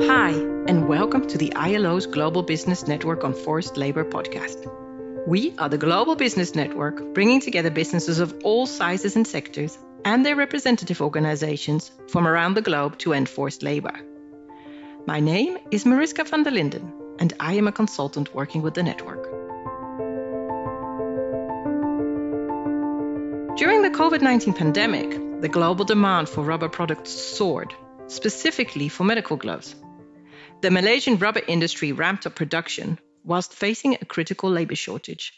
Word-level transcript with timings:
Hi, 0.00 0.30
and 0.66 0.88
welcome 0.88 1.28
to 1.28 1.38
the 1.38 1.52
ILO's 1.54 2.06
Global 2.06 2.42
Business 2.42 2.88
Network 2.88 3.22
on 3.22 3.32
Forced 3.32 3.76
Labor 3.76 4.04
podcast. 4.04 4.68
We 5.28 5.54
are 5.58 5.68
the 5.68 5.78
global 5.78 6.16
business 6.16 6.56
network 6.56 7.14
bringing 7.14 7.40
together 7.40 7.70
businesses 7.70 8.18
of 8.18 8.34
all 8.42 8.66
sizes 8.66 9.14
and 9.14 9.24
sectors 9.24 9.78
and 10.04 10.26
their 10.26 10.34
representative 10.34 11.00
organizations 11.00 11.92
from 12.08 12.26
around 12.26 12.54
the 12.54 12.62
globe 12.62 12.98
to 12.98 13.14
end 13.14 13.28
forced 13.28 13.62
labor. 13.62 13.94
My 15.06 15.20
name 15.20 15.58
is 15.70 15.86
Mariska 15.86 16.24
van 16.24 16.42
der 16.42 16.50
Linden, 16.50 16.92
and 17.20 17.32
I 17.38 17.54
am 17.54 17.68
a 17.68 17.72
consultant 17.72 18.34
working 18.34 18.62
with 18.62 18.74
the 18.74 18.82
network. 18.82 19.22
During 23.56 23.82
the 23.82 23.90
COVID 23.90 24.22
19 24.22 24.54
pandemic, 24.54 25.40
the 25.40 25.48
global 25.48 25.84
demand 25.84 26.28
for 26.28 26.42
rubber 26.42 26.68
products 26.68 27.12
soared, 27.12 27.72
specifically 28.08 28.88
for 28.88 29.04
medical 29.04 29.36
gloves. 29.36 29.76
The 30.64 30.70
Malaysian 30.70 31.18
rubber 31.18 31.42
industry 31.46 31.92
ramped 31.92 32.26
up 32.26 32.36
production 32.36 32.98
whilst 33.22 33.52
facing 33.52 33.96
a 33.96 34.06
critical 34.06 34.48
labor 34.48 34.74
shortage. 34.74 35.34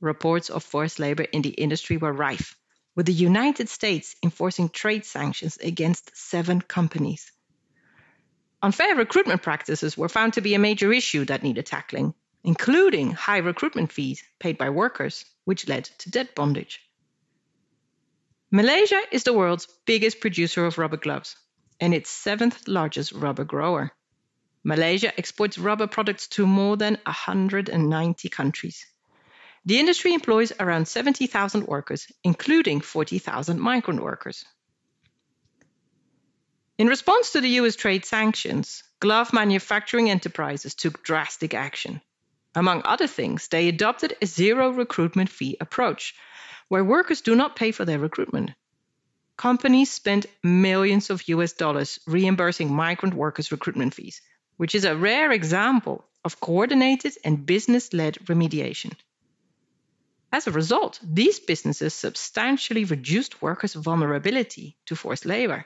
Reports 0.00 0.50
of 0.50 0.62
forced 0.62 0.98
labor 0.98 1.22
in 1.22 1.40
the 1.40 1.48
industry 1.48 1.96
were 1.96 2.12
rife, 2.12 2.58
with 2.94 3.06
the 3.06 3.14
United 3.14 3.70
States 3.70 4.16
enforcing 4.22 4.68
trade 4.68 5.06
sanctions 5.06 5.56
against 5.56 6.14
seven 6.14 6.60
companies. 6.60 7.32
Unfair 8.60 8.96
recruitment 8.96 9.40
practices 9.40 9.96
were 9.96 10.10
found 10.10 10.34
to 10.34 10.42
be 10.42 10.52
a 10.52 10.58
major 10.58 10.92
issue 10.92 11.24
that 11.24 11.42
needed 11.42 11.64
tackling, 11.64 12.12
including 12.44 13.12
high 13.12 13.38
recruitment 13.38 13.90
fees 13.90 14.22
paid 14.38 14.58
by 14.58 14.68
workers, 14.68 15.24
which 15.46 15.68
led 15.68 15.84
to 16.00 16.10
debt 16.10 16.34
bondage. 16.34 16.82
Malaysia 18.50 19.00
is 19.10 19.24
the 19.24 19.32
world's 19.32 19.68
biggest 19.86 20.20
producer 20.20 20.66
of 20.66 20.76
rubber 20.76 20.98
gloves 20.98 21.34
and 21.80 21.94
its 21.94 22.10
seventh 22.10 22.68
largest 22.68 23.12
rubber 23.12 23.44
grower. 23.44 23.94
Malaysia 24.62 25.16
exports 25.18 25.56
rubber 25.58 25.86
products 25.86 26.28
to 26.28 26.46
more 26.46 26.76
than 26.76 26.98
190 27.06 28.28
countries. 28.28 28.86
The 29.64 29.78
industry 29.78 30.14
employs 30.14 30.52
around 30.58 30.88
70,000 30.88 31.66
workers, 31.66 32.06
including 32.24 32.80
40,000 32.80 33.60
migrant 33.60 34.02
workers. 34.02 34.44
In 36.78 36.86
response 36.86 37.32
to 37.32 37.40
the 37.40 37.58
US 37.60 37.76
trade 37.76 38.04
sanctions, 38.04 38.82
glove 39.00 39.32
manufacturing 39.32 40.10
enterprises 40.10 40.74
took 40.74 41.02
drastic 41.02 41.52
action. 41.52 42.00
Among 42.54 42.82
other 42.84 43.06
things, 43.06 43.48
they 43.48 43.68
adopted 43.68 44.16
a 44.20 44.26
zero 44.26 44.70
recruitment 44.70 45.28
fee 45.28 45.56
approach, 45.60 46.14
where 46.68 46.82
workers 46.84 47.20
do 47.20 47.34
not 47.34 47.54
pay 47.54 47.70
for 47.70 47.84
their 47.84 47.98
recruitment. 47.98 48.52
Companies 49.36 49.90
spent 49.90 50.26
millions 50.42 51.10
of 51.10 51.28
US 51.28 51.52
dollars 51.52 51.98
reimbursing 52.06 52.72
migrant 52.72 53.14
workers' 53.14 53.52
recruitment 53.52 53.94
fees, 53.94 54.20
which 54.60 54.74
is 54.74 54.84
a 54.84 54.94
rare 54.94 55.32
example 55.32 56.04
of 56.22 56.38
coordinated 56.38 57.14
and 57.24 57.46
business 57.46 57.94
led 57.94 58.16
remediation. 58.26 58.92
As 60.30 60.46
a 60.46 60.50
result, 60.50 61.00
these 61.02 61.40
businesses 61.40 61.94
substantially 61.94 62.84
reduced 62.84 63.40
workers' 63.40 63.72
vulnerability 63.72 64.76
to 64.84 64.94
forced 64.94 65.24
labor. 65.24 65.64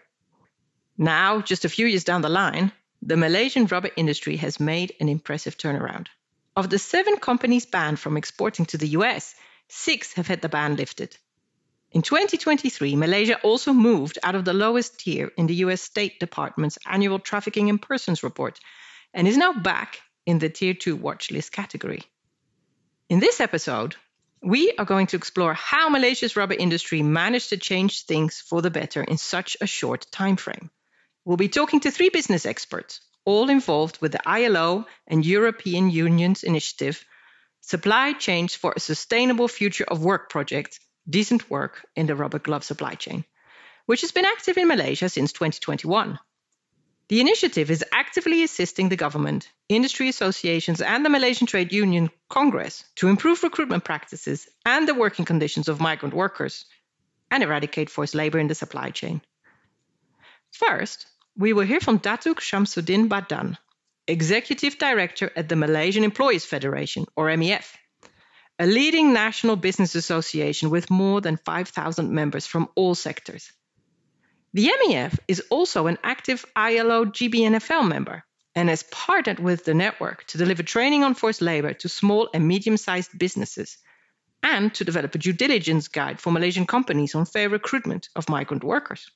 Now, 0.96 1.40
just 1.40 1.64
a 1.64 1.68
few 1.68 1.88
years 1.88 2.04
down 2.04 2.22
the 2.22 2.28
line, 2.28 2.70
the 3.02 3.16
Malaysian 3.16 3.66
rubber 3.66 3.90
industry 3.96 4.36
has 4.36 4.60
made 4.60 4.94
an 5.00 5.08
impressive 5.08 5.58
turnaround. 5.58 6.06
Of 6.54 6.70
the 6.70 6.78
seven 6.78 7.16
companies 7.16 7.66
banned 7.66 7.98
from 7.98 8.16
exporting 8.16 8.66
to 8.66 8.78
the 8.78 8.94
US, 8.98 9.34
six 9.66 10.12
have 10.12 10.28
had 10.28 10.40
the 10.40 10.48
ban 10.48 10.76
lifted. 10.76 11.16
In 11.90 12.02
2023, 12.02 12.94
Malaysia 12.94 13.40
also 13.40 13.72
moved 13.72 14.20
out 14.22 14.36
of 14.36 14.44
the 14.44 14.52
lowest 14.52 15.00
tier 15.00 15.32
in 15.36 15.48
the 15.48 15.62
US 15.66 15.82
State 15.82 16.20
Department's 16.20 16.78
annual 16.86 17.18
Trafficking 17.18 17.66
in 17.66 17.78
Persons 17.78 18.22
report 18.22 18.60
and 19.14 19.28
is 19.28 19.36
now 19.36 19.52
back 19.52 20.00
in 20.26 20.38
the 20.38 20.50
Tier 20.50 20.74
2 20.74 20.96
watch 20.96 21.30
list 21.30 21.52
category. 21.52 22.02
In 23.08 23.20
this 23.20 23.40
episode, 23.40 23.94
we 24.42 24.72
are 24.76 24.84
going 24.84 25.06
to 25.08 25.16
explore 25.16 25.54
how 25.54 25.88
Malaysia's 25.88 26.36
rubber 26.36 26.54
industry 26.54 27.02
managed 27.02 27.50
to 27.50 27.56
change 27.56 28.04
things 28.04 28.40
for 28.40 28.60
the 28.60 28.70
better 28.70 29.02
in 29.02 29.16
such 29.16 29.56
a 29.60 29.66
short 29.66 30.06
time 30.10 30.36
frame. 30.36 30.70
We'll 31.24 31.38
be 31.38 31.48
talking 31.48 31.80
to 31.80 31.90
three 31.90 32.10
business 32.10 32.44
experts, 32.44 33.00
all 33.24 33.48
involved 33.48 33.98
with 34.02 34.12
the 34.12 34.28
ILO 34.28 34.86
and 35.06 35.24
European 35.24 35.88
Union's 35.90 36.42
initiative, 36.42 37.02
Supply 37.62 38.12
Chains 38.12 38.54
for 38.54 38.74
a 38.76 38.80
Sustainable 38.80 39.48
Future 39.48 39.86
of 39.88 40.04
Work 40.04 40.28
project, 40.28 40.80
Decent 41.08 41.48
Work 41.48 41.86
in 41.96 42.06
the 42.06 42.14
Rubber 42.14 42.38
Glove 42.38 42.64
Supply 42.64 42.94
Chain, 42.94 43.24
which 43.86 44.02
has 44.02 44.12
been 44.12 44.26
active 44.26 44.58
in 44.58 44.68
Malaysia 44.68 45.08
since 45.08 45.32
2021. 45.32 46.18
The 47.08 47.20
initiative 47.20 47.70
is 47.70 47.84
actively 47.92 48.42
assisting 48.44 48.88
the 48.88 48.96
government, 48.96 49.50
industry 49.68 50.08
associations, 50.08 50.80
and 50.80 51.04
the 51.04 51.10
Malaysian 51.10 51.46
Trade 51.46 51.72
Union 51.72 52.10
Congress 52.30 52.82
to 52.96 53.08
improve 53.08 53.42
recruitment 53.42 53.84
practices 53.84 54.48
and 54.64 54.88
the 54.88 54.94
working 54.94 55.26
conditions 55.26 55.68
of 55.68 55.80
migrant 55.80 56.14
workers 56.14 56.64
and 57.30 57.42
eradicate 57.42 57.90
forced 57.90 58.14
labor 58.14 58.38
in 58.38 58.48
the 58.48 58.54
supply 58.54 58.90
chain. 58.90 59.20
First, 60.52 61.06
we 61.36 61.52
will 61.52 61.66
hear 61.66 61.80
from 61.80 61.98
Datuk 61.98 62.40
Shamsuddin 62.40 63.08
Bardan, 63.08 63.58
Executive 64.06 64.78
Director 64.78 65.30
at 65.36 65.48
the 65.48 65.56
Malaysian 65.56 66.04
Employers 66.04 66.44
Federation, 66.46 67.04
or 67.16 67.28
MEF, 67.28 67.76
a 68.58 68.66
leading 68.66 69.12
national 69.12 69.56
business 69.56 69.94
association 69.94 70.70
with 70.70 70.90
more 70.90 71.20
than 71.20 71.36
5,000 71.36 72.10
members 72.10 72.46
from 72.46 72.68
all 72.76 72.94
sectors. 72.94 73.52
The 74.54 74.70
MEF 74.86 75.18
is 75.26 75.42
also 75.50 75.88
an 75.88 75.98
active 76.04 76.44
ILO 76.54 77.06
GBNFL 77.06 77.88
member 77.88 78.22
and 78.54 78.68
has 78.68 78.84
partnered 78.84 79.40
with 79.40 79.64
the 79.64 79.74
network 79.74 80.24
to 80.28 80.38
deliver 80.38 80.62
training 80.62 81.02
on 81.02 81.14
forced 81.14 81.42
labor 81.42 81.74
to 81.74 81.88
small 81.88 82.30
and 82.32 82.46
medium 82.46 82.76
sized 82.76 83.18
businesses 83.18 83.78
and 84.44 84.72
to 84.74 84.84
develop 84.84 85.12
a 85.12 85.18
due 85.18 85.32
diligence 85.32 85.88
guide 85.88 86.20
for 86.20 86.30
Malaysian 86.30 86.66
companies 86.66 87.16
on 87.16 87.24
fair 87.24 87.48
recruitment 87.48 88.08
of 88.14 88.28
migrant 88.28 88.62
workers. 88.62 89.10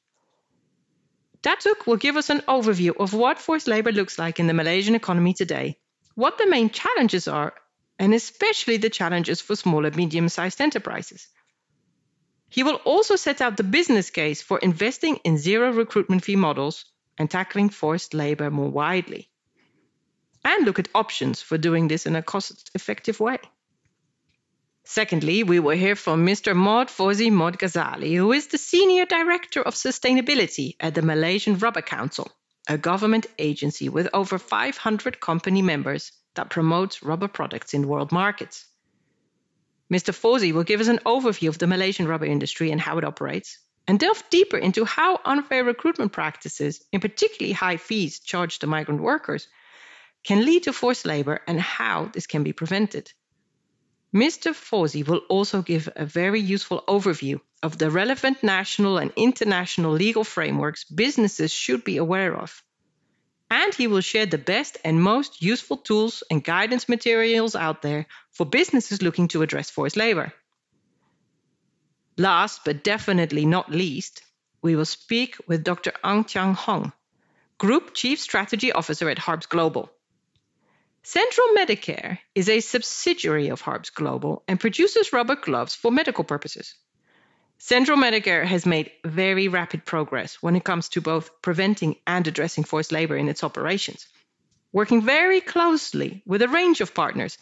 Datuk 1.40 1.86
will 1.86 1.98
give 1.98 2.16
us 2.16 2.30
an 2.30 2.40
overview 2.48 2.96
of 2.98 3.14
what 3.14 3.38
forced 3.38 3.68
labor 3.68 3.92
looks 3.92 4.18
like 4.18 4.40
in 4.40 4.48
the 4.48 4.54
Malaysian 4.54 4.96
economy 4.96 5.34
today, 5.34 5.78
what 6.16 6.36
the 6.36 6.48
main 6.48 6.68
challenges 6.68 7.28
are, 7.28 7.54
and 7.96 8.12
especially 8.12 8.78
the 8.78 8.90
challenges 8.90 9.40
for 9.40 9.54
small 9.54 9.86
and 9.86 9.94
medium 9.94 10.28
sized 10.28 10.60
enterprises. 10.60 11.28
He 12.48 12.62
will 12.62 12.80
also 12.84 13.16
set 13.16 13.40
out 13.40 13.56
the 13.56 13.62
business 13.62 14.10
case 14.10 14.40
for 14.42 14.58
investing 14.58 15.16
in 15.24 15.36
zero 15.38 15.70
recruitment 15.72 16.24
fee 16.24 16.36
models 16.36 16.86
and 17.18 17.30
tackling 17.30 17.68
forced 17.68 18.14
labor 18.14 18.50
more 18.50 18.70
widely, 18.70 19.28
and 20.44 20.64
look 20.64 20.78
at 20.78 20.88
options 20.94 21.42
for 21.42 21.58
doing 21.58 21.88
this 21.88 22.06
in 22.06 22.16
a 22.16 22.22
cost 22.22 22.70
effective 22.74 23.20
way. 23.20 23.38
Secondly, 24.84 25.42
we 25.42 25.60
will 25.60 25.76
hear 25.76 25.94
from 25.94 26.24
Mr. 26.24 26.56
Mod 26.56 26.88
Fauzi 26.88 27.30
Mod 27.30 27.58
Ghazali, 27.58 28.16
who 28.16 28.32
is 28.32 28.46
the 28.46 28.56
Senior 28.56 29.04
Director 29.04 29.60
of 29.60 29.74
Sustainability 29.74 30.76
at 30.80 30.94
the 30.94 31.02
Malaysian 31.02 31.58
Rubber 31.58 31.82
Council, 31.82 32.32
a 32.66 32.78
government 32.78 33.26
agency 33.38 33.90
with 33.90 34.08
over 34.14 34.38
500 34.38 35.20
company 35.20 35.60
members 35.60 36.12
that 36.36 36.48
promotes 36.48 37.02
rubber 37.02 37.28
products 37.28 37.74
in 37.74 37.86
world 37.86 38.12
markets. 38.12 38.64
Mr. 39.92 40.12
Fauzi 40.14 40.52
will 40.52 40.64
give 40.64 40.80
us 40.80 40.88
an 40.88 41.00
overview 41.06 41.48
of 41.48 41.58
the 41.58 41.66
Malaysian 41.66 42.06
rubber 42.06 42.26
industry 42.26 42.70
and 42.70 42.80
how 42.80 42.98
it 42.98 43.04
operates, 43.04 43.58
and 43.86 43.98
delve 43.98 44.22
deeper 44.28 44.58
into 44.58 44.84
how 44.84 45.18
unfair 45.24 45.64
recruitment 45.64 46.12
practices, 46.12 46.84
in 46.92 47.00
particularly 47.00 47.52
high 47.52 47.78
fees 47.78 48.20
charged 48.20 48.60
to 48.60 48.66
migrant 48.66 49.00
workers, 49.00 49.48
can 50.24 50.44
lead 50.44 50.64
to 50.64 50.72
forced 50.72 51.06
labor 51.06 51.40
and 51.46 51.58
how 51.58 52.04
this 52.12 52.26
can 52.26 52.42
be 52.42 52.52
prevented. 52.52 53.10
Mr. 54.14 54.54
Fauzi 54.54 55.06
will 55.06 55.22
also 55.28 55.62
give 55.62 55.88
a 55.96 56.04
very 56.04 56.40
useful 56.40 56.84
overview 56.86 57.40
of 57.62 57.78
the 57.78 57.90
relevant 57.90 58.42
national 58.42 58.98
and 58.98 59.12
international 59.16 59.92
legal 59.92 60.24
frameworks 60.24 60.84
businesses 60.84 61.52
should 61.52 61.82
be 61.82 61.96
aware 61.96 62.36
of 62.36 62.62
and 63.50 63.74
he 63.74 63.86
will 63.86 64.00
share 64.00 64.26
the 64.26 64.38
best 64.38 64.76
and 64.84 65.02
most 65.02 65.42
useful 65.42 65.76
tools 65.76 66.22
and 66.30 66.44
guidance 66.44 66.88
materials 66.88 67.56
out 67.56 67.82
there 67.82 68.06
for 68.38 68.46
businesses 68.46 69.02
looking 69.02 69.26
to 69.26 69.42
address 69.42 69.68
forced 69.68 69.96
labor. 69.96 70.32
Last 72.16 72.60
but 72.64 72.84
definitely 72.84 73.44
not 73.44 73.72
least, 73.72 74.22
we 74.62 74.76
will 74.76 74.84
speak 74.84 75.36
with 75.48 75.64
Dr. 75.64 75.92
Ang 76.04 76.22
Tiang 76.22 76.54
Hong, 76.54 76.92
Group 77.58 77.94
Chief 77.94 78.20
Strategy 78.20 78.70
Officer 78.70 79.10
at 79.10 79.18
Harps 79.18 79.46
Global. 79.46 79.90
Central 81.02 81.48
Medicare 81.48 82.18
is 82.36 82.48
a 82.48 82.60
subsidiary 82.60 83.48
of 83.48 83.60
Harps 83.60 83.90
Global 83.90 84.44
and 84.46 84.60
produces 84.60 85.12
rubber 85.12 85.34
gloves 85.34 85.74
for 85.74 85.90
medical 85.90 86.22
purposes. 86.22 86.76
Central 87.58 87.98
Medicare 87.98 88.44
has 88.44 88.64
made 88.64 88.92
very 89.04 89.48
rapid 89.48 89.84
progress 89.84 90.36
when 90.40 90.54
it 90.54 90.62
comes 90.62 90.90
to 90.90 91.00
both 91.00 91.42
preventing 91.42 91.96
and 92.06 92.24
addressing 92.28 92.62
forced 92.62 92.92
labor 92.92 93.16
in 93.16 93.28
its 93.28 93.42
operations, 93.42 94.06
working 94.72 95.02
very 95.02 95.40
closely 95.40 96.22
with 96.24 96.42
a 96.42 96.48
range 96.48 96.80
of 96.80 96.94
partners, 96.94 97.36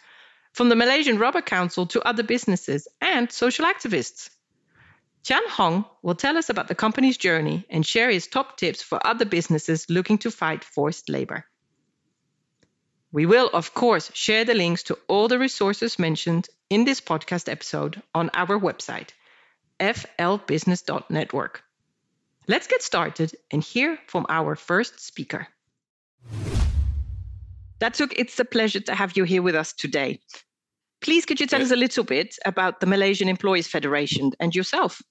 from 0.56 0.70
the 0.70 0.74
Malaysian 0.74 1.18
Rubber 1.18 1.42
Council 1.42 1.84
to 1.88 2.00
other 2.00 2.22
businesses 2.22 2.88
and 3.02 3.30
social 3.30 3.66
activists. 3.66 4.30
Tiang 5.22 5.46
Hong 5.48 5.84
will 6.00 6.14
tell 6.14 6.38
us 6.38 6.48
about 6.48 6.66
the 6.66 6.74
company's 6.74 7.18
journey 7.18 7.66
and 7.68 7.84
share 7.84 8.10
his 8.10 8.26
top 8.26 8.56
tips 8.56 8.80
for 8.80 9.06
other 9.06 9.26
businesses 9.26 9.90
looking 9.90 10.16
to 10.18 10.30
fight 10.30 10.64
forced 10.64 11.10
labor. 11.10 11.44
We 13.12 13.26
will, 13.26 13.50
of 13.52 13.74
course, 13.74 14.10
share 14.14 14.46
the 14.46 14.54
links 14.54 14.84
to 14.84 14.98
all 15.08 15.28
the 15.28 15.38
resources 15.38 15.98
mentioned 15.98 16.48
in 16.70 16.86
this 16.86 17.02
podcast 17.02 17.50
episode 17.50 18.00
on 18.14 18.30
our 18.32 18.58
website, 18.58 19.10
flbusiness.network. 19.78 21.62
Let's 22.48 22.66
get 22.66 22.82
started 22.82 23.32
and 23.50 23.62
hear 23.62 23.98
from 24.06 24.24
our 24.30 24.56
first 24.56 25.00
speaker. 25.00 25.48
Datuk, 27.78 28.14
it's 28.16 28.40
a 28.40 28.44
pleasure 28.46 28.80
to 28.80 28.94
have 28.94 29.18
you 29.18 29.24
here 29.24 29.42
with 29.42 29.54
us 29.54 29.74
today. 29.74 30.20
Please, 31.00 31.26
could 31.26 31.40
you 31.40 31.46
tell 31.46 31.62
us 31.62 31.70
a 31.70 31.76
little 31.76 32.04
bit 32.04 32.36
about 32.44 32.80
the 32.80 32.86
Malaysian 32.86 33.28
Employers 33.28 33.66
Federation 33.66 34.32
and 34.40 34.54
yourself? 34.54 35.02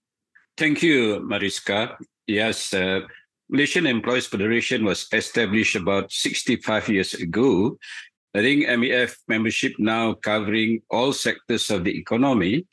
Thank 0.58 0.82
you, 0.82 1.22
Mariska. 1.22 1.98
Yes, 2.28 2.74
uh, 2.74 3.02
Malaysian 3.50 3.86
Employers 3.86 4.26
Federation 4.26 4.84
was 4.84 5.08
established 5.12 5.76
about 5.76 6.12
65 6.12 6.90
years 6.90 7.14
ago. 7.14 7.78
I 8.34 8.42
think 8.42 8.66
MEF 8.66 9.16
membership 9.28 9.74
now 9.78 10.14
covering 10.14 10.82
all 10.90 11.14
sectors 11.14 11.70
of 11.70 11.84
the 11.84 11.98
economy. 11.98 12.66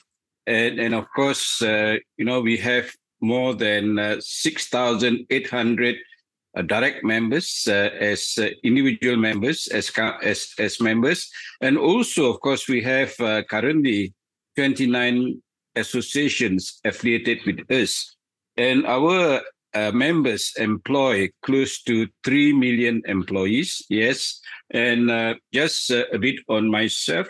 And, 0.47 0.81
and 0.81 0.95
of 0.95 1.07
course, 1.15 1.63
uh, 1.63 1.99
you 2.17 2.25
know, 2.25 2.41
we 2.41 2.57
have 2.59 2.91
more 3.21 3.55
than 3.55 3.99
uh, 3.99 4.17
6,800 4.21 5.95
uh, 5.95 5.99
direct 6.61 7.03
members 7.03 7.67
uh, 7.67 7.89
as 7.99 8.35
uh, 8.39 8.49
individual 8.63 9.17
members, 9.17 9.69
as, 9.69 9.91
as, 10.23 10.53
as 10.59 10.81
members. 10.81 11.31
And 11.63 11.79
also, 11.79 12.29
of 12.31 12.41
course, 12.41 12.69
we 12.69 12.83
have 12.83 13.19
uh, 13.21 13.43
currently 13.45 14.13
29 14.57 15.41
associations 15.77 16.81
affiliated 16.85 17.39
with 17.47 17.71
us. 17.71 18.17
And 18.59 18.87
our 18.87 19.41
uh, 19.75 19.91
members 19.93 20.53
employ 20.59 21.31
close 21.43 21.83
to 21.85 22.07
3 22.25 22.53
million 22.53 23.03
employees. 23.07 23.83
Yes. 23.89 24.41
And 24.71 25.11
uh, 25.11 25.35
just 25.53 25.91
uh, 25.91 26.05
a 26.13 26.19
bit 26.19 26.37
on 26.49 26.71
myself. 26.71 27.29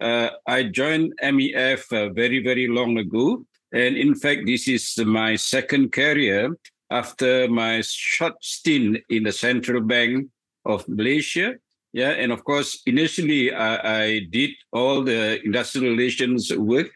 Uh, 0.00 0.30
I 0.46 0.64
joined 0.64 1.12
MEF 1.22 1.92
uh, 1.92 2.12
very, 2.12 2.42
very 2.42 2.68
long 2.68 2.98
ago. 2.98 3.44
And 3.72 3.96
in 3.96 4.14
fact, 4.14 4.42
this 4.46 4.68
is 4.68 4.96
my 5.04 5.36
second 5.36 5.92
career 5.92 6.56
after 6.90 7.48
my 7.48 7.82
short 7.82 8.34
stint 8.42 8.98
in 9.08 9.24
the 9.24 9.32
Central 9.32 9.80
Bank 9.80 10.28
of 10.64 10.88
Malaysia. 10.88 11.54
Yeah, 11.92 12.10
and 12.10 12.32
of 12.32 12.42
course, 12.44 12.82
initially 12.86 13.52
I, 13.52 14.02
I 14.02 14.20
did 14.30 14.50
all 14.72 15.02
the 15.02 15.40
industrial 15.44 15.90
relations 15.90 16.52
work, 16.54 16.90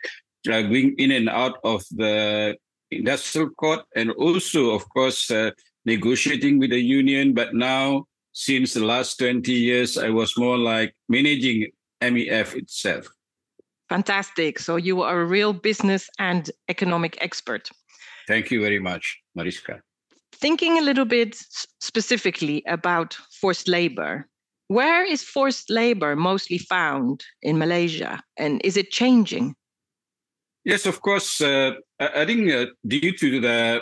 uh, 0.50 0.62
going 0.62 0.94
in 0.98 1.12
and 1.12 1.28
out 1.28 1.58
of 1.62 1.84
the 1.90 2.56
industrial 2.90 3.50
court 3.50 3.80
and 3.94 4.10
also, 4.12 4.70
of 4.70 4.88
course, 4.88 5.30
uh, 5.30 5.50
negotiating 5.84 6.58
with 6.58 6.70
the 6.70 6.80
union. 6.80 7.32
But 7.32 7.54
now, 7.54 8.06
since 8.32 8.74
the 8.74 8.84
last 8.84 9.18
20 9.18 9.52
years, 9.52 9.96
I 9.98 10.10
was 10.10 10.36
more 10.36 10.58
like 10.58 10.94
managing 11.08 11.68
MEF 12.02 12.54
itself. 12.56 13.08
Fantastic. 13.88 14.58
So 14.58 14.76
you 14.76 15.02
are 15.02 15.20
a 15.20 15.24
real 15.24 15.52
business 15.52 16.10
and 16.18 16.50
economic 16.68 17.16
expert. 17.20 17.70
Thank 18.26 18.50
you 18.50 18.60
very 18.60 18.78
much, 18.78 19.18
Mariska. 19.38 19.80
Thinking 20.32 20.78
a 20.78 20.82
little 20.82 21.04
bit 21.06 21.36
specifically 21.80 22.62
about 22.66 23.16
forced 23.40 23.68
labor, 23.68 24.28
where 24.68 25.04
is 25.04 25.22
forced 25.22 25.70
labor 25.70 26.14
mostly 26.16 26.58
found 26.58 27.24
in 27.42 27.58
Malaysia 27.58 28.20
and 28.36 28.60
is 28.64 28.76
it 28.76 28.90
changing? 28.90 29.54
Yes, 30.64 30.84
of 30.84 31.00
course. 31.00 31.40
Uh, 31.40 31.72
I 31.98 32.26
think 32.26 32.52
uh, 32.52 32.66
due 32.86 33.12
to 33.16 33.40
the 33.40 33.80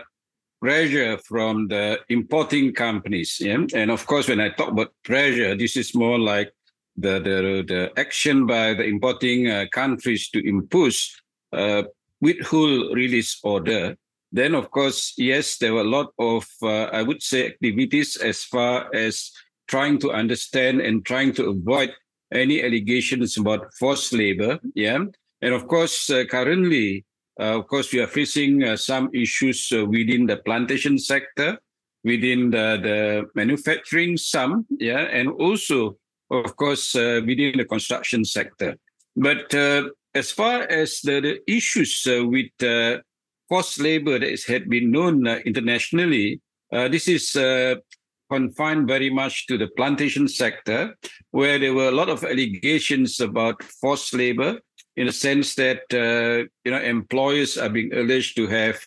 pressure 0.61 1.19
from 1.19 1.69
the 1.69 1.99
importing 2.09 2.73
companies, 2.73 3.39
yeah? 3.41 3.67
and 3.75 3.91
of 3.91 4.07
course, 4.07 4.29
when 4.29 4.41
I 4.41 4.51
talk 4.51 4.71
about 4.71 4.93
pressure, 5.03 5.57
this 5.57 5.77
is 5.77 5.95
more 5.95 6.19
like 6.19 6.53
the 6.97 7.19
the, 7.19 7.65
the 7.67 7.83
action 7.97 8.47
by 8.47 8.75
the 8.75 8.85
importing 8.85 9.51
uh, 9.51 9.65
countries 9.73 10.31
to 10.31 10.39
impose 10.47 11.11
uh, 11.53 11.83
withhold 12.21 12.95
release 12.95 13.41
order. 13.43 13.97
Then, 14.37 14.55
of 14.55 14.71
course, 14.71 15.15
yes, 15.17 15.57
there 15.59 15.73
were 15.73 15.87
a 15.89 15.95
lot 15.99 16.13
of 16.19 16.45
uh, 16.63 16.93
I 16.93 17.03
would 17.03 17.23
say 17.23 17.47
activities 17.47 18.17
as 18.17 18.45
far 18.45 18.95
as 18.95 19.33
trying 19.67 19.99
to 20.01 20.13
understand 20.13 20.81
and 20.81 21.05
trying 21.05 21.33
to 21.35 21.51
avoid 21.57 21.91
any 22.33 22.63
allegations 22.63 23.39
about 23.39 23.73
forced 23.81 24.13
labor. 24.13 24.61
Yeah 24.75 25.05
and 25.43 25.55
of 25.55 25.69
course, 25.69 26.11
uh, 26.11 26.25
currently, 26.25 27.05
uh, 27.39 27.59
of 27.59 27.67
course, 27.69 27.93
we 27.93 28.01
are 28.01 28.07
facing 28.07 28.65
uh, 28.65 28.77
some 28.77 29.11
issues 29.13 29.71
within 29.71 30.27
the 30.27 30.39
plantation 30.39 30.99
sector, 30.99 31.59
within 32.05 32.51
the, 32.51 32.79
the 32.83 33.25
manufacturing, 33.35 34.17
some, 34.17 34.67
yeah, 34.79 35.03
and 35.13 35.29
also, 35.29 35.97
of 36.31 36.57
course, 36.57 36.95
within 36.95 37.59
the 37.59 37.65
construction 37.65 38.25
sector. 38.25 38.77
But 39.15 39.53
as 40.15 40.31
far 40.31 40.63
as 40.63 41.01
the, 41.03 41.21
the 41.21 41.53
issues 41.53 42.03
with 42.07 42.51
forced 43.49 43.81
labor 43.81 44.19
that 44.19 44.43
had 44.45 44.69
been 44.69 44.91
known 44.91 45.27
internationally, 45.27 46.41
this 46.71 47.09
is 47.09 47.37
confined 48.31 48.89
very 48.89 49.11
much 49.11 49.47
to 49.47 49.57
the 49.57 49.69
plantation 49.77 50.29
sector, 50.29 50.97
where 51.31 51.59
there 51.59 51.75
were 51.75 51.89
a 51.89 51.99
lot 52.01 52.09
of 52.09 52.25
allegations 52.25 53.21
about 53.21 53.63
forced 53.63 54.15
labor, 54.15 54.59
in 54.97 55.09
a 55.09 55.13
sense 55.13 55.55
that 55.55 55.83
uh, 55.93 56.49
you 56.65 56.71
know 56.71 56.81
employers 56.81 57.59
are 57.59 57.69
being 57.69 57.93
alleged 57.95 58.37
to 58.37 58.47
have 58.47 58.79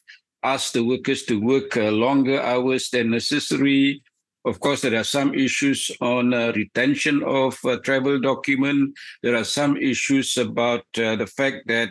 asked 0.43 0.73
the 0.73 0.83
workers 0.83 1.23
to 1.23 1.39
work 1.39 1.77
uh, 1.77 1.91
longer 1.91 2.41
hours 2.41 2.89
than 2.89 3.11
necessary. 3.11 4.01
Of 4.45 4.59
course, 4.61 4.81
there 4.81 4.95
are 4.95 5.03
some 5.03 5.33
issues 5.33 5.91
on 5.99 6.33
uh, 6.33 6.53
retention 6.55 7.21
of 7.23 7.57
uh, 7.65 7.77
travel 7.83 8.19
document. 8.19 8.97
There 9.21 9.35
are 9.35 9.43
some 9.43 9.75
issues 9.77 10.37
about 10.37 10.85
uh, 10.97 11.17
the 11.17 11.27
fact 11.27 11.67
that 11.67 11.89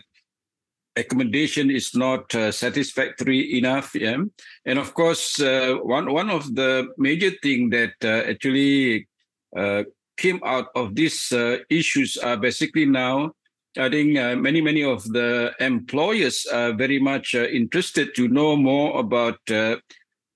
accommodation 0.99 1.71
is 1.71 1.95
not 1.95 2.35
uh, 2.35 2.51
satisfactory 2.53 3.59
enough. 3.59 3.95
Yeah, 3.95 4.23
and 4.67 4.79
of 4.79 4.95
course, 4.95 5.39
one 5.39 6.13
one 6.13 6.31
of 6.31 6.55
the 6.55 6.89
major 6.99 7.31
thing 7.43 7.71
that 7.71 7.95
actually 8.05 9.09
came 10.17 10.41
out 10.45 10.67
of 10.75 10.95
these 10.95 11.33
issues 11.71 12.17
are 12.17 12.37
basically 12.37 12.87
now 12.87 13.33
I 13.79 13.89
think 13.89 14.19
uh, 14.19 14.35
many, 14.35 14.61
many 14.61 14.83
of 14.83 15.05
the 15.05 15.55
employers 15.61 16.47
are 16.47 16.73
very 16.73 16.99
much 16.99 17.35
uh, 17.35 17.47
interested 17.47 18.15
to 18.17 18.27
know 18.27 18.57
more 18.57 18.99
about 18.99 19.39
uh, 19.51 19.77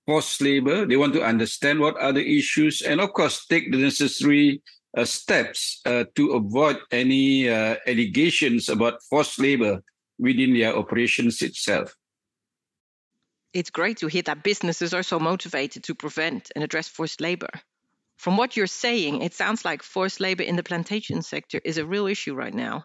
forced 0.06 0.40
labor. 0.40 0.86
They 0.86 0.96
want 0.96 1.12
to 1.14 1.24
understand 1.24 1.80
what 1.80 2.00
are 2.00 2.12
the 2.12 2.38
issues 2.38 2.82
and, 2.82 3.00
of 3.00 3.12
course, 3.12 3.46
take 3.46 3.72
the 3.72 3.78
necessary 3.78 4.62
uh, 4.96 5.04
steps 5.04 5.80
uh, 5.86 6.04
to 6.14 6.32
avoid 6.32 6.78
any 6.92 7.48
uh, 7.48 7.76
allegations 7.86 8.68
about 8.68 9.02
forced 9.08 9.40
labor 9.40 9.82
within 10.22 10.54
their 10.54 10.76
operations 10.76 11.42
itself. 11.42 11.96
It's 13.52 13.70
great 13.70 13.98
to 13.98 14.06
hear 14.06 14.22
that 14.22 14.44
businesses 14.44 14.94
are 14.94 15.02
so 15.02 15.18
motivated 15.18 15.82
to 15.84 15.94
prevent 15.94 16.50
and 16.54 16.64
address 16.64 16.88
forced 16.88 17.20
labor. 17.20 17.50
From 18.16 18.36
what 18.36 18.56
you're 18.56 18.68
saying, 18.68 19.22
it 19.22 19.34
sounds 19.34 19.64
like 19.64 19.82
forced 19.82 20.20
labor 20.20 20.44
in 20.44 20.56
the 20.56 20.62
plantation 20.62 21.22
sector 21.22 21.60
is 21.64 21.76
a 21.76 21.84
real 21.84 22.06
issue 22.06 22.34
right 22.34 22.54
now. 22.54 22.84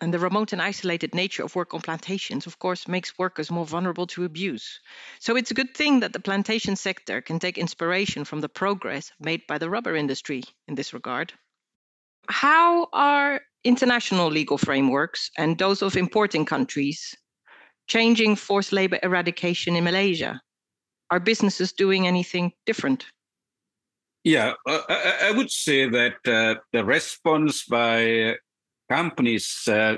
And 0.00 0.12
the 0.12 0.18
remote 0.18 0.52
and 0.52 0.60
isolated 0.60 1.14
nature 1.14 1.44
of 1.44 1.54
work 1.54 1.74
on 1.74 1.80
plantations, 1.80 2.46
of 2.46 2.58
course, 2.58 2.88
makes 2.88 3.18
workers 3.18 3.50
more 3.50 3.66
vulnerable 3.66 4.06
to 4.08 4.24
abuse. 4.24 4.80
So 5.20 5.36
it's 5.36 5.52
a 5.52 5.54
good 5.60 5.74
thing 5.76 6.00
that 6.00 6.12
the 6.12 6.18
plantation 6.18 6.74
sector 6.74 7.20
can 7.20 7.38
take 7.38 7.58
inspiration 7.58 8.24
from 8.24 8.40
the 8.40 8.48
progress 8.48 9.12
made 9.20 9.46
by 9.46 9.58
the 9.58 9.70
rubber 9.70 9.94
industry 9.94 10.42
in 10.66 10.74
this 10.74 10.92
regard. 10.94 11.32
How 12.26 12.88
are 12.92 13.42
international 13.64 14.28
legal 14.28 14.58
frameworks 14.58 15.30
and 15.38 15.58
those 15.58 15.82
of 15.82 15.96
importing 15.96 16.44
countries 16.44 17.14
changing 17.86 18.36
forced 18.36 18.72
labor 18.72 18.98
eradication 19.02 19.76
in 19.76 19.84
Malaysia? 19.84 20.40
Are 21.10 21.20
businesses 21.20 21.72
doing 21.72 22.06
anything 22.06 22.52
different? 22.64 23.04
Yeah, 24.24 24.54
uh, 24.66 24.80
I, 24.88 25.28
I, 25.28 25.30
would 25.32 25.50
say 25.50 25.88
that 25.88 26.14
uh, 26.26 26.60
the 26.72 26.84
response 26.84 27.64
by 27.64 28.36
companies 28.88 29.66
uh, 29.66 29.96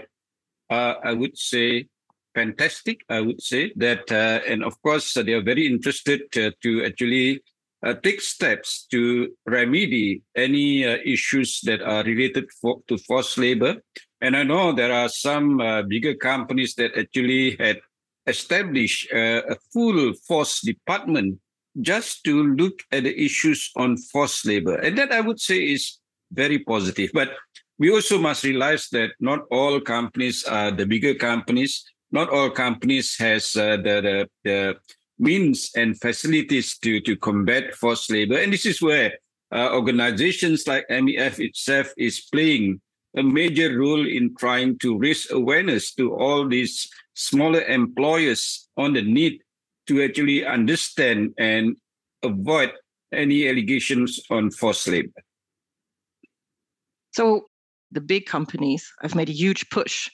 are, 0.70 0.96
I 1.04 1.12
would 1.12 1.36
say, 1.36 1.86
fantastic. 2.34 3.04
I 3.10 3.20
would 3.20 3.42
say 3.42 3.72
that, 3.76 4.10
uh, 4.10 4.40
and 4.48 4.64
of 4.64 4.80
course, 4.82 5.12
they 5.12 5.34
are 5.34 5.42
very 5.42 5.66
interested 5.66 6.22
uh, 6.36 6.50
to 6.62 6.84
actually 6.84 7.42
uh, 7.84 7.94
take 7.94 8.20
steps 8.20 8.86
to 8.90 9.28
remedy 9.46 10.22
any 10.34 10.86
uh, 10.86 10.96
issues 11.04 11.60
that 11.62 11.82
are 11.82 12.02
related 12.04 12.50
for, 12.60 12.80
to 12.88 12.96
forced 12.98 13.38
labor. 13.38 13.76
And 14.20 14.36
I 14.36 14.42
know 14.42 14.72
there 14.72 14.92
are 14.92 15.08
some 15.08 15.60
uh, 15.60 15.82
bigger 15.82 16.14
companies 16.14 16.74
that 16.76 16.96
actually 16.96 17.56
had 17.60 17.80
established 18.26 19.12
a 19.12 19.54
full 19.70 20.14
force 20.26 20.62
department 20.62 21.38
just 21.80 22.24
to 22.24 22.54
look 22.54 22.80
at 22.90 23.02
the 23.02 23.22
issues 23.22 23.70
on 23.76 23.98
forced 23.98 24.46
labor. 24.46 24.76
And 24.76 24.96
that 24.96 25.12
I 25.12 25.20
would 25.20 25.40
say 25.40 25.58
is 25.58 25.98
very 26.32 26.60
positive. 26.60 27.10
But 27.12 27.32
we 27.78 27.90
also 27.90 28.18
must 28.18 28.44
realize 28.44 28.88
that 28.90 29.10
not 29.20 29.40
all 29.50 29.80
companies 29.80 30.44
are 30.44 30.70
the 30.70 30.86
bigger 30.86 31.14
companies. 31.14 31.84
Not 32.12 32.30
all 32.30 32.50
companies 32.50 33.16
has 33.18 33.56
uh, 33.56 33.76
the, 33.76 34.00
the, 34.00 34.28
the 34.44 34.76
means 35.18 35.70
and 35.76 35.98
facilities 36.00 36.78
to 36.78 37.00
to 37.00 37.16
combat 37.16 37.74
forced 37.74 38.10
labor, 38.10 38.38
and 38.38 38.52
this 38.52 38.66
is 38.66 38.82
where 38.82 39.18
uh, 39.52 39.70
organizations 39.72 40.66
like 40.66 40.86
MEF 40.88 41.38
itself 41.38 41.92
is 41.96 42.20
playing 42.32 42.80
a 43.16 43.22
major 43.22 43.78
role 43.78 44.06
in 44.06 44.34
trying 44.36 44.78
to 44.78 44.98
raise 44.98 45.30
awareness 45.30 45.94
to 45.94 46.14
all 46.14 46.48
these 46.48 46.88
smaller 47.14 47.62
employers 47.62 48.68
on 48.76 48.92
the 48.92 49.02
need 49.02 49.40
to 49.86 50.02
actually 50.02 50.44
understand 50.44 51.32
and 51.38 51.76
avoid 52.22 52.72
any 53.12 53.48
allegations 53.48 54.20
on 54.30 54.50
forced 54.50 54.88
labor. 54.88 55.22
So 57.12 57.46
the 57.92 58.00
big 58.00 58.26
companies 58.26 58.92
have 59.02 59.14
made 59.14 59.28
a 59.28 59.32
huge 59.32 59.68
push 59.70 60.10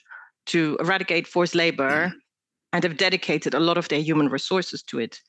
to 0.47 0.77
eradicate 0.79 1.27
forced 1.27 1.55
labor 1.55 2.13
and 2.73 2.83
have 2.83 2.97
dedicated 2.97 3.53
a 3.53 3.59
lot 3.59 3.77
of 3.77 3.87
their 3.89 4.01
human 4.01 4.29
resources 4.29 4.83
to 4.83 4.99
it. 4.99 5.19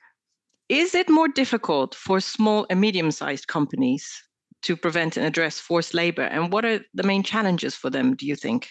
Is 0.68 0.94
it 0.94 1.11
more 1.11 1.28
difficult 1.28 1.94
for 1.94 2.20
small 2.20 2.66
and 2.70 2.80
medium 2.80 3.11
sized 3.11 3.46
companies 3.46 4.22
to 4.62 4.76
prevent 4.76 5.16
and 5.16 5.26
address 5.26 5.58
forced 5.58 5.92
labor? 5.92 6.22
And 6.22 6.52
what 6.52 6.64
are 6.64 6.80
the 6.94 7.02
main 7.02 7.22
challenges 7.22 7.75
for 7.75 7.90
them, 7.90 8.14
do 8.14 8.26
you 8.26 8.37
think? 8.37 8.68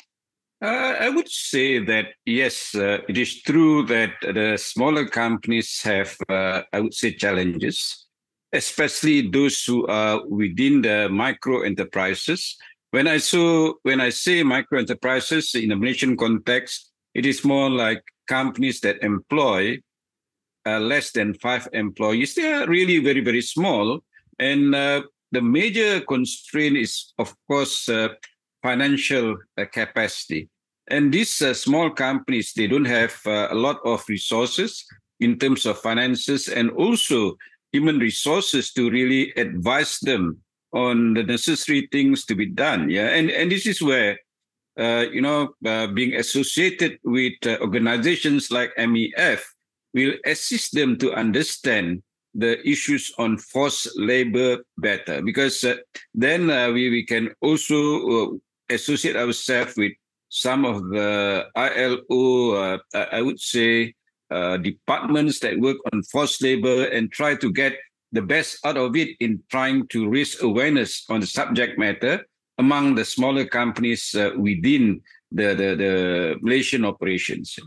Uh, 0.62 0.96
I 1.00 1.10
would 1.10 1.30
say 1.30 1.84
that 1.86 2.10
yes, 2.25 2.75
uh, 2.75 3.00
it 3.10 3.18
is 3.18 3.42
true 3.42 3.84
that 3.88 4.12
the 4.22 4.58
smaller 4.58 5.08
companies 5.08 5.82
have, 5.82 6.16
uh, 6.30 6.62
I 6.72 6.80
would 6.80 6.94
say, 6.94 7.13
challenges, 7.13 8.06
especially 8.54 9.28
those 9.28 9.63
who 9.63 9.88
are 9.88 10.25
within 10.28 10.84
the 10.84 11.10
micro 11.10 11.62
enterprises. 11.62 12.58
When 12.92 13.08
I 13.08 13.18
saw 13.18 13.74
when 13.82 14.01
I 14.01 14.10
say 14.10 14.44
micro 14.44 14.80
enterprises 14.80 15.56
in 15.56 15.72
a 15.72 15.75
Malaysian 15.75 16.16
context, 16.16 16.92
it 17.16 17.25
is 17.25 17.44
more 17.44 17.70
like 17.70 18.04
companies 18.32 18.80
that 18.82 19.04
employ 19.04 19.62
uh, 20.66 20.80
less 20.80 21.12
than 21.12 21.34
five 21.34 21.68
employees. 21.74 22.36
They 22.36 22.52
are 22.54 22.68
really 22.68 23.00
very 23.00 23.24
very 23.30 23.42
small, 23.42 24.00
and 24.40 24.76
uh, 24.76 25.02
the 25.32 25.42
major 25.42 26.02
constraint 26.02 26.78
is, 26.78 27.14
of 27.18 27.36
course, 27.48 27.90
uh, 27.90 28.10
financial 28.62 29.38
uh, 29.58 29.66
capacity. 29.72 30.50
And 30.88 31.14
these 31.14 31.42
uh, 31.42 31.54
small 31.54 31.90
companies, 31.90 32.54
they 32.54 32.68
don't 32.68 32.86
have 33.00 33.16
uh, 33.26 33.48
a 33.50 33.56
lot 33.56 33.80
of 33.86 34.04
resources 34.10 34.84
in 35.20 35.40
terms 35.40 35.66
of 35.66 35.80
finances 35.80 36.48
and 36.50 36.70
also 36.72 37.38
human 37.72 38.00
resources 38.00 38.74
to 38.74 38.90
really 38.90 39.32
advise 39.38 40.00
them 40.00 40.38
on 40.74 41.14
the 41.14 41.24
necessary 41.24 41.88
things 41.92 42.26
to 42.26 42.36
be 42.36 42.46
done. 42.46 42.90
Yeah, 42.90 43.08
and 43.08 43.30
and 43.30 43.52
this 43.52 43.68
is 43.68 43.82
where. 43.82 44.18
Uh, 44.80 45.06
you 45.12 45.22
know, 45.22 45.54
uh, 45.66 45.88
being 45.88 46.16
associated 46.16 46.98
with 47.04 47.34
organizations 47.60 48.51
like 48.51 48.72
MEF 48.78 49.42
will 49.94 50.13
assist 50.25 50.74
them 50.74 50.98
to 50.98 51.13
understand 51.13 52.01
the 52.34 52.66
issues 52.68 53.12
on 53.18 53.38
forced 53.38 53.92
labor 53.98 54.60
better 54.78 55.22
because 55.22 55.63
uh, 55.63 55.75
then 56.13 56.50
uh, 56.50 56.72
we, 56.72 56.90
we 56.90 57.06
can 57.06 57.30
also 57.42 57.75
uh, 58.08 58.28
associate 58.70 59.16
ourselves 59.16 59.75
with 59.75 59.92
some 60.30 60.63
of 60.63 60.90
the 60.90 61.46
ILO, 61.56 62.51
uh, 62.54 62.78
I 63.12 63.22
would 63.22 63.40
say, 63.40 63.94
uh, 64.30 64.56
departments 64.58 65.40
that 65.40 65.60
work 65.60 65.75
on 65.92 66.04
forced 66.04 66.42
labor 66.42 66.86
and 66.86 67.12
try 67.12 67.36
to 67.36 67.51
get 67.51 67.75
the 68.13 68.22
best 68.22 68.66
out 68.66 68.78
of 68.78 68.96
it 68.96 69.10
in 69.20 69.44
trying 69.50 69.88
to 69.88 70.10
raise 70.10 70.42
awareness 70.42 71.04
on 71.10 71.20
the 71.20 71.28
subject 71.28 71.78
matter 71.78 72.25
among 72.63 72.96
the 72.96 73.06
smaller 73.15 73.46
companies 73.46 74.03
uh, 74.15 74.32
within 74.38 75.01
the, 75.32 75.50
the, 75.62 75.70
the 75.84 75.94
Malaysian 76.41 76.86
operations. 76.86 77.58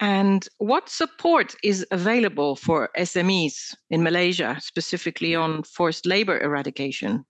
And 0.00 0.48
what 0.58 0.88
support 0.88 1.54
is 1.62 1.86
available 1.90 2.56
for 2.56 2.90
SMEs 2.98 3.56
in 3.90 4.02
Malaysia, 4.02 4.56
specifically 4.60 5.34
on 5.36 5.62
forced 5.62 6.04
labor 6.06 6.36
eradication? 6.40 7.24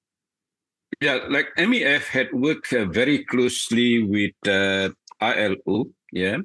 Yeah, 1.00 1.18
like 1.28 1.48
MEF 1.58 2.04
had 2.06 2.28
worked 2.32 2.72
uh, 2.72 2.86
very 2.86 3.24
closely 3.24 3.90
with 4.02 4.36
uh, 4.48 4.90
ILO. 5.20 5.86
Yeah. 6.12 6.38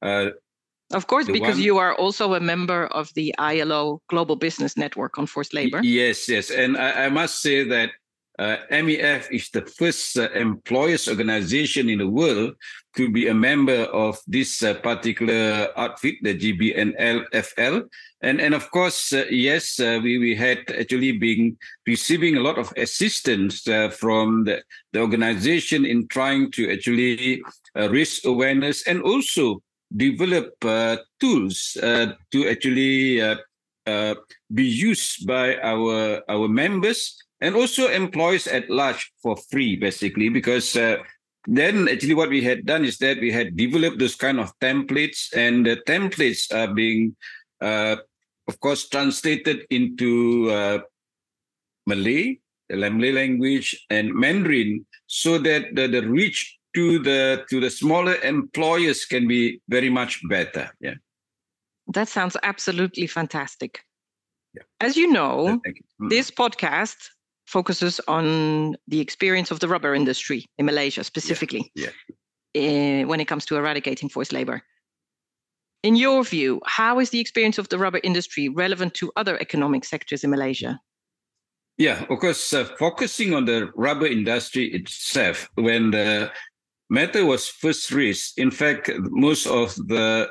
Uh, 0.00 0.30
of 0.94 1.08
course, 1.08 1.26
because 1.26 1.56
one... 1.56 1.66
you 1.68 1.78
are 1.78 1.94
also 1.94 2.34
a 2.34 2.40
member 2.40 2.86
of 2.86 3.12
the 3.14 3.34
ILO 3.38 4.00
Global 4.08 4.36
Business 4.36 4.76
Network 4.76 5.18
on 5.18 5.26
Forced 5.26 5.52
Labor. 5.52 5.80
Yes, 5.82 6.28
yes. 6.28 6.50
And 6.50 6.76
I, 6.76 7.06
I 7.06 7.08
must 7.10 7.42
say 7.42 7.64
that 7.64 7.90
uh, 8.38 8.56
MEF 8.70 9.30
is 9.30 9.48
the 9.50 9.62
first 9.62 10.18
uh, 10.18 10.28
employers 10.34 11.08
organization 11.08 11.88
in 11.88 11.98
the 11.98 12.08
world 12.08 12.54
to 12.94 13.10
be 13.10 13.28
a 13.28 13.34
member 13.34 13.84
of 13.84 14.18
this 14.26 14.62
uh, 14.62 14.74
particular 14.74 15.68
outfit, 15.76 16.16
the 16.22 16.36
GBNLFL. 16.36 17.88
And, 18.22 18.40
and 18.40 18.54
of 18.54 18.70
course, 18.70 19.12
uh, 19.12 19.24
yes, 19.30 19.80
uh, 19.80 20.00
we, 20.02 20.18
we 20.18 20.34
had 20.34 20.58
actually 20.70 21.12
been 21.12 21.56
receiving 21.86 22.36
a 22.36 22.40
lot 22.40 22.58
of 22.58 22.72
assistance 22.76 23.66
uh, 23.68 23.88
from 23.88 24.44
the, 24.44 24.62
the 24.92 25.00
organization 25.00 25.86
in 25.86 26.06
trying 26.08 26.50
to 26.52 26.72
actually 26.72 27.42
raise 27.74 28.24
awareness 28.24 28.86
and 28.86 29.02
also 29.02 29.62
develop 29.96 30.52
tools 31.20 31.76
to 31.80 32.48
actually 32.48 33.20
be 34.52 34.64
used 34.64 35.26
by 35.26 35.56
our, 35.58 36.22
our 36.28 36.48
members 36.48 37.22
and 37.40 37.54
also 37.54 37.88
employees 37.88 38.46
at 38.46 38.70
large 38.70 39.12
for 39.22 39.36
free, 39.50 39.76
basically, 39.76 40.28
because 40.28 40.76
uh, 40.76 40.96
then 41.46 41.88
actually 41.88 42.14
what 42.14 42.30
we 42.30 42.42
had 42.42 42.66
done 42.66 42.84
is 42.84 42.98
that 42.98 43.20
we 43.20 43.30
had 43.30 43.56
developed 43.56 43.98
those 43.98 44.16
kind 44.16 44.40
of 44.40 44.52
templates, 44.60 45.34
and 45.36 45.66
the 45.66 45.76
templates 45.86 46.52
are 46.54 46.72
being, 46.72 47.16
uh, 47.60 47.96
of 48.48 48.60
course, 48.60 48.88
translated 48.88 49.66
into 49.70 50.50
uh, 50.50 50.78
Malay, 51.86 52.38
the 52.68 52.76
Malay 52.76 53.12
language, 53.12 53.86
and 53.90 54.12
Mandarin, 54.14 54.86
so 55.06 55.38
that 55.38 55.74
the, 55.74 55.86
the 55.86 56.02
reach 56.08 56.58
to 56.74 56.98
the 56.98 57.44
to 57.48 57.60
the 57.60 57.70
smaller 57.70 58.16
employers 58.22 59.04
can 59.04 59.28
be 59.28 59.60
very 59.68 59.88
much 59.88 60.20
better. 60.28 60.70
Yeah, 60.80 60.94
that 61.88 62.08
sounds 62.08 62.36
absolutely 62.42 63.06
fantastic. 63.06 63.80
Yeah. 64.54 64.62
As 64.80 64.96
you 64.96 65.12
know, 65.12 65.60
you. 65.64 65.72
Mm. 66.00 66.10
this 66.10 66.30
podcast 66.30 66.96
focuses 67.46 68.00
on 68.08 68.76
the 68.88 69.00
experience 69.00 69.50
of 69.50 69.60
the 69.60 69.68
rubber 69.68 69.94
industry 69.94 70.46
in 70.58 70.66
Malaysia 70.66 71.04
specifically 71.04 71.70
yeah, 71.74 71.90
yeah. 72.54 73.02
Uh, 73.02 73.06
when 73.06 73.20
it 73.20 73.26
comes 73.26 73.44
to 73.46 73.56
eradicating 73.56 74.08
forced 74.08 74.32
labor. 74.32 74.62
In 75.82 75.94
your 75.94 76.24
view, 76.24 76.60
how 76.64 76.98
is 76.98 77.10
the 77.10 77.20
experience 77.20 77.58
of 77.58 77.68
the 77.68 77.78
rubber 77.78 78.00
industry 78.02 78.48
relevant 78.48 78.94
to 78.94 79.12
other 79.14 79.38
economic 79.40 79.84
sectors 79.84 80.24
in 80.24 80.30
Malaysia? 80.30 80.80
Yeah, 81.78 82.04
of 82.08 82.18
course, 82.18 82.52
uh, 82.52 82.64
focusing 82.78 83.34
on 83.34 83.44
the 83.44 83.70
rubber 83.76 84.06
industry 84.06 84.72
itself, 84.72 85.48
when 85.54 85.90
the 85.90 86.32
matter 86.88 87.24
was 87.26 87.48
first 87.48 87.92
raised, 87.92 88.38
in 88.38 88.50
fact, 88.50 88.90
most 89.10 89.46
of 89.46 89.76
the 89.76 90.30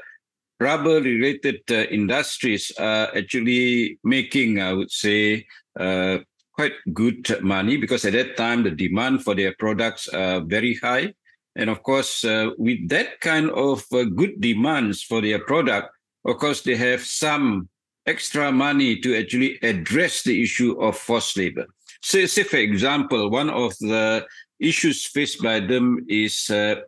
rubber 0.59 1.01
related 1.01 1.61
uh, 1.69 1.85
industries 1.91 2.71
are 2.79 3.15
actually 3.15 3.99
making, 4.03 4.59
I 4.59 4.73
would 4.73 4.91
say, 4.91 5.45
uh, 5.79 6.19
quite 6.55 6.73
good 6.93 7.43
money 7.43 7.77
because 7.77 8.05
at 8.05 8.13
that 8.13 8.37
time 8.37 8.63
the 8.63 8.71
demand 8.71 9.23
for 9.23 9.35
their 9.35 9.53
products 9.59 10.07
are 10.07 10.39
very 10.39 10.75
high. 10.75 11.13
And 11.55 11.69
of 11.69 11.83
course, 11.83 12.23
uh, 12.23 12.51
with 12.57 12.89
that 12.89 13.19
kind 13.21 13.49
of 13.51 13.83
uh, 13.91 14.03
good 14.03 14.41
demands 14.41 15.03
for 15.03 15.21
their 15.21 15.39
product, 15.39 15.89
of 16.25 16.37
course, 16.37 16.61
they 16.61 16.75
have 16.75 17.01
some 17.01 17.69
extra 18.05 18.51
money 18.51 18.99
to 18.99 19.15
actually 19.17 19.57
address 19.61 20.23
the 20.23 20.41
issue 20.41 20.79
of 20.81 20.97
forced 20.97 21.37
labor. 21.37 21.65
So, 22.01 22.25
say, 22.25 22.43
for 22.43 22.57
example, 22.57 23.29
one 23.29 23.49
of 23.49 23.77
the 23.79 24.25
issues 24.59 25.05
faced 25.05 25.41
by 25.41 25.59
them 25.59 26.05
is 26.07 26.49
uh, 26.49 26.81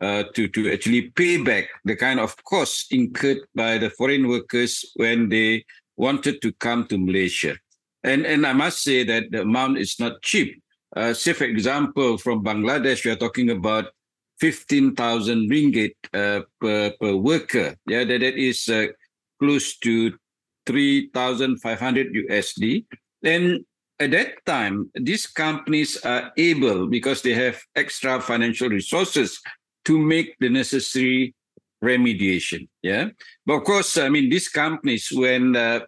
uh, 0.00 0.24
to, 0.34 0.48
to 0.48 0.72
actually 0.72 1.10
pay 1.10 1.42
back 1.42 1.68
the 1.84 1.96
kind 1.96 2.20
of 2.20 2.36
costs 2.44 2.86
incurred 2.90 3.38
by 3.54 3.78
the 3.78 3.90
foreign 3.90 4.28
workers 4.28 4.84
when 4.96 5.28
they 5.28 5.64
wanted 5.96 6.42
to 6.42 6.52
come 6.52 6.86
to 6.86 6.98
Malaysia. 6.98 7.56
And, 8.06 8.24
and 8.24 8.46
I 8.46 8.52
must 8.52 8.82
say 8.82 9.04
that 9.04 9.32
the 9.32 9.42
amount 9.42 9.78
is 9.78 9.98
not 9.98 10.22
cheap. 10.22 10.62
Uh, 10.94 11.12
say, 11.12 11.32
for 11.32 11.44
example, 11.44 12.16
from 12.16 12.42
Bangladesh, 12.42 13.04
we 13.04 13.10
are 13.10 13.16
talking 13.16 13.50
about 13.50 13.86
15,000 14.40 15.50
ringgit 15.50 15.94
uh, 16.14 16.42
per, 16.60 16.92
per 17.00 17.16
worker. 17.16 17.74
Yeah, 17.86 18.04
that, 18.04 18.20
that 18.20 18.36
is 18.38 18.68
uh, 18.68 18.86
close 19.40 19.76
to 19.78 20.16
3,500 20.66 22.14
USD. 22.14 22.84
And 23.24 23.64
at 23.98 24.12
that 24.12 24.44
time, 24.46 24.90
these 24.94 25.26
companies 25.26 25.96
are 26.04 26.32
able, 26.36 26.86
because 26.86 27.22
they 27.22 27.34
have 27.34 27.60
extra 27.74 28.20
financial 28.20 28.68
resources, 28.68 29.40
to 29.84 29.98
make 29.98 30.36
the 30.38 30.48
necessary 30.48 31.34
remediation. 31.82 32.68
Yeah. 32.82 33.10
But 33.44 33.54
of 33.54 33.64
course, 33.64 33.96
I 33.98 34.08
mean, 34.08 34.28
these 34.28 34.48
companies, 34.48 35.10
when 35.12 35.56
uh, 35.56 35.80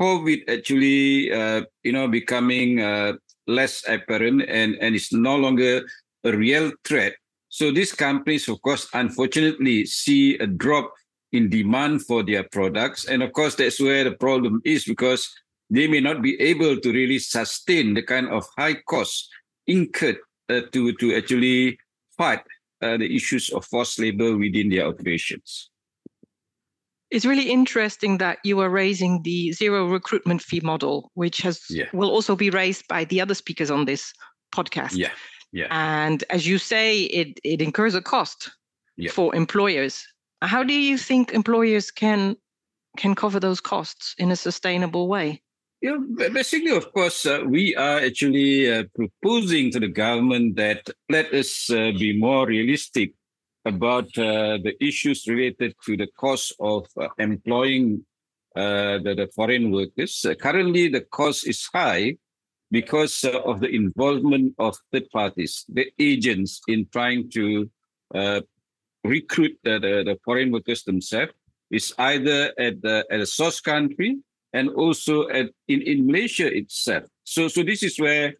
COVID 0.00 0.48
actually, 0.48 1.32
uh, 1.32 1.62
you 1.82 1.92
know, 1.92 2.08
becoming 2.08 2.80
uh, 2.80 3.14
less 3.46 3.82
apparent 3.88 4.42
and, 4.48 4.76
and 4.80 4.94
it's 4.94 5.12
no 5.12 5.36
longer 5.36 5.82
a 6.24 6.36
real 6.36 6.72
threat. 6.84 7.14
So 7.48 7.70
these 7.70 7.92
companies, 7.92 8.48
of 8.48 8.62
course, 8.62 8.88
unfortunately 8.94 9.84
see 9.86 10.38
a 10.38 10.46
drop 10.46 10.92
in 11.32 11.48
demand 11.48 12.04
for 12.06 12.22
their 12.22 12.44
products. 12.44 13.06
And 13.06 13.22
of 13.22 13.32
course, 13.32 13.54
that's 13.54 13.80
where 13.80 14.04
the 14.04 14.12
problem 14.12 14.60
is 14.64 14.84
because 14.84 15.28
they 15.70 15.86
may 15.86 16.00
not 16.00 16.22
be 16.22 16.40
able 16.40 16.78
to 16.78 16.92
really 16.92 17.18
sustain 17.18 17.94
the 17.94 18.02
kind 18.02 18.28
of 18.28 18.46
high 18.56 18.74
costs 18.88 19.28
incurred 19.66 20.18
uh, 20.48 20.60
to 20.72 20.92
to 20.94 21.14
actually 21.14 21.78
fight 22.16 22.40
uh, 22.82 22.96
the 22.96 23.08
issues 23.14 23.50
of 23.50 23.64
forced 23.64 23.98
labor 23.98 24.36
within 24.36 24.68
their 24.68 24.86
operations. 24.86 25.71
It's 27.12 27.26
really 27.26 27.50
interesting 27.50 28.18
that 28.18 28.38
you 28.42 28.58
are 28.60 28.70
raising 28.70 29.22
the 29.22 29.52
zero 29.52 29.86
recruitment 29.86 30.40
fee 30.40 30.60
model, 30.60 31.10
which 31.12 31.42
has 31.42 31.60
yeah. 31.68 31.84
will 31.92 32.10
also 32.10 32.34
be 32.34 32.48
raised 32.48 32.88
by 32.88 33.04
the 33.04 33.20
other 33.20 33.34
speakers 33.34 33.70
on 33.70 33.84
this 33.84 34.12
podcast. 34.54 34.96
Yeah. 34.96 35.10
Yeah. 35.52 35.66
And 35.70 36.24
as 36.30 36.46
you 36.46 36.56
say, 36.56 37.02
it 37.02 37.38
it 37.44 37.60
incurs 37.60 37.94
a 37.94 38.00
cost 38.00 38.50
yeah. 38.96 39.10
for 39.10 39.34
employers. 39.34 40.02
How 40.40 40.64
do 40.64 40.72
you 40.72 40.96
think 40.96 41.32
employers 41.32 41.90
can 41.90 42.36
can 42.96 43.14
cover 43.14 43.38
those 43.38 43.60
costs 43.60 44.14
in 44.18 44.30
a 44.30 44.36
sustainable 44.36 45.06
way? 45.06 45.42
Yeah, 45.82 45.98
basically, 46.32 46.70
of 46.70 46.92
course, 46.92 47.26
uh, 47.26 47.42
we 47.44 47.74
are 47.74 47.98
actually 47.98 48.72
uh, 48.72 48.84
proposing 48.94 49.72
to 49.72 49.80
the 49.80 49.88
government 49.88 50.56
that 50.56 50.88
let 51.10 51.34
us 51.34 51.68
uh, 51.70 51.90
be 51.98 52.16
more 52.16 52.46
realistic 52.46 53.14
about 53.64 54.06
uh, 54.18 54.58
the 54.62 54.74
issues 54.80 55.26
related 55.26 55.74
to 55.84 55.96
the 55.96 56.08
cost 56.18 56.54
of 56.60 56.86
uh, 57.00 57.08
employing 57.18 58.04
uh, 58.56 58.98
the, 58.98 59.14
the, 59.16 59.28
foreign 59.34 59.70
workers. 59.70 60.26
currently, 60.40 60.88
the 60.88 61.00
cost 61.00 61.46
is 61.46 61.66
high 61.72 62.16
because 62.70 63.24
of 63.24 63.60
the 63.60 63.68
involvement 63.68 64.54
of 64.58 64.76
third 64.90 65.08
parties, 65.10 65.64
the 65.68 65.86
agents, 65.98 66.60
in 66.68 66.86
trying 66.92 67.30
to 67.30 67.70
recruit 69.04 69.58
the, 69.64 69.78
the, 69.78 70.02
the 70.04 70.18
foreign 70.24 70.50
workers 70.50 70.82
themselves. 70.84 71.32
Is 71.70 71.94
either 71.96 72.52
at 72.58 72.82
the 72.82 73.06
at 73.10 73.20
the 73.20 73.24
source 73.24 73.58
country 73.58 74.20
and 74.52 74.68
also 74.70 75.28
at, 75.28 75.50
in, 75.68 75.80
in 75.82 76.06
Malaysia 76.06 76.46
itself. 76.54 77.04
So, 77.24 77.48
so 77.48 77.62
this 77.62 77.82
is 77.82 77.98
where 77.98 78.34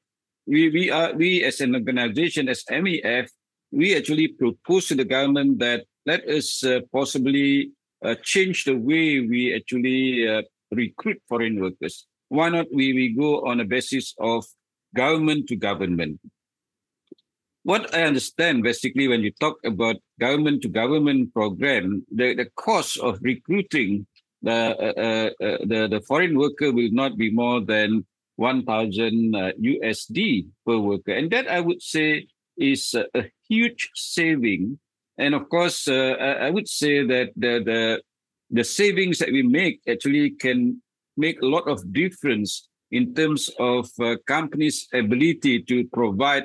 we, 0.47 0.69
we 0.69 0.91
are, 0.91 1.15
we 1.15 1.43
as 1.45 1.61
an 1.61 1.75
organization, 1.75 2.49
as 2.49 2.65
MEF, 2.71 3.31
we 3.73 3.97
actually 3.97 4.29
propose 4.29 4.87
to 4.89 4.95
the 4.95 5.05
government 5.05 5.59
that 5.59 5.85
let 6.07 6.29
us 6.29 6.63
uh, 6.65 6.81
possibly 6.93 7.73
uh, 8.05 8.15
change 8.23 8.65
the 8.65 8.77
way 8.77 9.21
we 9.21 9.55
actually 9.55 10.29
uh, 10.29 10.43
recruit 10.71 11.21
foreign 11.29 11.61
workers. 11.61 12.07
Why 12.29 12.49
not 12.49 12.67
we, 12.73 12.93
we 12.93 13.09
go 13.09 13.47
on 13.47 13.61
a 13.61 13.65
basis 13.65 14.15
of 14.19 14.45
government 14.95 15.49
to 15.49 15.57
government? 15.57 16.21
What 17.65 17.95
I 17.95 18.03
understand 18.03 18.63
basically 18.63 19.09
when 19.09 19.23
you 19.23 19.33
talk 19.41 19.57
about 19.65 19.97
government 20.21 20.63
to 20.63 20.69
government 20.69 21.33
program, 21.33 22.05
the, 22.11 22.35
the 22.35 22.51
cost 22.57 22.99
of 22.99 23.19
recruiting 23.23 24.07
the 24.43 24.53
uh, 24.53 25.01
uh, 25.01 25.47
uh, 25.47 25.59
the 25.65 25.89
the 25.89 26.01
foreign 26.07 26.37
worker 26.37 26.73
will 26.73 26.91
not 26.91 27.17
be 27.17 27.31
more 27.31 27.61
than 27.61 28.05
1000 28.37 29.35
USD 29.35 30.47
per 30.67 30.79
worker 30.79 31.13
and 31.13 31.31
that 31.31 31.47
I 31.47 31.61
would 31.61 31.81
say 31.83 32.27
is 32.63 32.95
a, 32.95 33.25
huge 33.49 33.91
saving 33.95 34.79
and 35.19 35.35
of 35.35 35.49
course 35.51 35.89
I 35.89 36.49
would 36.49 36.69
say 36.69 37.05
that 37.05 37.29
the 37.37 37.61
the 37.71 38.03
the 38.53 38.65
savings 38.65 39.19
that 39.19 39.33
we 39.33 39.43
make 39.43 39.81
actually 39.89 40.31
can 40.31 40.81
make 41.17 41.41
a 41.43 41.47
lot 41.47 41.67
of 41.69 41.93
difference 41.93 42.69
in 42.91 43.15
terms 43.15 43.51
of 43.59 43.89
uh, 44.01 44.17
companies' 44.27 44.87
ability 44.93 45.63
to 45.63 45.85
provide 45.93 46.45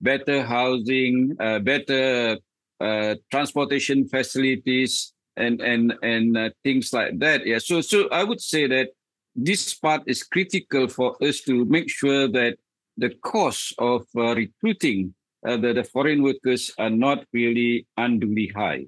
better 0.00 0.44
housing, 0.44 1.36
uh, 1.40 1.58
better 1.58 2.38
uh, 2.80 3.14
transportation 3.30 4.08
facilities, 4.08 5.12
and 5.36 5.60
and 5.60 5.94
and 6.02 6.36
uh, 6.36 6.50
things 6.62 6.92
like 6.92 7.18
that. 7.18 7.44
Yeah. 7.44 7.58
So 7.58 7.80
so 7.80 8.08
I 8.10 8.22
would 8.22 8.40
say 8.40 8.66
that 8.68 8.90
this 9.34 9.74
part 9.74 10.02
is 10.06 10.22
critical 10.22 10.86
for 10.88 11.16
us 11.22 11.40
to 11.42 11.64
make 11.64 11.90
sure 11.90 12.28
that 12.28 12.58
the 12.96 13.10
cost 13.22 13.74
of 13.78 14.06
uh, 14.16 14.34
recruiting 14.34 15.14
uh, 15.46 15.56
the, 15.56 15.72
the 15.72 15.84
foreign 15.84 16.22
workers 16.22 16.72
are 16.78 16.90
not 16.90 17.24
really 17.32 17.86
unduly 17.96 18.50
high. 18.54 18.86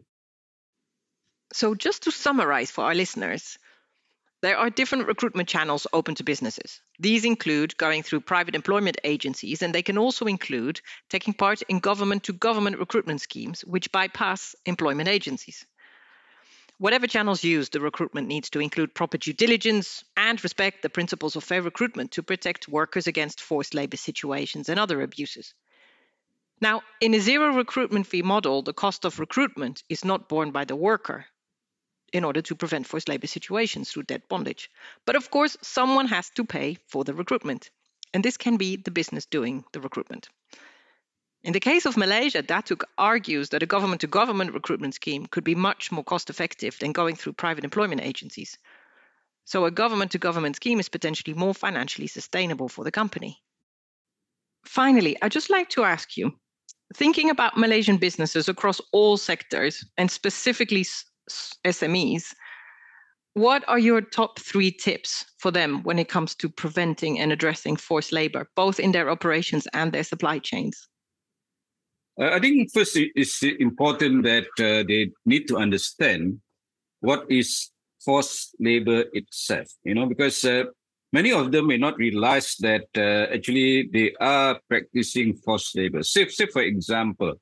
So 1.53 1.75
just 1.75 2.05
to 2.05 2.11
summarize 2.11 2.71
for 2.71 2.85
our 2.85 2.95
listeners, 2.95 3.59
there 4.43 4.57
are 4.57 4.71
different 4.71 5.07
recruitment 5.07 5.49
channels 5.49 5.87
open 5.93 6.15
to 6.15 6.25
businesses. 6.25 6.81
These 6.99 7.27
include 7.27 7.77
going 7.77 8.03
through 8.03 8.21
private 8.23 8.55
employment 8.55 8.97
agencies, 9.05 9.61
and 9.61 9.75
they 9.75 9.83
can 9.83 9.99
also 9.99 10.27
include 10.27 10.81
taking 11.11 11.35
part 11.35 11.61
in 11.63 11.79
government 11.79 12.25
to 12.25 12.33
government 12.33 12.79
recruitment 12.79 13.21
schemes, 13.21 13.61
which 13.63 13.93
bypass 13.93 14.55
employment 14.65 15.09
agencies. 15.09 15.67
Whatever 16.79 17.07
channels 17.07 17.45
used, 17.45 17.75
the 17.75 17.81
recruitment 17.81 18.29
needs 18.29 18.49
to 18.51 18.61
include 18.61 18.95
proper 18.95 19.19
due 19.19 19.35
diligence 19.35 20.03
and 20.17 20.43
respect 20.43 20.81
the 20.81 20.89
principles 20.89 21.37
of 21.37 21.45
fair 21.45 21.61
recruitment 21.61 22.13
to 22.13 22.23
protect 22.23 22.69
workers 22.69 23.07
against 23.07 23.43
forced 23.43 23.75
labor 23.75 23.99
situations 23.99 24.71
and 24.71 24.81
other 24.81 25.03
abuses. 25.03 25.53
Now, 26.63 26.83
in 27.01 27.15
a 27.15 27.21
zero 27.21 27.55
recruitment 27.55 28.07
fee 28.07 28.21
model, 28.23 28.61
the 28.61 28.75
cost 28.75 29.07
of 29.07 29.19
recruitment 29.19 29.83
is 29.89 30.05
not 30.05 30.29
borne 30.29 30.51
by 30.51 30.67
the 30.67 30.77
worker 30.77 31.25
in 32.13 32.23
order 32.23 32.43
to 32.43 32.55
prevent 32.55 32.87
forced 32.87 33.09
labor 33.09 33.27
situations 33.27 33.91
through 33.91 34.03
debt 34.03 34.29
bondage. 34.29 34.71
But 35.07 35.17
of 35.17 35.31
course, 35.31 35.57
someone 35.63 36.09
has 36.09 36.29
to 36.31 36.45
pay 36.45 36.77
for 36.87 37.03
the 37.03 37.15
recruitment, 37.15 37.71
and 38.13 38.23
this 38.23 38.37
can 38.37 38.59
be 38.59 38.77
the 38.77 38.91
business 38.91 39.25
doing 39.25 39.65
the 39.73 39.81
recruitment. 39.81 40.29
In 41.43 41.55
the 41.55 41.61
case 41.61 41.87
of 41.87 41.97
Malaysia, 41.97 42.43
Datuk 42.43 42.85
argues 42.99 43.49
that 43.49 43.63
a 43.63 43.67
government 43.67 44.03
to 44.03 44.07
government 44.07 44.53
recruitment 44.53 44.95
scheme 44.95 45.25
could 45.25 45.45
be 45.45 45.55
much 45.55 45.91
more 45.91 46.05
cost 46.05 46.29
effective 46.29 46.79
than 46.79 46.93
going 46.93 47.17
through 47.17 47.33
private 47.33 47.65
employment 47.65 48.03
agencies. 48.03 48.59
So, 49.47 49.65
a 49.65 49.71
government 49.71 50.11
to 50.11 50.19
government 50.19 50.57
scheme 50.57 50.79
is 50.79 50.91
potentially 50.91 51.33
more 51.33 51.55
financially 51.55 52.09
sustainable 52.09 52.69
for 52.69 52.85
the 52.85 52.91
company. 52.91 53.43
Finally, 54.65 55.17
I'd 55.23 55.33
just 55.33 55.49
like 55.49 55.71
to 55.71 55.85
ask 55.85 56.19
you 56.19 56.39
thinking 56.95 57.31
about 57.31 57.57
Malaysian 57.57 57.97
businesses 57.97 58.49
across 58.49 58.81
all 58.93 59.17
sectors 59.17 59.85
and 59.97 60.11
specifically 60.11 60.85
SMEs, 61.65 62.35
what 63.35 63.65
are 63.69 63.79
your 63.79 64.01
top 64.01 64.41
three 64.41 64.73
tips 64.73 65.25
for 65.39 65.51
them 65.51 65.83
when 65.85 65.99
it 65.99 66.09
comes 66.09 66.35
to 66.37 66.49
preventing 66.49 67.21
and 67.21 67.31
addressing 67.31 67.77
forced 67.77 68.13
labor, 68.13 68.49
both 68.57 68.81
in 68.81 68.93
their 68.93 69.09
operations 69.09 69.69
and 69.73 69.93
their 69.93 70.05
supply 70.05 70.39
chains? 70.41 70.89
I 72.19 72.41
think 72.41 72.71
first 72.73 72.97
it's 72.97 73.43
important 73.43 74.25
that 74.25 74.49
uh, 74.59 74.85
they 74.87 75.11
need 75.25 75.47
to 75.49 75.57
understand 75.57 76.41
what 77.01 77.25
is 77.31 77.71
forced 78.05 78.55
labor 78.59 79.05
itself, 79.13 79.69
you 79.85 79.95
know, 79.95 80.07
because 80.07 80.45
uh, 80.45 80.65
many 81.13 81.33
of 81.33 81.53
them 81.53 81.67
may 81.67 81.77
not 81.77 81.97
realize 81.97 82.57
that 82.61 82.87
uh, 82.97 83.33
actually 83.35 83.89
they 83.93 84.15
are 84.21 84.59
practicing 84.69 85.35
forced 85.35 85.77
labor. 85.77 86.03
Say, 86.03 86.29
say, 86.29 86.47
for 86.47 86.63
example, 86.63 87.35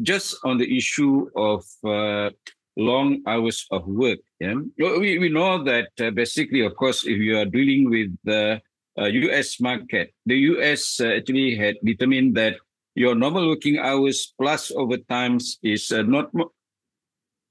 just 0.00 0.36
on 0.44 0.58
the 0.58 0.76
issue 0.76 1.28
of 1.34 1.64
uh, 1.84 2.30
long 2.76 3.22
hours 3.26 3.66
of 3.70 3.86
work, 3.86 4.18
yeah, 4.40 4.54
we, 4.78 5.18
we 5.18 5.28
know 5.28 5.62
that 5.64 5.88
uh, 6.00 6.10
basically, 6.10 6.60
of 6.60 6.76
course, 6.76 7.04
if 7.04 7.18
you 7.18 7.38
are 7.38 7.46
dealing 7.46 7.90
with 7.90 8.14
the 8.24 8.60
US 8.98 9.56
uh, 9.60 9.64
market, 9.64 10.12
the 10.26 10.36
US 10.52 11.00
actually 11.00 11.56
had 11.56 11.76
determined 11.84 12.36
that 12.36 12.56
your 12.94 13.14
normal 13.14 13.48
working 13.48 13.78
hours 13.78 14.32
plus 14.40 14.72
overtimes 14.72 15.56
is 15.62 15.92
uh, 15.92 16.02
not 16.02 16.32
mo- 16.32 16.52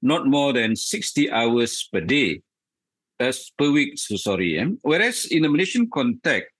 not 0.02 0.26
more 0.26 0.52
than 0.52 0.76
60 0.76 1.30
hours 1.30 1.88
per 1.90 2.00
day 2.00 2.42
as 3.20 3.50
per 3.58 3.70
week 3.70 3.98
so 3.98 4.16
sorry 4.16 4.58
eh? 4.58 4.66
whereas 4.82 5.26
in 5.26 5.44
a 5.44 5.48
malaysian 5.48 5.88
context 5.90 6.50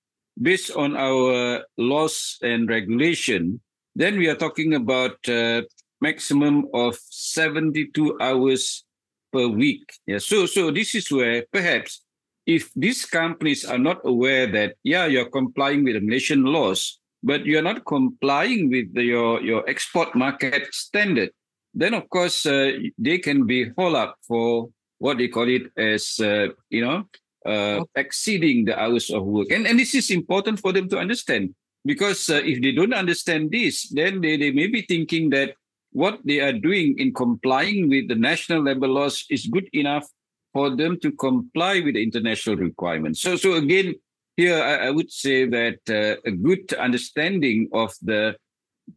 based 0.40 0.70
on 0.76 0.96
our 0.96 1.64
laws 1.76 2.38
and 2.42 2.68
regulation 2.68 3.60
then 3.94 4.18
we 4.18 4.28
are 4.28 4.36
talking 4.36 4.74
about 4.74 5.16
uh, 5.28 5.62
maximum 6.00 6.68
of 6.74 6.96
72 7.10 8.18
hours 8.20 8.84
per 9.32 9.48
week 9.48 9.84
yeah 10.06 10.18
so 10.18 10.46
so 10.46 10.70
this 10.70 10.94
is 10.94 11.10
where 11.10 11.44
perhaps 11.52 12.02
if 12.46 12.70
these 12.76 13.04
companies 13.04 13.64
are 13.64 13.78
not 13.78 13.98
aware 14.04 14.46
that 14.46 14.74
yeah 14.82 15.06
you're 15.06 15.30
complying 15.30 15.84
with 15.84 15.94
the 15.94 16.00
malaysian 16.00 16.44
laws 16.44 17.00
but 17.26 17.44
you're 17.44 17.62
not 17.62 17.84
complying 17.84 18.70
with 18.70 18.94
the, 18.94 19.02
your, 19.02 19.42
your 19.42 19.68
export 19.68 20.14
market 20.14 20.72
standard, 20.72 21.30
then 21.74 21.92
of 21.92 22.08
course 22.08 22.46
uh, 22.46 22.70
they 22.96 23.18
can 23.18 23.44
be 23.46 23.68
hauled 23.76 23.96
up 23.96 24.16
for 24.26 24.68
what 24.98 25.18
they 25.18 25.28
call 25.28 25.48
it 25.48 25.70
as, 25.76 26.18
uh, 26.20 26.48
you 26.70 26.84
know, 26.84 27.04
uh, 27.44 27.84
exceeding 27.94 28.64
the 28.64 28.78
hours 28.78 29.10
of 29.10 29.24
work. 29.24 29.50
And, 29.50 29.66
and 29.66 29.78
this 29.78 29.94
is 29.94 30.10
important 30.10 30.60
for 30.60 30.72
them 30.72 30.88
to 30.88 30.98
understand 30.98 31.54
because 31.84 32.28
uh, 32.28 32.40
if 32.44 32.60
they 32.60 32.72
don't 32.72 32.94
understand 32.94 33.50
this, 33.50 33.88
then 33.90 34.20
they, 34.20 34.36
they 34.36 34.50
may 34.50 34.66
be 34.66 34.82
thinking 34.82 35.30
that 35.30 35.54
what 35.92 36.18
they 36.24 36.40
are 36.40 36.52
doing 36.52 36.98
in 36.98 37.14
complying 37.14 37.88
with 37.88 38.08
the 38.08 38.14
national 38.14 38.62
labor 38.62 38.88
laws 38.88 39.24
is 39.30 39.46
good 39.46 39.68
enough 39.72 40.06
for 40.52 40.74
them 40.74 40.98
to 41.00 41.12
comply 41.12 41.80
with 41.80 41.94
the 41.94 42.02
international 42.02 42.56
requirements. 42.56 43.20
So, 43.20 43.36
so 43.36 43.54
again, 43.54 43.94
here, 44.36 44.60
I, 44.60 44.88
I 44.88 44.90
would 44.90 45.10
say 45.10 45.46
that 45.46 45.78
uh, 45.88 46.20
a 46.28 46.32
good 46.32 46.72
understanding 46.74 47.68
of 47.72 47.94
the 48.02 48.36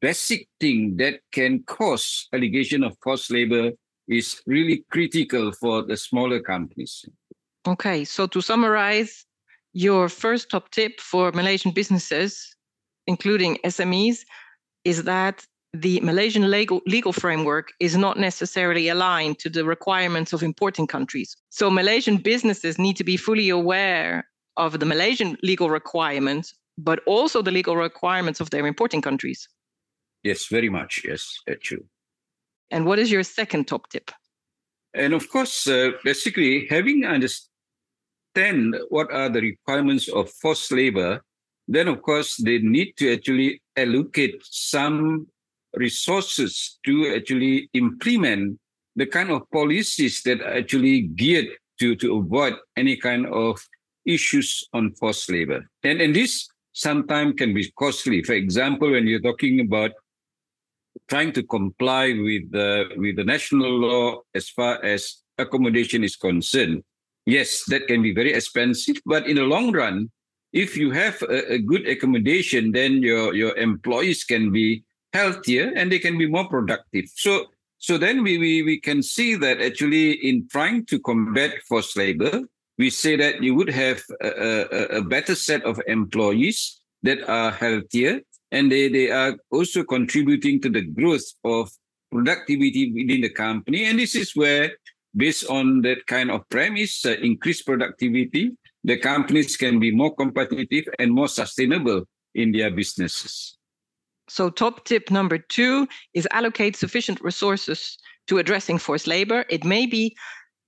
basic 0.02 0.48
thing 0.60 0.98
that 0.98 1.22
can 1.32 1.64
cause 1.64 2.28
allegation 2.34 2.84
of 2.84 2.98
forced 3.02 3.32
labor 3.32 3.72
is 4.10 4.42
really 4.46 4.84
critical 4.90 5.52
for 5.54 5.84
the 5.84 5.96
smaller 5.96 6.42
companies. 6.42 7.06
Okay, 7.68 8.04
so 8.06 8.28
to 8.28 8.42
summarize, 8.42 9.26
Your 9.74 10.10
first 10.10 10.50
top 10.50 10.72
tip 10.72 11.00
for 11.00 11.32
Malaysian 11.32 11.72
businesses, 11.72 12.56
including 13.06 13.58
SMEs, 13.64 14.26
is 14.84 15.04
that 15.04 15.46
the 15.74 16.00
Malaysian 16.00 16.50
legal, 16.50 16.82
legal 16.88 17.14
framework 17.14 17.72
is 17.80 17.96
not 17.96 18.18
necessarily 18.18 18.90
aligned 18.90 19.38
to 19.40 19.50
the 19.50 19.64
requirements 19.64 20.34
of 20.34 20.42
importing 20.42 20.88
countries. 20.88 21.38
So 21.50 21.70
Malaysian 21.70 22.18
businesses 22.18 22.80
need 22.80 22.98
to 22.98 23.04
be 23.04 23.18
fully 23.18 23.50
aware 23.50 24.28
of 24.58 24.80
the 24.80 24.86
Malaysian 24.86 25.38
legal 25.44 25.70
requirements, 25.70 26.56
but 26.78 27.00
also 27.06 27.44
the 27.44 27.52
legal 27.52 27.76
requirements 27.78 28.40
of 28.40 28.50
their 28.50 28.66
importing 28.66 29.02
countries. 29.02 29.48
Yes, 30.24 30.48
very 30.48 30.70
much. 30.70 31.06
Yes, 31.06 31.38
that's 31.46 31.62
true. 31.62 31.86
And 32.72 32.86
what 32.86 33.00
is 33.00 33.12
your 33.12 33.24
second 33.24 33.68
top 33.68 33.90
tip? 33.90 34.12
And 34.94 35.14
of 35.14 35.30
course, 35.30 35.68
uh, 35.68 35.92
basically 36.04 36.68
having 36.70 37.06
understand 37.06 38.76
what 38.90 39.12
are 39.12 39.30
the 39.30 39.42
requirements 39.42 40.08
of 40.08 40.30
forced 40.32 40.72
labor, 40.72 41.22
then 41.68 41.88
of 41.88 42.02
course 42.02 42.38
they 42.38 42.60
need 42.60 42.94
to 42.98 43.14
actually 43.14 43.62
allocate 43.78 44.42
some 44.44 45.28
resources 45.76 46.80
to 46.86 47.14
actually 47.16 47.70
implement 47.74 48.60
the 48.96 49.06
kind 49.06 49.30
of 49.30 49.50
policies 49.52 50.22
that 50.24 50.42
are 50.42 50.58
actually 50.58 51.02
geared 51.02 51.48
to, 51.80 51.96
to 51.96 52.18
avoid 52.18 52.56
any 52.76 52.96
kind 52.96 53.26
of 53.28 53.60
issues 54.06 54.64
on 54.74 54.92
forced 54.96 55.30
labor. 55.30 55.64
And, 55.84 56.02
and 56.02 56.16
this 56.16 56.50
sometimes 56.74 57.36
can 57.38 57.54
be 57.54 57.72
costly. 57.78 58.24
For 58.24 58.34
example, 58.34 58.92
when 58.92 59.08
you're 59.08 59.22
talking 59.22 59.60
about 59.60 59.92
trying 61.10 61.34
to 61.34 61.44
comply 61.44 62.14
with 62.14 62.52
the 62.52 62.90
with 62.98 63.16
the 63.16 63.24
national 63.24 63.72
law 63.80 64.22
as 64.36 64.50
far 64.50 64.84
as 64.84 65.18
accommodation 65.38 66.04
is 66.04 66.16
concerned, 66.16 66.84
yes, 67.26 67.64
that 67.68 67.88
can 67.88 68.02
be 68.02 68.14
very 68.14 68.34
expensive. 68.34 68.98
But 69.06 69.28
in 69.28 69.36
the 69.36 69.44
long 69.44 69.72
run, 69.72 70.12
if 70.54 70.78
you 70.78 70.92
have 70.92 71.22
a, 71.24 71.54
a 71.54 71.60
good 71.60 71.88
accommodation, 71.88 72.72
then 72.72 73.02
your 73.04 73.34
your 73.34 73.56
employees 73.58 74.24
can 74.24 74.52
be 74.52 74.84
healthier 75.14 75.74
and 75.76 75.92
they 75.92 76.00
can 76.00 76.18
be 76.18 76.28
more 76.28 76.48
productive. 76.48 77.06
So 77.16 77.48
so 77.80 77.98
then 77.98 78.24
we, 78.24 78.38
we, 78.38 78.62
we 78.62 78.80
can 78.80 79.02
see 79.02 79.36
that 79.36 79.62
actually 79.62 80.12
in 80.12 80.48
trying 80.52 80.86
to 80.88 81.00
combat 81.00 81.54
forced 81.68 81.96
labor, 81.96 82.42
we 82.78 82.90
say 82.90 83.16
that 83.16 83.42
you 83.42 83.56
would 83.56 83.70
have 83.70 84.04
a, 84.22 84.28
a, 84.28 84.98
a 84.98 85.02
better 85.02 85.34
set 85.34 85.64
of 85.64 85.82
employees 85.88 86.82
that 87.04 87.24
are 87.30 87.52
healthier 87.52 88.20
and 88.52 88.72
they, 88.72 88.90
they 88.90 89.12
are 89.12 89.38
also 89.52 89.84
contributing 89.84 90.62
to 90.62 90.70
the 90.70 90.82
growth 90.82 91.26
of 91.44 91.72
productivity 92.12 92.92
within 92.92 93.22
the 93.22 93.30
company. 93.30 93.86
And 93.86 94.00
this 94.00 94.16
is 94.16 94.36
where, 94.36 94.72
based 95.16 95.50
on 95.50 95.82
that 95.82 96.06
kind 96.08 96.32
of 96.32 96.48
premise, 96.50 97.06
uh, 97.06 97.16
increased 97.22 97.66
productivity, 97.66 98.52
the 98.84 98.98
companies 98.98 99.58
can 99.58 99.80
be 99.80 99.92
more 99.94 100.16
competitive 100.16 100.86
and 100.98 101.12
more 101.12 101.28
sustainable 101.28 102.06
in 102.36 102.52
their 102.52 102.72
businesses. 102.72 103.58
So, 104.30 104.50
top 104.50 104.86
tip 104.86 105.10
number 105.10 105.38
two 105.40 105.88
is 106.14 106.28
allocate 106.32 106.76
sufficient 106.76 107.20
resources 107.22 107.98
to 108.28 108.38
addressing 108.38 108.78
forced 108.78 109.08
labor. 109.08 109.44
It 109.50 109.66
may 109.66 109.88
be 109.88 110.16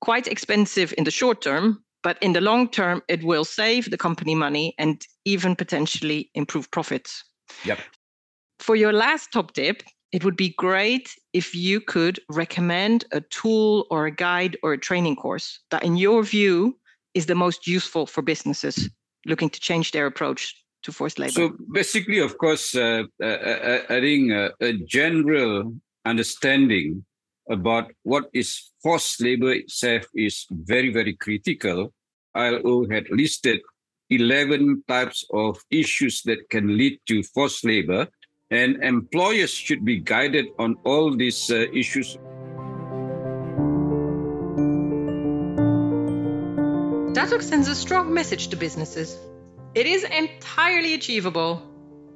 quite 0.02 0.28
expensive 0.28 0.94
in 0.98 1.04
the 1.04 1.12
short 1.12 1.42
term, 1.42 1.84
but 2.02 2.18
in 2.22 2.34
the 2.34 2.42
long 2.42 2.68
term, 2.70 3.04
it 3.08 3.24
will 3.24 3.46
save 3.46 3.92
the 3.92 3.98
company 3.98 4.34
money 4.34 4.74
and 4.80 5.06
even 5.26 5.56
potentially 5.56 6.32
improve 6.34 6.72
profits. 6.72 7.24
Yep. 7.66 7.80
For 8.60 8.76
your 8.76 8.94
last 8.94 9.32
top 9.32 9.54
tip, 9.54 9.84
it 10.12 10.26
would 10.26 10.36
be 10.36 10.54
great 10.58 11.16
if 11.34 11.56
you 11.56 11.80
could 11.80 12.20
recommend 12.30 13.06
a 13.12 13.22
tool 13.22 13.88
or 13.90 14.06
a 14.06 14.12
guide 14.12 14.58
or 14.62 14.74
a 14.74 14.78
training 14.78 15.16
course 15.16 15.60
that, 15.72 15.84
in 15.84 15.96
your 15.96 16.24
view, 16.24 16.78
is 17.14 17.26
the 17.26 17.36
most 17.36 17.68
useful 17.68 18.06
for 18.06 18.22
businesses 18.22 18.90
looking 19.26 19.50
to 19.50 19.60
change 19.60 19.92
their 19.92 20.06
approach 20.06 20.56
to 20.84 20.92
forced 20.92 21.20
labor? 21.20 21.32
So 21.32 21.54
basically, 21.72 22.20
of 22.20 22.38
course, 22.38 22.76
uh, 22.76 23.04
uh, 23.22 23.26
uh, 23.26 23.82
I 23.90 24.00
think 24.00 24.32
uh, 24.32 24.50
a 24.60 24.74
general 24.74 25.74
understanding 26.06 27.06
about 27.50 27.92
what 28.04 28.26
is 28.34 28.72
forced 28.82 29.22
labor 29.22 29.52
itself 29.52 30.06
is 30.16 30.46
very, 30.52 30.92
very 30.92 31.16
critical. 31.16 31.94
ILO 32.36 32.88
had 32.90 33.06
listed 33.10 33.60
11 34.12 34.84
types 34.88 35.26
of 35.34 35.58
issues 35.72 36.22
that 36.24 36.50
can 36.50 36.78
lead 36.78 37.00
to 37.08 37.24
forced 37.24 37.66
labor, 37.66 38.08
and 38.52 38.84
employers 38.84 39.52
should 39.52 39.84
be 39.84 40.00
guided 40.00 40.48
on 40.60 40.76
all 40.84 41.16
these 41.16 41.50
uh, 41.50 41.66
issues. 41.74 42.18
Datuk 47.16 47.42
sends 47.42 47.68
a 47.68 47.76
strong 47.76 48.14
message 48.14 48.50
to 48.50 48.56
businesses 48.56 49.18
it 49.74 49.88
is 49.88 50.04
entirely 50.04 50.94
achievable 50.96 51.64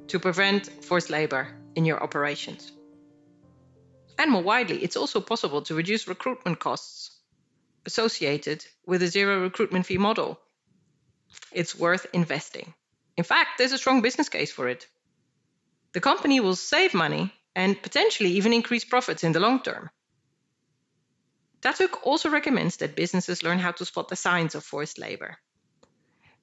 to 0.08 0.18
prevent 0.18 0.66
forced 0.84 1.08
labor 1.08 1.48
in 1.74 1.86
your 1.86 2.02
operations. 2.02 2.72
And 4.18 4.30
more 4.30 4.42
widely, 4.42 4.84
it's 4.84 4.96
also 4.96 5.22
possible 5.22 5.62
to 5.62 5.74
reduce 5.74 6.06
recruitment 6.06 6.58
costs 6.58 7.16
associated 7.86 8.66
with 8.86 9.02
a 9.02 9.06
zero 9.06 9.40
recruitment 9.40 9.86
fee 9.86 9.96
model. 9.96 10.38
It's 11.52 11.78
worth 11.78 12.06
investing. 12.12 12.74
In 13.16 13.24
fact, 13.24 13.58
there's 13.58 13.72
a 13.72 13.78
strong 13.78 14.02
business 14.02 14.28
case 14.28 14.52
for 14.52 14.68
it. 14.68 14.86
The 15.92 16.00
company 16.00 16.40
will 16.40 16.56
save 16.56 16.92
money 16.92 17.32
and 17.54 17.80
potentially 17.82 18.32
even 18.32 18.52
increase 18.52 18.84
profits 18.84 19.24
in 19.24 19.32
the 19.32 19.40
long 19.40 19.62
term. 19.62 19.90
Datuk 21.62 21.98
also 22.02 22.28
recommends 22.28 22.76
that 22.76 22.94
businesses 22.94 23.42
learn 23.42 23.58
how 23.58 23.72
to 23.72 23.84
spot 23.84 24.08
the 24.08 24.16
signs 24.16 24.54
of 24.54 24.62
forced 24.62 24.98
labor. 24.98 25.38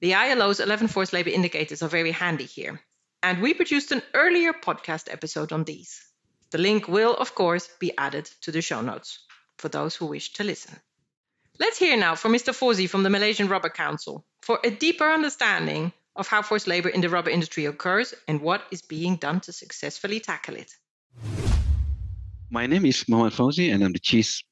The 0.00 0.14
ILO's 0.14 0.60
11 0.60 0.88
forced 0.88 1.12
labor 1.12 1.30
indicators 1.30 1.82
are 1.82 1.88
very 1.88 2.10
handy 2.10 2.44
here, 2.44 2.80
and 3.22 3.40
we 3.40 3.54
produced 3.54 3.92
an 3.92 4.02
earlier 4.12 4.52
podcast 4.52 5.10
episode 5.10 5.52
on 5.52 5.64
these. 5.64 6.04
The 6.50 6.58
link 6.58 6.88
will, 6.88 7.14
of 7.14 7.34
course, 7.34 7.68
be 7.78 7.96
added 7.96 8.28
to 8.42 8.52
the 8.52 8.60
show 8.60 8.80
notes 8.80 9.24
for 9.56 9.68
those 9.68 9.96
who 9.96 10.06
wish 10.06 10.32
to 10.34 10.44
listen. 10.44 10.78
Let's 11.58 11.78
hear 11.78 11.96
now 11.96 12.16
from 12.16 12.32
Mr. 12.32 12.52
Fauzi 12.52 12.88
from 12.88 13.04
the 13.04 13.10
Malaysian 13.10 13.48
Rubber 13.48 13.70
Council 13.70 14.26
for 14.44 14.58
a 14.64 14.70
deeper 14.70 15.08
understanding 15.10 15.92
of 16.16 16.28
how 16.28 16.42
forced 16.42 16.66
labor 16.66 16.90
in 16.90 17.00
the 17.00 17.08
rubber 17.08 17.30
industry 17.30 17.64
occurs 17.66 18.14
and 18.28 18.40
what 18.40 18.62
is 18.70 18.82
being 18.82 19.16
done 19.16 19.40
to 19.40 19.52
successfully 19.52 20.20
tackle 20.20 20.56
it. 20.56 20.70
My 22.50 22.66
name 22.66 22.84
is 22.84 23.08
Mohammad 23.08 23.32
Fauzi, 23.32 23.72
and 23.72 23.82
I'm 23.82 23.92
the 23.92 23.98
Chief 23.98 24.42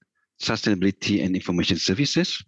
Sustainability 0.40 1.24
and 1.24 1.36
Information 1.36 1.76
Services 1.76 2.42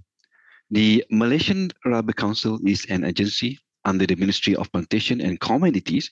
the 0.71 1.05
Malaysian 1.11 1.71
Rubber 1.85 2.13
Council 2.13 2.59
is 2.67 2.87
an 2.89 3.05
agency 3.05 3.59
under 3.85 4.07
the 4.07 4.17
Ministry 4.17 4.57
of 4.57 4.73
Plantation 4.73 5.21
and 5.21 5.39
Commodities 5.39 6.11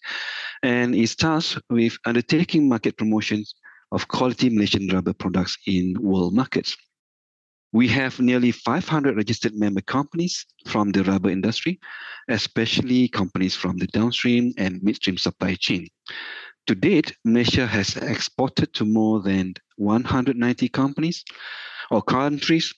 and 0.62 0.94
is 0.94 1.16
tasked 1.16 1.62
with 1.70 1.96
undertaking 2.04 2.68
market 2.68 2.96
promotions 2.96 3.54
of 3.92 4.08
quality 4.08 4.50
Malaysian 4.50 4.88
rubber 4.88 5.14
products 5.14 5.56
in 5.66 5.96
world 6.00 6.34
markets. 6.34 6.76
We 7.72 7.88
have 7.88 8.20
nearly 8.20 8.52
500 8.52 9.16
registered 9.16 9.54
member 9.54 9.80
companies 9.80 10.44
from 10.66 10.92
the 10.92 11.04
rubber 11.04 11.30
industry, 11.30 11.80
especially 12.28 13.08
companies 13.08 13.54
from 13.54 13.78
the 13.78 13.86
downstream 13.86 14.52
and 14.58 14.82
midstream 14.82 15.16
supply 15.16 15.54
chain. 15.54 15.88
To 16.66 16.74
date, 16.74 17.16
Malaysia 17.24 17.66
has 17.66 17.96
exported 17.96 18.74
to 18.74 18.84
more 18.84 19.20
than 19.20 19.54
190 19.76 20.68
companies 20.68 21.24
or 21.90 22.02
countries 22.02 22.72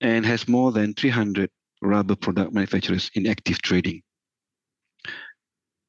and 0.00 0.24
has 0.24 0.48
more 0.48 0.72
than 0.72 0.94
300 0.94 1.50
rubber 1.82 2.16
product 2.16 2.52
manufacturers 2.52 3.10
in 3.14 3.26
active 3.26 3.60
trading. 3.60 4.02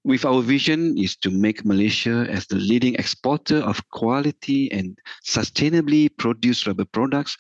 With 0.06 0.26
our 0.26 0.42
vision 0.42 0.98
is 0.98 1.16
to 1.18 1.32
make 1.32 1.64
Malaysia 1.64 2.28
as 2.30 2.46
the 2.48 2.58
leading 2.58 2.96
exporter 2.96 3.58
of 3.58 3.88
quality 3.90 4.70
and 4.72 5.00
sustainably 5.24 6.10
produced 6.18 6.68
rubber 6.68 6.86
products, 6.86 7.38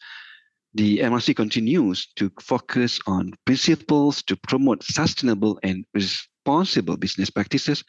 the 0.73 0.99
MRC 0.99 1.35
continues 1.35 2.07
to 2.15 2.31
focus 2.39 2.99
on 3.05 3.33
principles 3.45 4.23
to 4.23 4.37
promote 4.37 4.81
sustainable 4.81 5.59
and 5.61 5.85
responsible 5.93 6.95
business 6.95 7.29
practices 7.29 7.83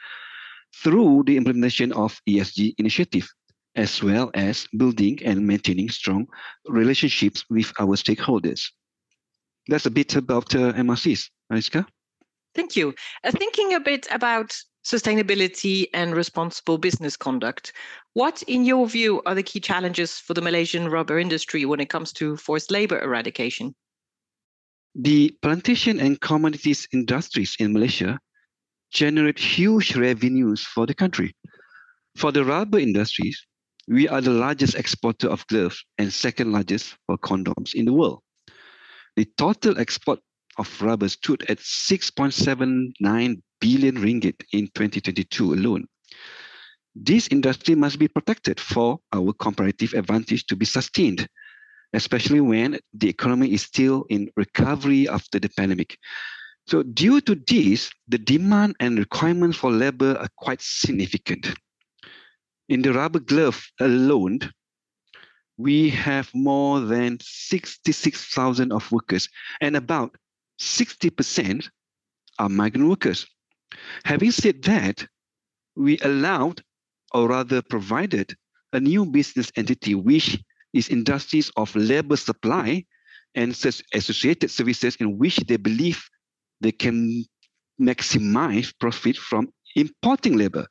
through 0.83 1.23
the 1.27 1.37
implementation 1.37 1.93
of 1.93 2.21
ESG 2.29 2.75
initiative 2.79 3.29
as 3.77 4.03
well 4.03 4.31
as 4.35 4.67
building 4.77 5.19
and 5.25 5.47
maintaining 5.47 5.89
strong 5.89 6.27
relationships 6.69 7.45
with 7.51 7.73
our 7.79 7.97
stakeholders. 7.97 8.71
That's 9.69 9.87
a 9.87 9.91
bit 9.91 10.15
about 10.17 10.55
uh, 10.55 10.73
MRCs. 10.75 11.31
Mariska? 11.51 11.87
Thank 12.55 12.77
you. 12.77 12.95
Uh, 13.25 13.33
thinking 13.33 13.75
a 13.75 13.81
bit 13.81 14.07
about 14.11 14.57
sustainability 14.85 15.87
and 15.93 16.14
responsible 16.14 16.79
business 16.79 17.17
conduct, 17.17 17.73
what, 18.12 18.43
in 18.43 18.64
your 18.64 18.87
view, 18.87 19.23
are 19.27 19.35
the 19.35 19.43
key 19.43 19.61
challenges 19.61 20.19
for 20.19 20.35
the 20.35 20.43
Malaysian 20.43 20.88
rubber 20.88 21.19
industry 21.19 21.64
when 21.64 21.81
it 21.81 21.88
comes 21.88 22.12
to 22.12 22.37
forced 22.37 22.71
labor 22.71 23.01
eradication? 23.01 23.75
The 24.95 25.37
plantation 25.43 25.99
and 25.99 26.21
commodities 26.21 26.87
industries 26.93 27.57
in 27.59 27.73
Malaysia 27.73 28.21
generate 28.93 29.40
huge 29.40 29.97
revenues 29.97 30.62
for 30.62 30.87
the 30.87 30.95
country. 30.95 31.35
For 32.17 32.31
the 32.31 32.45
rubber 32.45 32.79
industries, 32.79 33.45
we 33.88 34.07
are 34.07 34.21
the 34.21 34.31
largest 34.31 34.77
exporter 34.77 35.29
of 35.29 35.47
gloves 35.49 35.85
and 35.99 36.12
second 36.12 36.53
largest 36.53 36.97
for 37.07 37.19
condoms 37.19 37.75
in 37.75 37.85
the 37.87 37.93
world. 37.93 38.21
The 39.17 39.27
total 39.37 39.79
export 39.81 40.21
of 40.59 40.83
rubber 40.83 41.09
stood 41.09 41.45
at 41.49 41.59
6.79 41.59 43.43
billion 43.61 43.97
ringgit 43.97 44.43
in 44.53 44.67
2022 44.75 45.55
alone. 45.55 45.87
This 46.95 47.29
industry 47.29 47.75
must 47.75 47.99
be 47.99 48.09
protected 48.09 48.61
for 48.61 49.01
our 49.12 49.33
comparative 49.33 49.95
advantage 49.95 50.47
to 50.47 50.57
be 50.57 50.64
sustained, 50.64 51.27
especially 51.93 52.40
when 52.40 52.79
the 52.93 53.09
economy 53.09 53.53
is 53.53 53.62
still 53.62 54.05
in 54.11 54.31
recovery 54.37 55.09
after 55.09 55.40
the 55.40 55.49
pandemic. 55.49 55.99
So 56.67 56.83
due 56.83 57.21
to 57.23 57.35
this, 57.35 57.90
the 58.09 58.19
demand 58.19 58.77
and 58.81 58.99
requirements 58.99 59.59
for 59.59 59.71
labor 59.71 60.17
are 60.19 60.29
quite 60.37 60.62
significant. 60.62 61.53
In 62.69 62.81
the 62.81 62.93
rubber 62.93 63.21
glove 63.21 63.62
alone, 63.81 64.40
we 65.57 65.90
have 65.90 66.31
more 66.35 66.81
than 66.81 67.19
66,000 67.21 68.73
of 68.73 68.90
workers 68.90 69.29
and 69.61 69.77
about 69.77 70.17
60% 70.61 71.69
are 72.38 72.49
migrant 72.49 72.88
workers. 72.88 73.27
Having 74.05 74.31
said 74.31 74.62
that, 74.62 75.07
we 75.77 75.99
allowed 76.01 76.62
or 77.12 77.29
rather 77.29 77.62
provided 77.62 78.35
a 78.73 78.81
new 78.81 79.07
business 79.07 79.51
entity 79.57 79.95
which 79.95 80.38
is 80.73 80.88
industries 80.88 81.51
of 81.57 81.75
labor 81.77 82.17
supply 82.17 82.85
and 83.35 83.51
associated 83.95 84.51
services 84.51 84.97
in 84.97 85.19
which 85.19 85.37
they 85.37 85.57
believe 85.57 86.03
they 86.61 86.73
can 86.73 87.25
maximize 87.81 88.73
profit 88.79 89.17
from 89.17 89.49
importing 89.77 90.37
labor. 90.37 90.67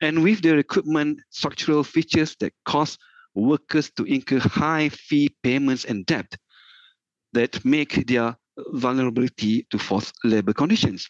And 0.00 0.22
with 0.22 0.42
the 0.42 0.54
recruitment 0.54 1.20
structural 1.30 1.84
features 1.84 2.36
that 2.40 2.52
cause 2.64 2.98
workers 3.34 3.90
to 3.96 4.04
incur 4.04 4.40
high 4.40 4.90
fee 4.90 5.34
payments 5.42 5.84
and 5.84 6.04
debt 6.06 6.36
that 7.32 7.64
make 7.64 8.06
their 8.06 8.36
vulnerability 8.72 9.66
to 9.70 9.78
forced 9.78 10.14
labor 10.24 10.52
conditions. 10.52 11.08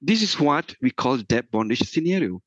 This 0.00 0.22
is 0.22 0.38
what 0.38 0.74
we 0.80 0.90
call 0.90 1.18
debt 1.18 1.50
bondage 1.50 1.88
scenario. 1.88 2.40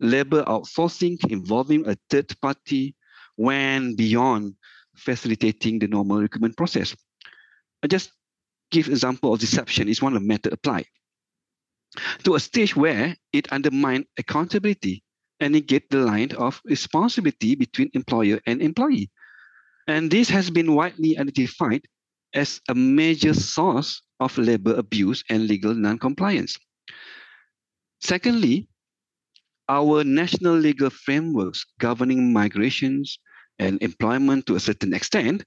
Labor 0.00 0.44
outsourcing 0.44 1.18
involving 1.30 1.88
a 1.88 1.96
third 2.08 2.32
party 2.40 2.94
went 3.36 3.96
beyond 3.96 4.54
facilitating 4.96 5.78
the 5.78 5.88
normal 5.88 6.20
recruitment 6.20 6.56
process. 6.56 6.94
I 7.82 7.86
just 7.86 8.12
give 8.70 8.88
example 8.88 9.32
of 9.32 9.40
deception 9.40 9.88
is 9.88 10.02
one 10.02 10.14
of 10.14 10.22
the 10.22 10.28
method 10.28 10.52
applied 10.52 10.86
to 12.24 12.34
a 12.34 12.40
stage 12.40 12.76
where 12.76 13.16
it 13.32 13.50
undermined 13.52 14.04
accountability 14.18 15.02
and 15.40 15.52
negate 15.52 15.88
the 15.90 15.98
line 15.98 16.32
of 16.32 16.60
responsibility 16.64 17.54
between 17.54 17.90
employer 17.94 18.40
and 18.46 18.60
employee. 18.60 19.10
And 19.86 20.10
this 20.10 20.28
has 20.28 20.50
been 20.50 20.74
widely 20.74 21.16
identified 21.18 21.82
as 22.34 22.60
a 22.68 22.74
major 22.74 23.34
source 23.34 24.02
of 24.20 24.36
labor 24.38 24.74
abuse 24.74 25.24
and 25.30 25.46
legal 25.46 25.74
non-compliance. 25.74 26.58
Secondly, 28.00 28.68
our 29.68 30.04
national 30.04 30.54
legal 30.54 30.90
frameworks 30.90 31.64
governing 31.78 32.32
migrations 32.32 33.18
and 33.58 33.82
employment 33.82 34.46
to 34.46 34.54
a 34.54 34.60
certain 34.60 34.94
extent 34.94 35.44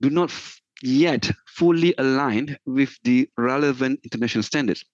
do 0.00 0.10
not 0.10 0.32
yet 0.82 1.30
fully 1.46 1.94
aligned 1.98 2.58
with 2.66 2.96
the 3.04 3.28
relevant 3.38 4.00
international 4.02 4.42
standards. 4.42 4.84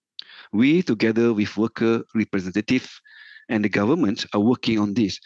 We, 0.53 0.83
together 0.83 1.33
with 1.33 1.57
worker 1.57 2.03
representatives 2.15 3.01
and 3.49 3.65
the 3.65 3.69
government, 3.69 4.27
are 4.35 4.41
working 4.41 4.79
on 4.79 4.95
this. 4.95 5.19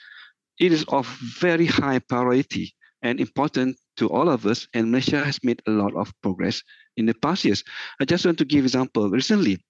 It 0.61 0.73
is 0.73 0.85
of 0.89 1.07
very 1.41 1.67
high 1.67 1.99
priority 1.99 2.75
and 3.05 3.21
important 3.21 3.77
to 3.99 4.09
all 4.09 4.29
of 4.29 4.47
us, 4.47 4.67
and 4.75 4.91
Malaysia 4.91 5.23
has 5.23 5.39
made 5.45 5.63
a 5.69 5.71
lot 5.71 5.95
of 5.95 6.13
progress 6.23 6.63
in 6.97 7.07
the 7.07 7.15
past 7.15 7.45
years. 7.45 7.63
I 8.01 8.07
just 8.07 8.25
want 8.25 8.39
to 8.39 8.45
give 8.45 8.65
example. 8.65 9.09
Recently, 9.11 9.63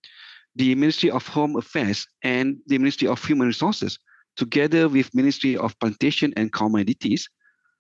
the 0.55 0.75
Ministry 0.77 1.11
of 1.11 1.27
Home 1.27 1.57
Affairs 1.57 2.07
and 2.23 2.57
the 2.69 2.79
Ministry 2.79 3.09
of 3.09 3.23
Human 3.25 3.49
Resources, 3.49 3.99
together 4.37 4.89
with 4.89 5.15
Ministry 5.15 5.57
of 5.57 5.79
Plantation 5.81 6.33
and 6.37 6.53
Commodities, 6.53 7.29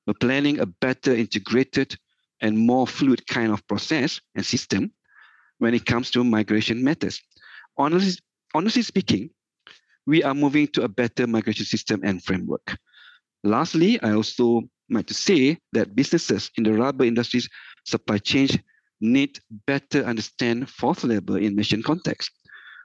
were 0.07 0.14
planning 0.21 0.59
a 0.59 0.67
better 0.67 1.14
integrated 1.14 1.97
and 2.40 2.59
more 2.59 2.87
fluid 2.87 3.25
kind 3.29 3.53
of 3.53 3.67
process 3.69 4.21
and 4.35 4.45
system 4.45 4.90
when 5.59 5.73
it 5.73 5.87
comes 5.87 6.11
to 6.11 6.25
migration 6.25 6.83
matters. 6.83 7.23
Honestly, 7.79 8.19
honestly 8.55 8.83
speaking, 8.83 9.31
we 10.07 10.23
are 10.25 10.35
moving 10.35 10.67
to 10.69 10.83
a 10.83 10.88
better 10.88 11.27
migration 11.29 11.64
system 11.64 12.01
and 12.03 12.23
framework. 12.23 12.77
Lastly, 13.45 14.03
I 14.03 14.12
also 14.12 14.62
to 14.90 15.14
say 15.14 15.59
that 15.73 15.94
businesses 15.94 16.51
in 16.57 16.64
the 16.64 16.73
rubber 16.73 17.05
industry's 17.05 17.49
supply 17.85 18.18
chain 18.18 18.49
need 19.01 19.38
better 19.66 20.05
understand 20.05 20.68
forced 20.70 21.05
labor 21.05 21.38
in 21.38 21.57
mission 21.57 21.83
context. 21.83 22.31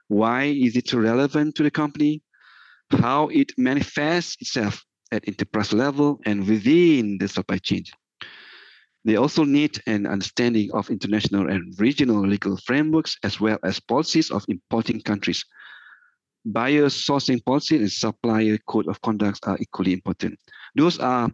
Why 0.08 0.44
is 0.44 0.76
it 0.76 0.92
relevant 0.92 1.54
to 1.56 1.62
the 1.62 1.70
company? 1.70 2.22
How 2.90 3.28
it 3.28 3.52
manifests 3.56 4.36
itself 4.40 4.82
at 5.12 5.26
enterprise 5.28 5.72
level 5.72 6.20
and 6.26 6.46
within 6.46 7.18
the 7.18 7.28
supply 7.28 7.58
chain. 7.58 7.84
They 9.04 9.16
also 9.16 9.44
need 9.44 9.80
an 9.86 10.06
understanding 10.06 10.70
of 10.72 10.90
international 10.90 11.48
and 11.48 11.74
regional 11.78 12.26
legal 12.26 12.56
frameworks 12.58 13.16
as 13.22 13.40
well 13.40 13.58
as 13.64 13.80
policies 13.80 14.30
of 14.30 14.44
importing 14.48 15.00
countries. 15.00 15.44
Buyer 16.44 16.86
sourcing 16.86 17.44
policy 17.44 17.76
and 17.76 17.90
supplier 17.90 18.58
code 18.66 18.88
of 18.88 19.00
conduct 19.00 19.40
are 19.46 19.58
equally 19.60 19.92
important. 19.92 20.38
Those 20.74 20.98
are 20.98 21.30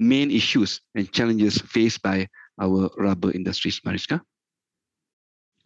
main 0.00 0.30
issues 0.30 0.80
and 0.94 1.12
challenges 1.12 1.58
faced 1.58 2.02
by 2.02 2.26
our 2.60 2.90
rubber 2.96 3.30
industries, 3.30 3.80
Mariska. 3.84 4.22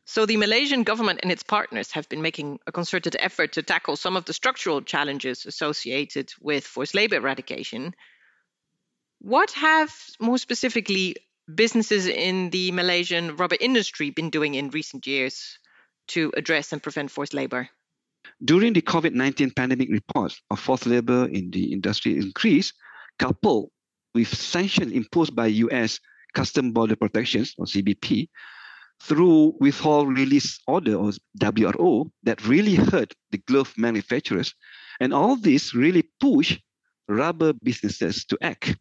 So, 0.07 0.27
the 0.27 0.37
Malaysian 0.37 0.83
government 0.83 1.21
and 1.23 1.33
its 1.33 1.43
partners 1.43 1.91
have 1.93 2.09
been 2.11 2.21
making 2.21 2.59
a 2.67 2.73
concerted 2.73 3.17
effort 3.19 3.53
to 3.53 3.63
tackle 3.63 3.97
some 3.97 4.17
of 4.17 4.27
the 4.27 4.35
structural 4.35 4.83
challenges 4.83 5.47
associated 5.47 6.31
with 6.43 6.65
forced 6.65 6.95
labor 6.95 7.17
eradication. 7.17 7.95
What 9.21 9.53
have 9.53 9.95
more 10.21 10.37
specifically 10.37 11.17
businesses 11.55 12.07
in 12.07 12.51
the 12.51 12.71
Malaysian 12.73 13.37
rubber 13.37 13.57
industry 13.59 14.11
been 14.11 14.29
doing 14.29 14.55
in 14.55 14.69
recent 14.71 15.07
years 15.07 15.59
to 16.09 16.33
address 16.37 16.73
and 16.73 16.83
prevent 16.83 17.11
forced 17.11 17.33
labor? 17.33 17.71
During 18.45 18.75
the 18.75 18.83
COVID 18.83 19.15
19 19.15 19.53
pandemic 19.53 19.89
reports 19.89 20.43
of 20.51 20.61
forced 20.61 20.87
labor 20.87 21.27
in 21.29 21.51
the 21.51 21.73
industry 21.73 22.17
increase, 22.19 22.75
coupled 23.19 23.71
with 24.15 24.35
sanctions 24.35 24.93
imposed 24.93 25.35
by 25.35 25.47
US 25.47 25.99
Custom 26.35 26.73
Border 26.73 26.97
Protections 26.97 27.55
or 27.59 27.67
CBP 27.67 28.29
through 29.03 29.55
withhold 29.61 30.17
release 30.17 30.61
order 30.67 30.95
or 30.95 31.13
WRO 31.39 32.11
that 32.23 32.47
really 32.47 32.75
hurt 32.75 33.13
the 33.31 33.39
glove 33.39 33.73
manufacturers. 33.77 34.55
And 35.01 35.13
all 35.13 35.37
this 35.37 35.75
really 35.75 36.09
push 36.21 36.59
rubber 37.09 37.53
businesses 37.53 38.25
to 38.27 38.39
act. 38.41 38.77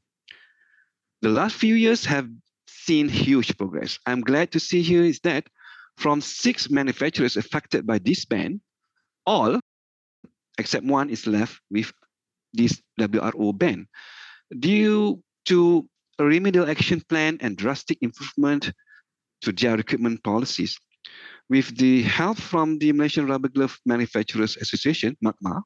The 1.21 1.29
last 1.29 1.55
few 1.55 1.75
years 1.75 2.05
have 2.05 2.29
seen 2.67 3.09
huge 3.09 3.57
progress. 3.57 3.97
I'm 4.05 4.21
glad 4.21 4.51
to 4.51 4.59
see 4.59 4.81
here 4.81 5.03
is 5.03 5.19
that 5.21 5.47
from 5.97 6.21
six 6.21 6.69
manufacturers 6.69 7.37
affected 7.37 7.85
by 7.85 7.99
this 7.99 8.25
ban, 8.25 8.61
all 9.25 9.59
except 10.57 10.85
one 10.85 11.09
is 11.09 11.25
left 11.25 11.59
with 11.71 11.91
this 12.53 12.81
WRO 12.99 13.57
ban. 13.57 13.87
Due 14.59 15.21
to 15.45 15.87
a 16.19 16.23
remedial 16.23 16.69
action 16.69 17.01
plan 17.09 17.37
and 17.41 17.57
drastic 17.57 17.97
improvement 18.01 18.71
to 19.41 19.51
their 19.51 19.75
recruitment 19.75 20.23
policies. 20.23 20.77
With 21.49 21.77
the 21.77 22.03
help 22.03 22.37
from 22.37 22.77
the 22.77 22.91
Malaysian 22.91 23.27
Rubber 23.27 23.49
Glove 23.49 23.77
Manufacturers 23.85 24.57
Association, 24.57 25.17
MARGMA, 25.23 25.61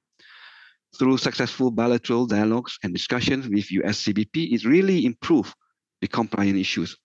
through 0.97 1.17
successful 1.17 1.69
bilateral 1.69 2.26
dialogues 2.26 2.78
and 2.84 2.93
discussions 2.93 3.47
with 3.47 3.71
US 3.71 4.04
CBP, 4.04 4.54
it 4.54 4.65
really 4.65 5.06
improved 5.06 5.54
the 6.02 6.08
compliance 6.08 6.58
issues. 6.58 6.97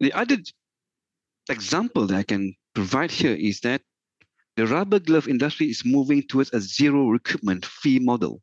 The 0.00 0.12
other 0.12 0.38
example 1.48 2.06
that 2.06 2.16
I 2.16 2.22
can 2.22 2.54
provide 2.74 3.10
here 3.10 3.34
is 3.34 3.60
that 3.60 3.82
the 4.56 4.66
rubber 4.66 4.98
glove 4.98 5.28
industry 5.28 5.66
is 5.66 5.84
moving 5.84 6.22
towards 6.22 6.52
a 6.52 6.60
zero 6.60 7.08
recruitment 7.08 7.64
fee 7.66 7.98
model, 7.98 8.42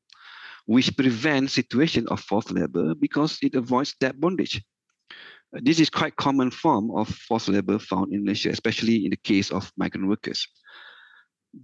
which 0.67 0.95
prevents 0.95 1.53
situation 1.53 2.06
of 2.10 2.19
forced 2.19 2.51
labor 2.51 2.93
because 2.93 3.39
it 3.41 3.56
avoids 3.56 3.95
debt 3.99 4.19
bondage. 4.19 4.62
Uh, 5.56 5.60
this 5.63 5.80
is 5.80 5.89
quite 5.89 6.15
common 6.17 6.51
form 6.51 6.91
of 6.91 7.08
forced 7.08 7.47
labor 7.47 7.80
found 7.80 8.13
in 8.13 8.23
Malaysia, 8.23 8.49
especially 8.49 9.06
in 9.06 9.12
the 9.12 9.23
case 9.23 9.49
of 9.49 9.71
migrant 9.77 10.08
workers. 10.08 10.45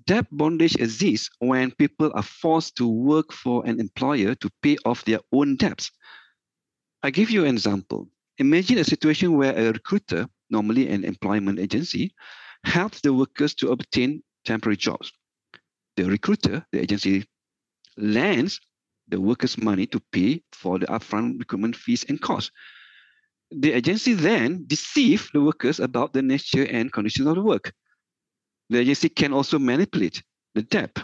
Debt 0.08 0.26
bondage 0.32 0.76
exists 0.76 1.30
when 1.40 1.70
people 1.72 2.12
are 2.16 2.24
forced 2.24 2.78
to 2.78 2.88
work 2.88 3.34
for 3.34 3.66
an 3.68 3.80
employer 3.80 4.36
to 4.36 4.50
pay 4.62 4.78
off 4.86 5.04
their 5.04 5.20
own 5.34 5.58
debts. 5.58 5.92
I 7.04 7.12
give 7.12 7.30
you 7.30 7.44
an 7.44 7.56
example. 7.56 8.08
Imagine 8.38 8.78
a 8.78 8.86
situation 8.86 9.36
where 9.36 9.54
a 9.54 9.74
recruiter, 9.74 10.28
normally 10.50 10.88
an 10.88 11.04
employment 11.04 11.60
agency, 11.60 12.16
helps 12.64 13.02
the 13.02 13.14
workers 13.14 13.54
to 13.56 13.72
obtain 13.72 14.24
temporary 14.46 14.78
jobs. 14.78 15.12
The 15.98 16.06
recruiter, 16.06 16.66
the 16.72 16.80
agency, 16.80 17.26
lends 17.98 18.62
the 19.08 19.20
workers 19.20 19.58
money 19.58 19.86
to 19.88 20.00
pay 20.12 20.42
for 20.54 20.80
the 20.80 20.86
upfront 20.88 21.40
recruitment 21.40 21.76
fees 21.76 22.06
and 22.10 22.22
costs. 22.22 22.52
the 23.62 23.72
agency 23.74 24.14
then 24.14 24.64
deceive 24.68 25.30
the 25.34 25.42
workers 25.42 25.80
about 25.80 26.14
the 26.14 26.22
nature 26.22 26.66
and 26.66 26.92
conditions 26.92 27.28
of 27.28 27.36
the 27.36 27.42
work. 27.42 27.72
The 28.70 28.80
agency 28.80 29.10
can 29.10 29.34
also 29.34 29.60
manipulate 29.60 30.24
the 30.56 30.64
debt, 30.64 30.98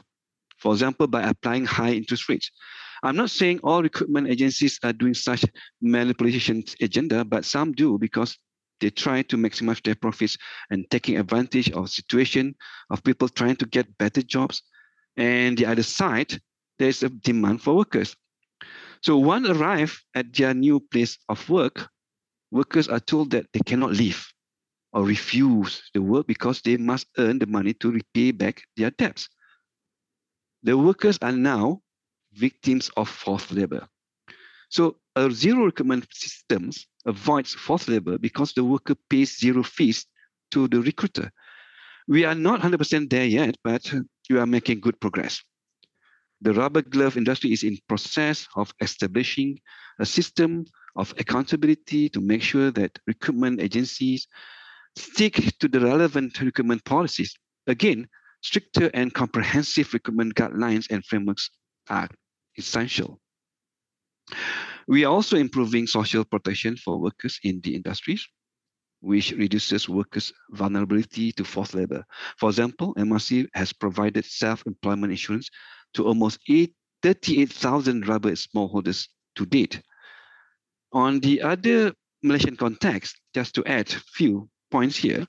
for 0.58 0.74
example, 0.74 1.08
by 1.08 1.24
applying 1.24 1.66
high 1.66 1.92
interest 1.92 2.30
rates. 2.30 2.50
I'm 3.04 3.16
not 3.16 3.30
saying 3.30 3.60
all 3.64 3.84
recruitment 3.84 4.28
agencies 4.30 4.80
are 4.84 4.94
doing 4.94 5.14
such 5.14 5.46
manipulation 5.82 6.64
agenda, 6.82 7.24
but 7.24 7.46
some 7.46 7.72
do 7.74 7.98
because 7.98 8.38
they 8.82 8.90
try 8.90 9.22
to 9.24 9.38
maximize 9.38 9.84
their 9.84 9.96
profits 9.96 10.38
and 10.70 10.90
taking 10.90 11.18
advantage 11.18 11.72
of 11.72 11.90
situation 11.90 12.56
of 12.90 13.04
people 13.04 13.30
trying 13.30 13.56
to 13.58 13.66
get 13.66 13.98
better 13.98 14.22
jobs. 14.22 14.64
And 15.18 15.58
the 15.58 15.66
other 15.66 15.84
side, 15.84 16.40
there's 16.80 17.04
a 17.04 17.10
demand 17.10 17.62
for 17.62 17.76
workers. 17.76 18.15
So 19.02 19.18
once 19.18 19.48
arrive 19.48 20.02
at 20.15 20.34
their 20.34 20.54
new 20.54 20.80
place 20.80 21.18
of 21.30 21.48
work, 21.50 21.89
workers 22.52 22.88
are 22.88 23.00
told 23.00 23.32
that 23.32 23.46
they 23.54 23.62
cannot 23.65 23.92
leave 23.92 24.26
or 24.92 25.06
refuse 25.06 25.84
the 25.94 26.02
work 26.02 26.28
because 26.28 26.62
they 26.62 26.78
must 26.78 27.08
earn 27.18 27.39
the 27.39 27.46
money 27.46 27.74
to 27.76 27.92
repay 27.92 28.32
back 28.32 28.63
their 28.76 28.92
debts. 28.92 29.30
The 30.63 30.78
workers 30.78 31.18
are 31.22 31.32
now 31.32 31.82
victims 32.34 32.89
of 32.98 33.08
forced 33.08 33.52
labor. 33.52 33.88
So 34.70 34.98
a 35.15 35.32
zero 35.32 35.65
recruitment 35.65 36.08
system 36.13 36.72
avoids 37.06 37.54
forced 37.54 37.88
labor 37.88 38.18
because 38.18 38.54
the 38.54 38.63
worker 38.63 38.96
pays 39.10 39.38
zero 39.38 39.63
fees 39.63 40.06
to 40.52 40.68
the 40.68 40.82
recruiter. 40.82 41.32
We 42.08 42.26
are 42.26 42.36
not 42.36 42.62
100% 42.62 43.10
there 43.10 43.26
yet, 43.26 43.56
but 43.63 43.94
we 44.30 44.38
are 44.38 44.46
making 44.46 44.82
good 44.82 45.00
progress. 45.00 45.42
The 46.41 46.54
rubber 46.54 46.82
glove 46.82 47.17
industry 47.17 47.52
is 47.52 47.63
in 47.63 47.78
process 47.88 48.47
of 48.56 48.73
establishing 48.82 49.60
a 49.99 50.06
system 50.06 50.65
of 50.95 51.13
accountability 51.17 52.10
to 52.10 52.21
make 52.21 52.41
sure 52.41 52.71
that 52.71 52.97
recruitment 53.08 53.62
agencies 53.62 54.28
stick 54.95 55.58
to 55.60 55.67
the 55.67 55.80
relevant 55.80 56.39
recruitment 56.39 56.84
policies. 56.86 57.36
Again, 57.67 58.08
stricter 58.41 58.89
and 58.93 59.13
comprehensive 59.13 59.93
recruitment 59.93 60.36
guidelines 60.36 60.88
and 60.89 61.06
frameworks 61.06 61.49
are 61.89 62.10
essential. 62.58 63.19
We 64.88 65.06
are 65.06 65.12
also 65.12 65.38
improving 65.38 65.88
social 65.88 66.23
protection 66.23 66.78
for 66.78 66.99
workers 66.99 67.39
in 67.43 67.62
the 67.62 67.75
industries, 67.75 68.28
which 69.02 69.32
reduces 69.32 69.88
workers' 69.88 70.34
vulnerability 70.52 71.32
to 71.34 71.43
forced 71.43 71.73
labor. 71.73 72.04
For 72.38 72.49
example, 72.49 72.95
MRC 72.95 73.47
has 73.54 73.73
provided 73.73 74.25
self-employment 74.25 75.12
insurance 75.12 75.49
to 75.93 76.06
almost 76.06 76.39
38,000 77.04 78.08
rubber 78.08 78.32
smallholders 78.32 79.08
to 79.36 79.45
date. 79.45 79.82
On 80.91 81.19
the 81.19 81.41
other 81.41 81.93
Malaysian 82.23 82.58
context, 82.58 83.19
just 83.34 83.56
to 83.56 83.65
add 83.65 83.89
a 83.89 83.99
few 84.13 84.49
points 84.71 84.97
here, 84.97 85.25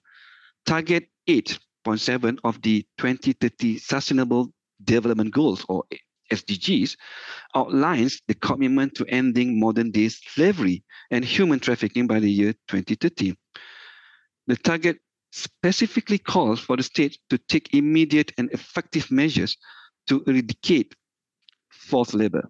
target 0.67 1.09
8.7 1.29 2.39
of 2.45 2.61
the 2.63 2.87
2030 2.99 3.79
Sustainable 3.79 4.53
Development 4.83 5.33
Goals, 5.33 5.65
or 5.69 5.85
SDGs, 6.33 6.97
outlines 7.55 8.21
the 8.27 8.35
commitment 8.35 8.95
to 8.95 9.07
ending 9.07 9.59
modern 9.61 9.91
day 9.91 10.09
slavery 10.09 10.83
and 11.11 11.25
human 11.25 11.61
trafficking 11.61 12.07
by 12.07 12.21
the 12.21 12.31
year 12.31 12.53
2030. 12.69 13.35
The 14.47 14.57
target 14.57 14.99
specifically 15.33 16.19
calls 16.19 16.59
for 16.61 16.77
the 16.77 16.83
state 16.83 17.19
to 17.29 17.39
take 17.39 17.75
immediate 17.75 18.33
and 18.39 18.51
effective 18.53 19.11
measures 19.11 19.57
to 20.09 20.23
eradicate 20.27 20.95
forced 21.71 22.15
labor, 22.15 22.49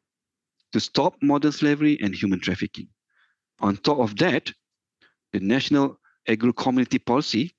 to 0.73 0.81
stop 0.81 1.17
modern 1.23 1.53
slavery 1.53 1.99
and 2.03 2.15
human 2.15 2.41
trafficking. 2.41 2.89
On 3.61 3.77
top 3.77 3.99
of 3.99 4.17
that, 4.17 4.53
the 5.33 5.41
National 5.41 5.99
Agro-Commodity 6.29 6.99
Policy 6.99 7.55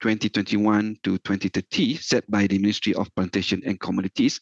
2021 0.00 0.96
to 1.04 1.18
2030 1.18 1.96
set 1.96 2.28
by 2.30 2.46
the 2.46 2.58
Ministry 2.58 2.94
of 2.94 3.14
Plantation 3.14 3.62
and 3.64 3.78
Commodities 3.80 4.40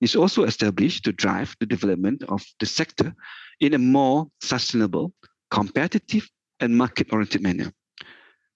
is 0.00 0.16
also 0.16 0.44
established 0.44 1.04
to 1.04 1.12
drive 1.12 1.54
the 1.60 1.66
development 1.66 2.22
of 2.28 2.42
the 2.58 2.66
sector 2.66 3.14
in 3.60 3.74
a 3.74 3.78
more 3.78 4.26
sustainable, 4.40 5.12
competitive, 5.50 6.28
and 6.60 6.76
market-oriented 6.76 7.42
manner. 7.42 7.72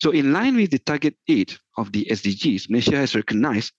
So 0.00 0.10
in 0.10 0.32
line 0.32 0.56
with 0.56 0.70
the 0.70 0.78
target 0.78 1.16
8 1.28 1.58
of 1.76 1.92
the 1.92 2.06
SDGs, 2.10 2.70
Malaysia 2.70 2.96
has 2.96 3.14
recognized 3.14 3.72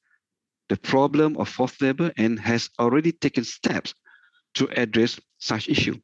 the 0.69 0.77
problem 0.77 1.35
of 1.37 1.49
forced 1.49 1.81
labor 1.81 2.11
and 2.17 2.39
has 2.39 2.69
already 2.79 3.11
taken 3.11 3.43
steps 3.43 3.93
to 4.53 4.67
address 4.79 5.19
such 5.39 5.67
issue. 5.67 5.97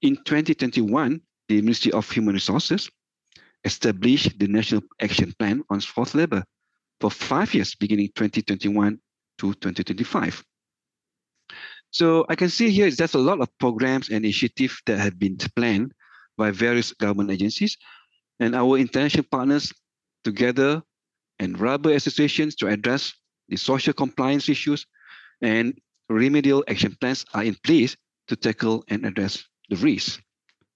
In 0.00 0.16
2021, 0.16 1.20
the 1.48 1.60
Ministry 1.60 1.92
of 1.92 2.10
Human 2.10 2.34
Resources 2.34 2.88
established 3.64 4.38
the 4.38 4.48
National 4.48 4.82
Action 5.00 5.32
Plan 5.38 5.62
on 5.70 5.80
Forced 5.80 6.14
Labor 6.14 6.44
for 7.00 7.10
five 7.10 7.52
years, 7.54 7.74
beginning 7.74 8.08
2021 8.14 8.98
to 9.38 9.54
2025. 9.54 10.44
So 11.90 12.24
I 12.28 12.36
can 12.36 12.48
see 12.48 12.70
here 12.70 12.86
is 12.86 12.96
there's 12.96 13.14
a 13.14 13.18
lot 13.18 13.40
of 13.40 13.48
programs 13.58 14.08
and 14.08 14.24
initiatives 14.24 14.80
that 14.86 14.98
have 14.98 15.18
been 15.18 15.36
planned 15.36 15.92
by 16.38 16.50
various 16.50 16.92
government 16.92 17.30
agencies 17.30 17.76
and 18.40 18.54
our 18.54 18.78
international 18.78 19.26
partners 19.30 19.72
together 20.24 20.82
and 21.38 21.58
rubber 21.60 21.92
associations 21.92 22.54
to 22.56 22.68
address 22.68 23.12
the 23.52 23.58
social 23.58 23.92
compliance 23.92 24.48
issues 24.48 24.86
and 25.42 25.78
remedial 26.08 26.64
action 26.66 26.96
plans 26.98 27.26
are 27.34 27.44
in 27.44 27.54
place 27.54 27.98
to 28.28 28.34
tackle 28.34 28.82
and 28.88 29.04
address 29.04 29.44
the 29.68 29.76
risks. 29.76 30.18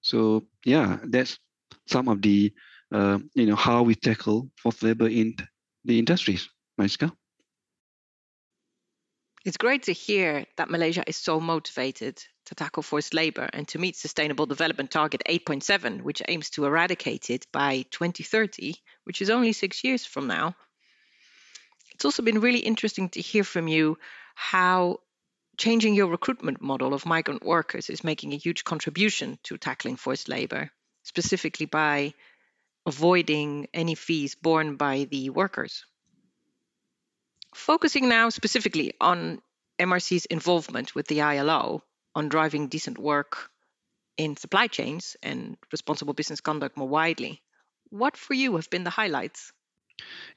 So 0.02 0.44
yeah, 0.62 0.98
that's 1.02 1.38
some 1.86 2.08
of 2.08 2.20
the 2.20 2.52
uh, 2.92 3.18
you 3.34 3.46
know 3.46 3.56
how 3.56 3.82
we 3.82 3.94
tackle 3.94 4.50
forced 4.56 4.82
labor 4.82 5.08
in 5.08 5.36
the 5.86 5.98
industries. 5.98 6.50
Mariska? 6.76 7.10
It's 9.46 9.56
great 9.56 9.84
to 9.84 9.92
hear 9.92 10.44
that 10.58 10.68
Malaysia 10.68 11.04
is 11.06 11.16
so 11.16 11.40
motivated 11.40 12.22
to 12.46 12.54
tackle 12.54 12.82
forced 12.82 13.14
labor 13.14 13.48
and 13.54 13.66
to 13.68 13.78
meet 13.78 13.96
Sustainable 13.96 14.44
Development 14.44 14.90
Target 14.90 15.22
8.7, 15.26 16.02
which 16.02 16.20
aims 16.28 16.50
to 16.50 16.66
eradicate 16.66 17.30
it 17.30 17.46
by 17.52 17.86
2030, 17.90 18.74
which 19.04 19.22
is 19.22 19.30
only 19.30 19.52
six 19.52 19.82
years 19.82 20.04
from 20.04 20.26
now. 20.26 20.54
It's 21.96 22.04
also 22.04 22.22
been 22.22 22.42
really 22.42 22.58
interesting 22.58 23.08
to 23.10 23.22
hear 23.22 23.42
from 23.42 23.68
you 23.68 23.96
how 24.34 24.98
changing 25.56 25.94
your 25.94 26.08
recruitment 26.08 26.60
model 26.60 26.92
of 26.92 27.06
migrant 27.06 27.42
workers 27.42 27.88
is 27.88 28.04
making 28.04 28.34
a 28.34 28.36
huge 28.36 28.64
contribution 28.64 29.38
to 29.44 29.56
tackling 29.56 29.96
forced 29.96 30.28
labor, 30.28 30.70
specifically 31.04 31.64
by 31.64 32.12
avoiding 32.84 33.68
any 33.72 33.94
fees 33.94 34.34
borne 34.34 34.76
by 34.76 35.04
the 35.04 35.30
workers. 35.30 35.86
Focusing 37.54 38.10
now 38.10 38.28
specifically 38.28 38.92
on 39.00 39.40
MRC's 39.78 40.26
involvement 40.26 40.94
with 40.94 41.06
the 41.06 41.22
ILO 41.22 41.82
on 42.14 42.28
driving 42.28 42.68
decent 42.68 42.98
work 42.98 43.50
in 44.18 44.36
supply 44.36 44.66
chains 44.66 45.16
and 45.22 45.56
responsible 45.72 46.12
business 46.12 46.42
conduct 46.42 46.76
more 46.76 46.88
widely, 46.88 47.40
what 47.88 48.18
for 48.18 48.34
you 48.34 48.56
have 48.56 48.68
been 48.68 48.84
the 48.84 48.90
highlights? 48.90 49.50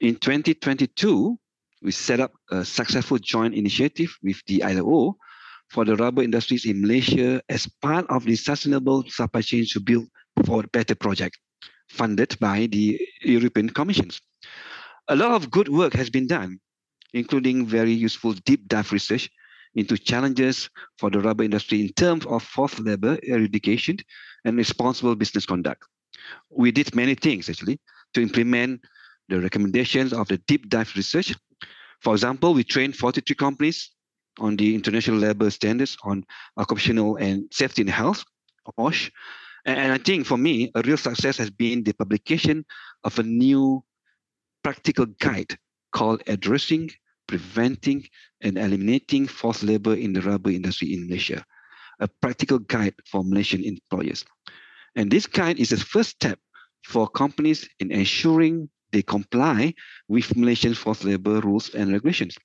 In 0.00 0.16
2022, 0.16 1.38
we 1.82 1.90
set 1.90 2.20
up 2.20 2.32
a 2.50 2.64
successful 2.64 3.18
joint 3.18 3.54
initiative 3.54 4.14
with 4.22 4.40
the 4.46 4.62
ILO 4.62 5.16
for 5.68 5.84
the 5.84 5.96
rubber 5.96 6.22
industries 6.22 6.66
in 6.66 6.80
Malaysia 6.80 7.40
as 7.48 7.66
part 7.80 8.06
of 8.10 8.24
the 8.24 8.36
Sustainable 8.36 9.04
Supply 9.08 9.40
Chain 9.40 9.64
to 9.70 9.80
Build 9.80 10.08
for 10.44 10.62
Better 10.72 10.94
project 10.94 11.38
funded 11.88 12.38
by 12.38 12.66
the 12.66 13.00
European 13.22 13.68
Commissions. 13.68 14.20
A 15.08 15.16
lot 15.16 15.32
of 15.32 15.50
good 15.50 15.68
work 15.68 15.92
has 15.94 16.10
been 16.10 16.26
done, 16.26 16.58
including 17.14 17.66
very 17.66 17.92
useful 17.92 18.32
deep 18.44 18.68
dive 18.68 18.92
research 18.92 19.30
into 19.74 19.96
challenges 19.96 20.68
for 20.98 21.10
the 21.10 21.20
rubber 21.20 21.44
industry 21.44 21.80
in 21.80 21.88
terms 21.94 22.26
of 22.26 22.42
forced 22.42 22.80
labor 22.80 23.18
eradication 23.22 23.96
and 24.44 24.56
responsible 24.56 25.14
business 25.14 25.46
conduct. 25.46 25.84
We 26.50 26.72
did 26.72 26.94
many 26.94 27.14
things 27.14 27.48
actually 27.48 27.80
to 28.14 28.22
implement 28.22 28.82
the 29.30 29.40
recommendations 29.40 30.12
of 30.12 30.28
the 30.28 30.36
deep 30.46 30.68
dive 30.68 30.92
research 30.96 31.34
for 32.00 32.14
example, 32.14 32.54
we 32.54 32.64
trained 32.64 32.96
43 32.96 33.36
companies 33.36 33.90
on 34.38 34.56
the 34.56 34.74
International 34.74 35.18
Labour 35.18 35.50
Standards 35.50 35.96
on 36.02 36.24
Occupational 36.56 37.16
and 37.16 37.44
Safety 37.52 37.82
and 37.82 37.90
Health, 37.90 38.24
OSH. 38.78 39.10
And 39.66 39.92
I 39.92 39.98
think 39.98 40.24
for 40.24 40.38
me, 40.38 40.70
a 40.74 40.82
real 40.82 40.96
success 40.96 41.36
has 41.36 41.50
been 41.50 41.84
the 41.84 41.92
publication 41.92 42.64
of 43.04 43.18
a 43.18 43.22
new 43.22 43.84
practical 44.62 45.06
guide 45.20 45.58
called 45.92 46.22
Addressing, 46.26 46.90
Preventing, 47.28 48.06
and 48.40 48.56
Eliminating 48.56 49.26
Forced 49.26 49.62
Labor 49.62 49.94
in 49.94 50.14
the 50.14 50.22
Rubber 50.22 50.50
Industry 50.50 50.94
in 50.94 51.06
Malaysia, 51.06 51.44
a 51.98 52.08
practical 52.08 52.58
guide 52.58 52.94
for 53.10 53.22
Malaysian 53.22 53.62
employers. 53.62 54.24
And 54.96 55.10
this 55.10 55.26
guide 55.26 55.60
is 55.60 55.68
the 55.68 55.76
first 55.76 56.10
step 56.10 56.38
for 56.84 57.06
companies 57.06 57.68
in 57.80 57.92
ensuring 57.92 58.70
they 58.92 59.02
comply 59.02 59.74
with 60.08 60.36
Malaysian 60.36 60.74
forced 60.74 61.04
labor 61.04 61.40
rules 61.40 61.74
and 61.74 61.92
regulations. 61.92 62.36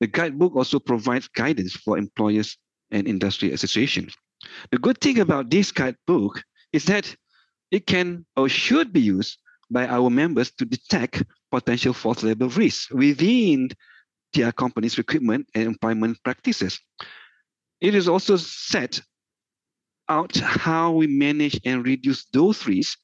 The 0.00 0.06
guidebook 0.06 0.56
also 0.56 0.78
provides 0.78 1.28
guidance 1.28 1.74
for 1.74 1.96
employers 1.98 2.56
and 2.90 3.06
industry 3.06 3.52
associations. 3.52 4.14
The 4.70 4.78
good 4.78 5.00
thing 5.00 5.20
about 5.20 5.50
this 5.50 5.70
guidebook 5.70 6.42
is 6.72 6.84
that 6.86 7.14
it 7.70 7.86
can 7.86 8.26
or 8.36 8.48
should 8.48 8.92
be 8.92 9.00
used 9.00 9.38
by 9.70 9.86
our 9.86 10.10
members 10.10 10.50
to 10.52 10.64
detect 10.64 11.24
potential 11.50 11.94
forced 11.94 12.22
labor 12.22 12.48
risks 12.48 12.90
within 12.90 13.70
their 14.34 14.52
company's 14.52 14.98
recruitment 14.98 15.48
and 15.54 15.64
employment 15.64 16.18
practices. 16.24 16.80
It 17.80 17.94
is 17.94 18.08
also 18.08 18.36
set 18.36 19.00
out 20.08 20.36
how 20.36 20.92
we 20.92 21.06
manage 21.06 21.58
and 21.64 21.86
reduce 21.86 22.26
those 22.32 22.66
risks 22.66 22.96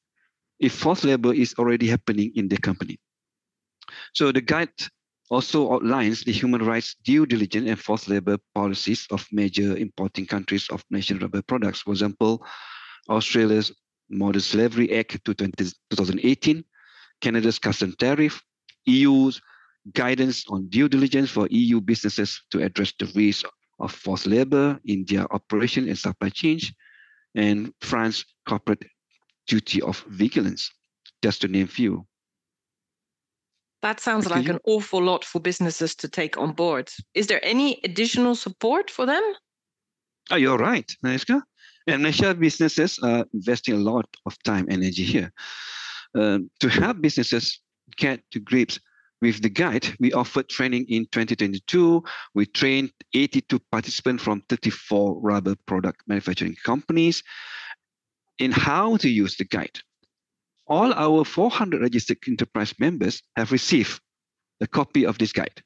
if 0.61 0.73
forced 0.73 1.05
labor 1.05 1.33
is 1.33 1.55
already 1.59 1.87
happening 1.87 2.33
in 2.35 2.49
the 2.49 2.57
company. 2.59 2.99
So 4.15 4.33
the 4.33 4.41
guide 4.41 4.71
also 5.31 5.73
outlines 5.73 6.25
the 6.25 6.33
human 6.33 6.65
rights 6.65 6.97
due 7.05 7.27
diligence 7.27 7.69
and 7.69 7.79
forced 7.79 8.09
labor 8.09 8.39
policies 8.55 9.07
of 9.11 9.27
major 9.31 9.77
importing 9.77 10.27
countries 10.27 10.69
of 10.71 10.83
nation 10.91 11.19
rubber 11.19 11.43
products. 11.43 11.83
For 11.83 11.91
example, 11.93 12.45
Australia's 13.09 13.73
Modern 14.11 14.41
Slavery 14.41 14.97
Act 14.99 15.23
2018, 15.25 16.65
Canada's 17.21 17.59
custom 17.59 17.95
tariff, 17.99 18.43
EU's 18.87 19.41
guidance 19.93 20.45
on 20.49 20.69
due 20.69 20.89
diligence 20.89 21.31
for 21.31 21.47
EU 21.51 21.81
businesses 21.81 22.43
to 22.51 22.63
address 22.63 22.93
the 22.99 23.11
risk 23.15 23.47
of 23.81 23.93
forced 23.93 24.27
labor 24.27 24.81
in 24.87 25.05
their 25.07 25.31
operation 25.33 25.89
and 25.89 25.99
supply 25.99 26.31
chain, 26.31 26.59
and 27.35 27.73
France 27.81 28.25
corporate 28.47 28.83
duty 29.49 29.83
of 29.83 30.05
vigilance, 30.09 30.71
just 31.23 31.41
to 31.41 31.49
name 31.49 31.65
a 31.65 31.67
few. 31.67 32.07
That 33.83 34.01
sounds 34.01 34.29
like 34.29 34.49
an 34.49 34.59
awful 34.65 35.03
lot 35.03 35.25
for 35.25 35.41
businesses 35.41 35.95
to 35.97 36.09
take 36.09 36.37
on 36.37 36.53
board. 36.53 36.91
Is 37.15 37.29
there 37.29 37.45
any 37.45 37.81
additional 37.85 38.35
support 38.35 38.91
for 38.91 39.07
them? 39.07 39.23
Oh, 40.31 40.37
you're 40.37 40.59
right, 40.59 40.91
Mariska. 41.03 41.43
And 41.87 42.03
Malaysia 42.03 42.35
businesses 42.35 42.99
are 43.03 43.25
investing 43.33 43.75
a 43.75 43.79
lot 43.79 44.07
of 44.27 44.37
time 44.43 44.67
and 44.69 44.83
energy 44.83 45.05
here. 45.05 45.33
Um, 46.15 46.51
to 46.61 46.69
help 46.69 47.01
businesses 47.01 47.61
get 47.97 48.21
to 48.33 48.41
grips 48.41 48.81
with 49.23 49.43
the 49.43 49.49
guide, 49.49 49.87
we 49.99 50.13
offered 50.13 50.49
training 50.49 50.87
in 50.89 51.07
2022. 51.07 52.03
We 52.35 52.47
trained 52.47 52.91
82 53.15 53.59
participants 53.71 54.23
from 54.23 54.43
34 54.49 55.21
rubber 55.21 55.55
product 55.67 56.03
manufacturing 56.07 56.57
companies 56.65 57.23
in 58.39 58.53
how 58.53 58.97
to 58.99 59.09
use 59.09 59.37
the 59.37 59.45
guide. 59.45 59.79
All 60.67 60.93
our 60.93 61.25
400 61.25 61.81
registered 61.81 62.19
enterprise 62.27 62.75
members 62.79 63.23
have 63.37 63.53
received 63.53 64.01
a 64.61 64.67
copy 64.67 65.07
of 65.07 65.19
this 65.19 65.33
guide, 65.33 65.63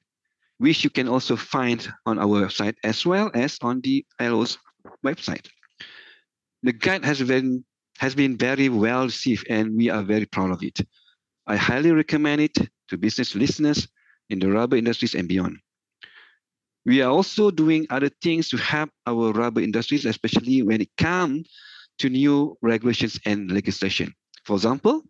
which 0.59 0.85
you 0.85 0.91
can 0.91 1.09
also 1.09 1.37
find 1.37 1.93
on 2.07 2.18
our 2.18 2.47
website 2.47 2.75
as 2.85 3.05
well 3.05 3.31
as 3.35 3.59
on 3.62 3.81
the 3.81 4.05
ILO's 4.20 4.59
website. 5.05 5.47
The 6.62 6.73
guide 6.73 7.05
has 7.05 7.23
been 7.23 7.64
has 7.99 8.14
been 8.14 8.37
very 8.37 8.68
well 8.68 9.05
received 9.05 9.47
and 9.49 9.77
we 9.77 9.91
are 9.91 10.03
very 10.03 10.27
proud 10.27 10.51
of 10.51 10.62
it. 10.62 10.81
I 11.47 11.57
highly 11.57 11.93
recommend 11.93 12.41
it 12.41 12.57
to 12.89 12.97
business 12.97 13.35
listeners 13.35 13.87
in 14.31 14.39
the 14.39 14.51
rubber 14.51 14.77
industries 14.77 15.14
and 15.14 15.29
beyond. 15.29 15.59
We 16.85 17.03
are 17.03 17.11
also 17.11 17.51
doing 17.51 17.87
other 17.91 18.11
things 18.23 18.49
to 18.49 18.57
help 18.57 18.91
our 19.07 19.33
rubber 19.33 19.61
industries, 19.61 20.05
especially 20.05 20.62
when 20.62 20.81
it 20.81 20.91
comes 20.97 21.49
to 22.03 22.11
new 22.11 22.59
regulations 22.62 23.18
and 23.26 23.50
legislation. 23.50 24.12
For 24.44 24.57
example, 24.57 25.03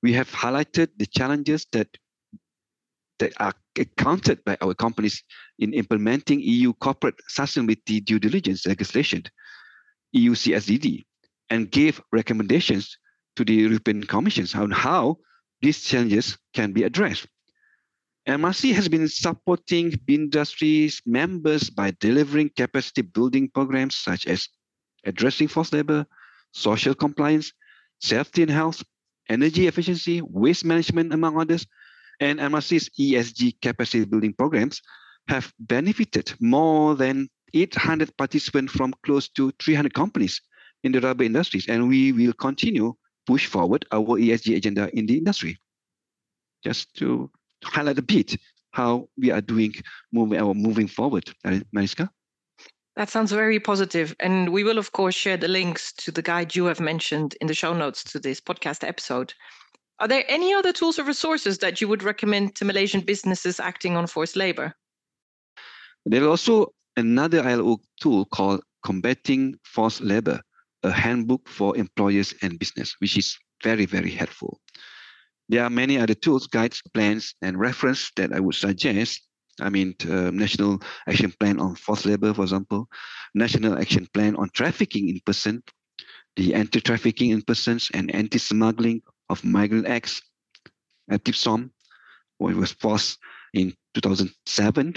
we 0.00 0.12
have 0.12 0.30
highlighted 0.30 0.88
the 0.96 1.06
challenges 1.06 1.66
that 1.72 1.88
that 3.18 3.32
are 3.40 3.52
accounted 3.76 4.44
by 4.44 4.56
our 4.60 4.74
companies 4.74 5.24
in 5.58 5.74
implementing 5.74 6.38
EU 6.40 6.72
corporate 6.74 7.16
sustainability 7.28 8.04
due 8.04 8.20
diligence 8.20 8.64
legislation, 8.64 9.24
EU 10.12 10.36
CSDD, 10.36 11.04
and 11.50 11.68
gave 11.68 12.00
recommendations 12.12 12.96
to 13.34 13.44
the 13.44 13.54
European 13.54 14.04
Commission 14.04 14.46
on 14.54 14.70
how 14.70 15.18
these 15.62 15.82
challenges 15.82 16.38
can 16.54 16.72
be 16.72 16.84
addressed. 16.84 17.26
MRC 18.28 18.72
has 18.72 18.88
been 18.88 19.08
supporting 19.08 19.98
industry's 20.06 21.02
members 21.04 21.70
by 21.70 21.90
delivering 21.98 22.50
capacity 22.56 23.02
building 23.02 23.50
programs 23.50 23.96
such 23.96 24.28
as 24.28 24.48
addressing 25.04 25.48
forced 25.48 25.72
labor, 25.72 26.06
social 26.52 26.94
compliance, 26.94 27.52
safety 28.00 28.42
and 28.42 28.50
health, 28.50 28.82
energy 29.28 29.66
efficiency, 29.66 30.22
waste 30.22 30.64
management, 30.64 31.12
among 31.12 31.38
others, 31.38 31.66
and 32.20 32.38
MRC's 32.38 32.90
ESG 32.98 33.60
capacity 33.60 34.04
building 34.04 34.32
programs 34.32 34.82
have 35.28 35.52
benefited 35.58 36.32
more 36.40 36.94
than 36.94 37.28
800 37.54 38.16
participants 38.16 38.72
from 38.72 38.94
close 39.04 39.28
to 39.30 39.52
300 39.60 39.94
companies 39.94 40.40
in 40.84 40.92
the 40.92 41.00
rubber 41.00 41.24
industries, 41.24 41.68
and 41.68 41.88
we 41.88 42.12
will 42.12 42.32
continue 42.32 42.94
push 43.26 43.46
forward 43.46 43.84
our 43.92 44.18
ESG 44.18 44.56
agenda 44.56 44.90
in 44.96 45.06
the 45.06 45.16
industry. 45.18 45.58
Just 46.64 46.94
to 46.96 47.30
highlight 47.62 47.98
a 47.98 48.02
bit 48.02 48.36
how 48.72 49.08
we 49.16 49.30
are 49.30 49.40
doing 49.40 49.74
moving 50.12 50.38
our 50.38 50.54
moving 50.54 50.86
forward, 50.88 51.30
Mariska. 51.72 52.10
That 52.98 53.08
sounds 53.08 53.30
very 53.30 53.60
positive. 53.60 54.16
And 54.18 54.52
we 54.52 54.64
will, 54.64 54.76
of 54.76 54.90
course, 54.90 55.14
share 55.14 55.36
the 55.36 55.46
links 55.46 55.92
to 55.98 56.10
the 56.10 56.20
guide 56.20 56.56
you 56.56 56.64
have 56.64 56.80
mentioned 56.80 57.36
in 57.40 57.46
the 57.46 57.54
show 57.54 57.72
notes 57.72 58.02
to 58.02 58.18
this 58.18 58.40
podcast 58.40 58.82
episode. 58.82 59.32
Are 60.00 60.08
there 60.08 60.24
any 60.26 60.52
other 60.52 60.72
tools 60.72 60.98
or 60.98 61.04
resources 61.04 61.58
that 61.58 61.80
you 61.80 61.86
would 61.86 62.02
recommend 62.02 62.56
to 62.56 62.64
Malaysian 62.64 63.02
businesses 63.02 63.60
acting 63.60 63.96
on 63.96 64.08
forced 64.08 64.34
labor? 64.34 64.74
There's 66.06 66.26
also 66.26 66.74
another 66.96 67.40
ILO 67.40 67.78
tool 68.00 68.24
called 68.24 68.62
Combating 68.84 69.54
Forced 69.62 70.00
Labor, 70.00 70.40
a 70.82 70.90
handbook 70.90 71.48
for 71.48 71.76
employers 71.76 72.34
and 72.42 72.58
business, 72.58 72.96
which 72.98 73.16
is 73.16 73.38
very, 73.62 73.86
very 73.86 74.10
helpful. 74.10 74.58
There 75.48 75.62
are 75.62 75.70
many 75.70 76.00
other 76.00 76.14
tools, 76.14 76.48
guides, 76.48 76.82
plans, 76.94 77.32
and 77.42 77.60
reference 77.60 78.10
that 78.16 78.32
I 78.32 78.40
would 78.40 78.56
suggest 78.56 79.22
I 79.60 79.68
mean, 79.70 79.94
uh, 80.08 80.30
National 80.30 80.80
Action 81.06 81.32
Plan 81.38 81.60
on 81.60 81.74
Forced 81.74 82.06
Labor, 82.06 82.34
for 82.34 82.42
example, 82.42 82.88
National 83.34 83.78
Action 83.78 84.06
Plan 84.12 84.36
on 84.36 84.50
Trafficking 84.50 85.08
in 85.08 85.20
Person, 85.24 85.62
the 86.36 86.54
Anti-Trafficking 86.54 87.30
in 87.30 87.42
Persons 87.42 87.90
and 87.94 88.14
Anti-Smuggling 88.14 89.02
of 89.28 89.44
Migrant 89.44 89.86
Acts, 89.86 90.22
ATIPSOM, 91.10 91.70
which 92.38 92.56
was 92.56 92.74
passed 92.74 93.18
in 93.54 93.74
2007, 93.94 94.94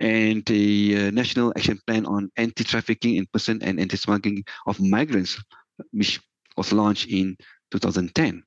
and 0.00 0.44
the 0.46 0.96
uh, 0.96 1.10
National 1.10 1.52
Action 1.56 1.78
Plan 1.86 2.06
on 2.06 2.30
Anti-Trafficking 2.36 3.16
in 3.16 3.26
Person 3.32 3.62
and 3.62 3.78
Anti-Smuggling 3.78 4.44
of 4.66 4.80
Migrants, 4.80 5.40
which 5.92 6.20
was 6.56 6.72
launched 6.72 7.08
in 7.08 7.36
2010. 7.70 8.42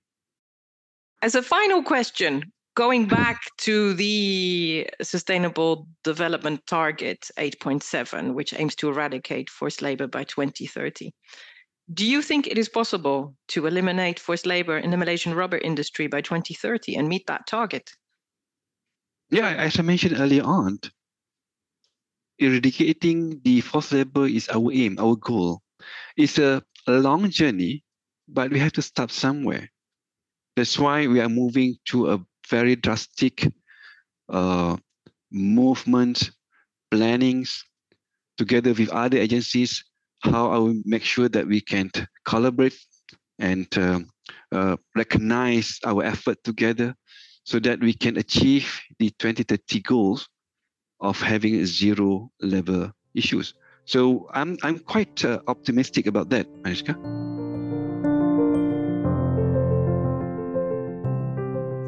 As 1.21 1.35
a 1.35 1.41
final 1.41 1.81
question, 1.81 2.51
going 2.77 3.07
back 3.07 3.41
to 3.57 3.95
the 3.95 4.87
sustainable 5.01 5.87
development 6.03 6.61
target 6.67 7.27
8.7 7.39 8.35
which 8.35 8.53
aims 8.53 8.75
to 8.75 8.89
eradicate 8.89 9.49
forced 9.49 9.81
labor 9.81 10.05
by 10.05 10.23
2030 10.23 11.11
do 11.91 12.05
you 12.05 12.21
think 12.21 12.45
it 12.45 12.57
is 12.59 12.69
possible 12.69 13.33
to 13.47 13.65
eliminate 13.65 14.19
forced 14.19 14.45
labor 14.45 14.77
in 14.77 14.91
the 14.91 14.97
malaysian 14.97 15.33
rubber 15.33 15.57
industry 15.57 16.05
by 16.05 16.21
2030 16.21 16.95
and 16.95 17.09
meet 17.09 17.25
that 17.25 17.47
target? 17.47 17.89
Yeah 19.31 19.49
as 19.49 19.79
i 19.79 19.81
mentioned 19.81 20.15
earlier 20.19 20.43
on 20.43 20.77
eradicating 22.37 23.41
the 23.43 23.61
forced 23.61 23.91
labor 23.91 24.27
is 24.27 24.47
our 24.49 24.71
aim 24.71 24.97
our 24.99 25.15
goal. 25.15 25.61
It's 26.15 26.37
a, 26.37 26.61
long 26.87 27.29
journey 27.29 27.83
but 28.29 28.51
we 28.51 28.59
have 28.59 28.71
to 28.73 28.81
start 28.81 29.11
somewhere. 29.11 29.69
That's 30.55 30.79
why 30.79 31.07
we 31.07 31.19
are 31.19 31.27
moving 31.29 31.75
to 31.89 32.11
a 32.11 32.25
very 32.49 32.75
drastic 32.75 33.47
uh, 34.29 34.77
movement 35.31 36.31
plannings 36.91 37.63
together 38.37 38.73
with 38.73 38.89
other 38.89 39.17
agencies 39.17 39.83
how 40.21 40.51
I 40.51 40.57
will 40.57 40.81
make 40.85 41.03
sure 41.03 41.29
that 41.29 41.47
we 41.47 41.61
can 41.61 41.91
collaborate 42.25 42.77
and 43.39 43.67
uh, 43.77 43.99
uh, 44.51 44.77
recognize 44.95 45.79
our 45.85 46.03
effort 46.03 46.43
together 46.43 46.95
so 47.43 47.59
that 47.59 47.79
we 47.79 47.93
can 47.93 48.17
achieve 48.17 48.81
the 48.99 49.09
2030 49.19 49.81
goals 49.81 50.27
of 50.99 51.21
having 51.21 51.63
zero 51.65 52.31
level 52.41 52.91
issues. 53.13 53.53
So 53.85 54.27
I'm 54.33 54.57
I'm 54.63 54.79
quite 54.79 55.23
uh, 55.23 55.39
optimistic 55.47 56.07
about 56.07 56.29
that, 56.29 56.47
Mariska. 56.63 56.97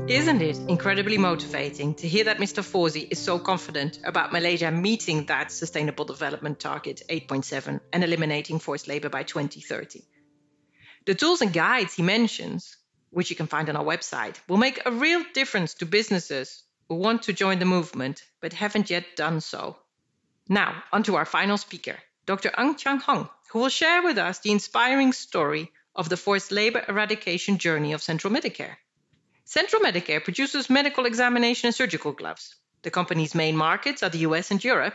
Isn't 0.09 0.41
it 0.41 0.57
incredibly 0.67 1.19
motivating 1.19 1.93
to 1.93 2.07
hear 2.07 2.23
that 2.23 2.39
Mr. 2.39 2.63
Fauzi 2.63 3.07
is 3.11 3.19
so 3.19 3.37
confident 3.37 3.99
about 4.03 4.33
Malaysia 4.33 4.71
meeting 4.71 5.25
that 5.27 5.51
Sustainable 5.51 6.03
Development 6.03 6.59
Target 6.59 7.03
8.7 7.07 7.79
and 7.93 8.03
eliminating 8.03 8.57
forced 8.57 8.87
labor 8.87 9.09
by 9.09 9.21
2030? 9.21 10.01
The 11.05 11.13
tools 11.13 11.43
and 11.43 11.53
guides 11.53 11.93
he 11.93 12.01
mentions, 12.01 12.75
which 13.11 13.29
you 13.29 13.35
can 13.35 13.45
find 13.45 13.69
on 13.69 13.75
our 13.75 13.83
website, 13.83 14.37
will 14.47 14.57
make 14.57 14.81
a 14.83 14.91
real 14.91 15.23
difference 15.35 15.75
to 15.75 15.85
businesses 15.85 16.63
who 16.87 16.95
want 16.95 17.21
to 17.23 17.33
join 17.33 17.59
the 17.59 17.65
movement 17.65 18.23
but 18.41 18.53
haven't 18.53 18.89
yet 18.89 19.15
done 19.15 19.41
so. 19.41 19.77
Now, 20.47 20.81
on 20.91 21.03
to 21.03 21.17
our 21.17 21.25
final 21.25 21.57
speaker, 21.57 21.99
Dr. 22.25 22.51
Ang 22.57 22.73
Tiang 22.73 22.99
Hong, 23.01 23.29
who 23.51 23.59
will 23.59 23.69
share 23.69 24.01
with 24.01 24.17
us 24.17 24.39
the 24.39 24.53
inspiring 24.53 25.13
story 25.13 25.71
of 25.95 26.09
the 26.09 26.17
forced 26.17 26.51
labor 26.51 26.83
eradication 26.89 27.59
journey 27.59 27.93
of 27.93 28.01
Central 28.01 28.33
Medicare. 28.33 28.77
Central 29.49 29.81
Medicare 29.81 30.23
produces 30.23 30.69
medical 30.69 31.07
examination 31.07 31.65
and 31.65 31.73
surgical 31.73 32.11
gloves. 32.11 32.53
The 32.83 32.91
company's 32.91 33.33
main 33.33 33.57
markets 33.57 34.03
are 34.03 34.09
the 34.09 34.19
US 34.19 34.51
and 34.51 34.63
Europe. 34.63 34.93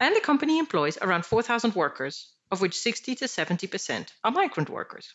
And 0.00 0.16
the 0.16 0.22
company 0.22 0.58
employs 0.58 0.96
around 1.02 1.26
4,000 1.26 1.74
workers, 1.74 2.32
of 2.50 2.62
which 2.62 2.78
60 2.78 3.14
to 3.16 3.26
70% 3.26 4.08
are 4.24 4.30
migrant 4.30 4.70
workers. 4.70 5.12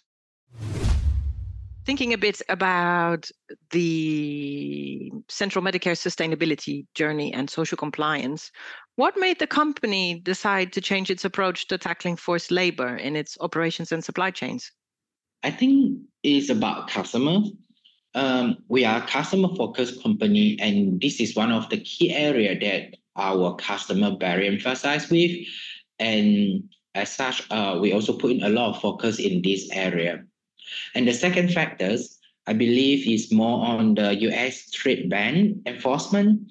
Thinking 1.83 2.13
a 2.13 2.17
bit 2.19 2.43
about 2.47 3.31
the 3.71 5.11
Central 5.27 5.65
Medicare 5.65 5.97
sustainability 5.97 6.85
journey 6.93 7.33
and 7.33 7.49
social 7.49 7.75
compliance, 7.75 8.51
what 8.97 9.17
made 9.17 9.39
the 9.39 9.47
company 9.47 10.19
decide 10.19 10.73
to 10.73 10.81
change 10.81 11.09
its 11.09 11.25
approach 11.25 11.69
to 11.69 11.79
tackling 11.79 12.17
forced 12.17 12.51
labor 12.51 12.95
in 12.95 13.15
its 13.15 13.35
operations 13.41 13.91
and 13.91 14.03
supply 14.03 14.29
chains? 14.29 14.71
I 15.41 15.49
think 15.49 16.01
it's 16.21 16.51
about 16.51 16.87
customers 16.87 17.51
um, 18.13 18.57
we 18.67 18.83
are 18.85 19.01
a 19.01 19.07
customer 19.07 19.49
focused 19.55 20.01
company, 20.03 20.57
and 20.59 20.99
this 20.99 21.19
is 21.19 21.35
one 21.35 21.51
of 21.51 21.69
the 21.69 21.79
key 21.79 22.13
area 22.13 22.59
that 22.59 22.97
our 23.15 23.55
customer 23.55 24.15
very 24.19 24.47
emphasize 24.47 25.09
with. 25.09 25.31
And 25.99 26.69
as 26.95 27.11
such, 27.11 27.49
uh, 27.51 27.77
we 27.79 27.93
also 27.93 28.13
put 28.13 28.31
in 28.31 28.43
a 28.43 28.49
lot 28.49 28.75
of 28.75 28.81
focus 28.81 29.19
in 29.19 29.41
this 29.41 29.69
area. 29.71 30.23
And 30.95 31.07
the 31.07 31.13
second 31.13 31.53
factors, 31.53 32.19
I 32.47 32.53
believe, 32.53 33.07
is 33.07 33.31
more 33.31 33.65
on 33.65 33.95
the 33.95 34.15
US 34.21 34.69
trade 34.71 35.09
ban 35.09 35.61
enforcement. 35.65 36.41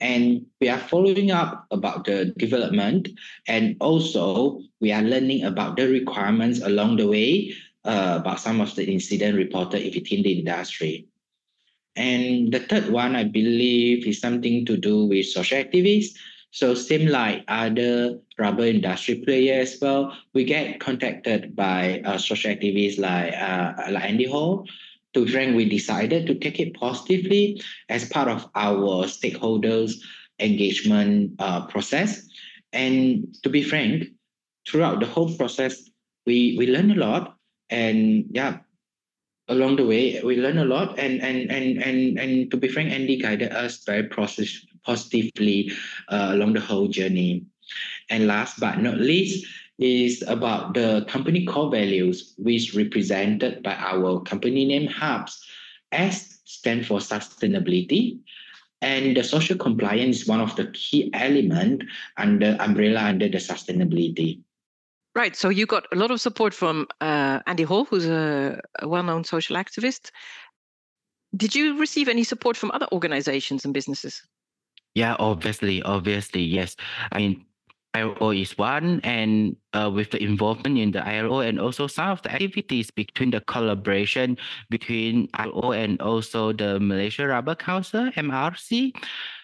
And 0.00 0.44
we 0.60 0.68
are 0.68 0.78
following 0.78 1.30
up 1.30 1.66
about 1.70 2.04
the 2.04 2.34
development. 2.36 3.08
And 3.46 3.76
also, 3.80 4.60
we 4.80 4.92
are 4.92 5.02
learning 5.02 5.44
about 5.44 5.76
the 5.76 5.88
requirements 5.88 6.60
along 6.60 6.96
the 6.96 7.08
way 7.08 7.54
uh, 7.86 8.18
about 8.20 8.40
some 8.40 8.60
of 8.60 8.74
the 8.74 8.84
incident 8.84 9.36
reported 9.36 9.94
within 9.94 10.22
the 10.22 10.38
industry. 10.40 11.06
And 11.96 12.52
the 12.52 12.60
third 12.60 12.90
one, 12.90 13.16
I 13.16 13.24
believe, 13.24 14.06
is 14.06 14.20
something 14.20 14.66
to 14.66 14.76
do 14.76 15.06
with 15.06 15.26
social 15.26 15.58
activists. 15.58 16.14
So 16.50 16.74
same 16.74 17.08
like 17.08 17.44
other 17.48 18.18
rubber 18.38 18.64
industry 18.64 19.16
players 19.24 19.74
as 19.74 19.80
well, 19.80 20.16
we 20.34 20.44
get 20.44 20.80
contacted 20.80 21.56
by 21.56 22.00
uh, 22.04 22.18
social 22.18 22.50
activists 22.50 22.98
like, 22.98 23.32
uh, 23.34 23.90
like 23.90 24.04
Andy 24.04 24.26
Hall. 24.26 24.66
To 25.14 25.26
frank, 25.26 25.56
we 25.56 25.66
decided 25.66 26.26
to 26.26 26.34
take 26.34 26.60
it 26.60 26.74
positively 26.74 27.62
as 27.88 28.08
part 28.08 28.28
of 28.28 28.46
our 28.54 29.04
stakeholders 29.04 29.94
engagement 30.38 31.32
uh, 31.38 31.66
process. 31.66 32.28
And 32.72 33.34
to 33.42 33.48
be 33.48 33.62
frank, 33.62 34.08
throughout 34.68 35.00
the 35.00 35.06
whole 35.06 35.34
process, 35.36 35.88
we, 36.26 36.56
we 36.58 36.66
learned 36.66 36.92
a 36.92 36.96
lot 36.96 37.35
and 37.70 38.24
yeah 38.30 38.58
along 39.48 39.76
the 39.76 39.86
way 39.86 40.20
we 40.22 40.36
learned 40.36 40.58
a 40.58 40.64
lot. 40.64 40.98
And 40.98 41.22
and 41.22 41.50
and 41.50 41.82
and 41.82 42.18
and 42.18 42.50
to 42.50 42.56
be 42.56 42.68
frank 42.68 42.90
andy 42.90 43.16
guided 43.16 43.52
us 43.52 43.84
very 43.84 44.04
process, 44.04 44.64
positively 44.84 45.72
uh, 46.08 46.30
along 46.32 46.54
the 46.54 46.60
whole 46.60 46.88
journey. 46.88 47.44
And 48.10 48.26
last 48.26 48.60
but 48.60 48.78
not 48.78 48.98
least 48.98 49.46
is 49.78 50.22
about 50.26 50.74
the 50.74 51.04
company 51.08 51.44
core 51.44 51.70
values 51.70 52.34
which 52.38 52.74
represented 52.74 53.62
by 53.62 53.74
our 53.74 54.20
company 54.22 54.64
name 54.64 54.86
Harps 54.86 55.44
s 55.92 56.40
stand 56.44 56.86
for 56.86 56.98
sustainability. 56.98 58.18
And 58.82 59.16
the 59.16 59.24
social 59.24 59.56
compliance 59.56 60.22
is 60.22 60.28
one 60.28 60.40
of 60.40 60.54
the 60.56 60.66
key 60.72 61.10
element 61.14 61.82
under 62.18 62.56
umbrella 62.60 63.00
under 63.00 63.28
the 63.28 63.38
sustainability 63.38 64.40
Right. 65.16 65.34
So 65.34 65.48
you 65.48 65.64
got 65.64 65.86
a 65.92 65.96
lot 65.96 66.10
of 66.10 66.20
support 66.20 66.52
from 66.52 66.86
uh, 67.00 67.40
Andy 67.46 67.62
Hall, 67.62 67.86
who's 67.86 68.04
a, 68.04 68.60
a 68.80 68.86
well 68.86 69.02
known 69.02 69.24
social 69.24 69.56
activist. 69.56 70.10
Did 71.34 71.54
you 71.54 71.80
receive 71.80 72.08
any 72.08 72.22
support 72.22 72.54
from 72.54 72.70
other 72.72 72.86
organizations 72.92 73.64
and 73.64 73.72
businesses? 73.72 74.22
Yeah, 74.94 75.16
obviously, 75.18 75.82
obviously, 75.82 76.42
yes. 76.42 76.76
I 77.12 77.18
mean, 77.18 77.46
ILO 77.94 78.30
is 78.30 78.58
one, 78.58 79.00
and 79.04 79.56
uh, 79.72 79.90
with 79.92 80.10
the 80.10 80.22
involvement 80.22 80.78
in 80.78 80.90
the 80.90 81.00
ILO 81.06 81.40
and 81.40 81.58
also 81.58 81.86
some 81.86 82.10
of 82.10 82.20
the 82.20 82.32
activities 82.32 82.90
between 82.90 83.30
the 83.30 83.40
collaboration 83.40 84.36
between 84.68 85.28
ILO 85.32 85.72
and 85.72 86.00
also 86.02 86.52
the 86.52 86.78
Malaysia 86.78 87.26
Rubber 87.26 87.54
Council 87.54 88.10
(MRC). 88.12 88.92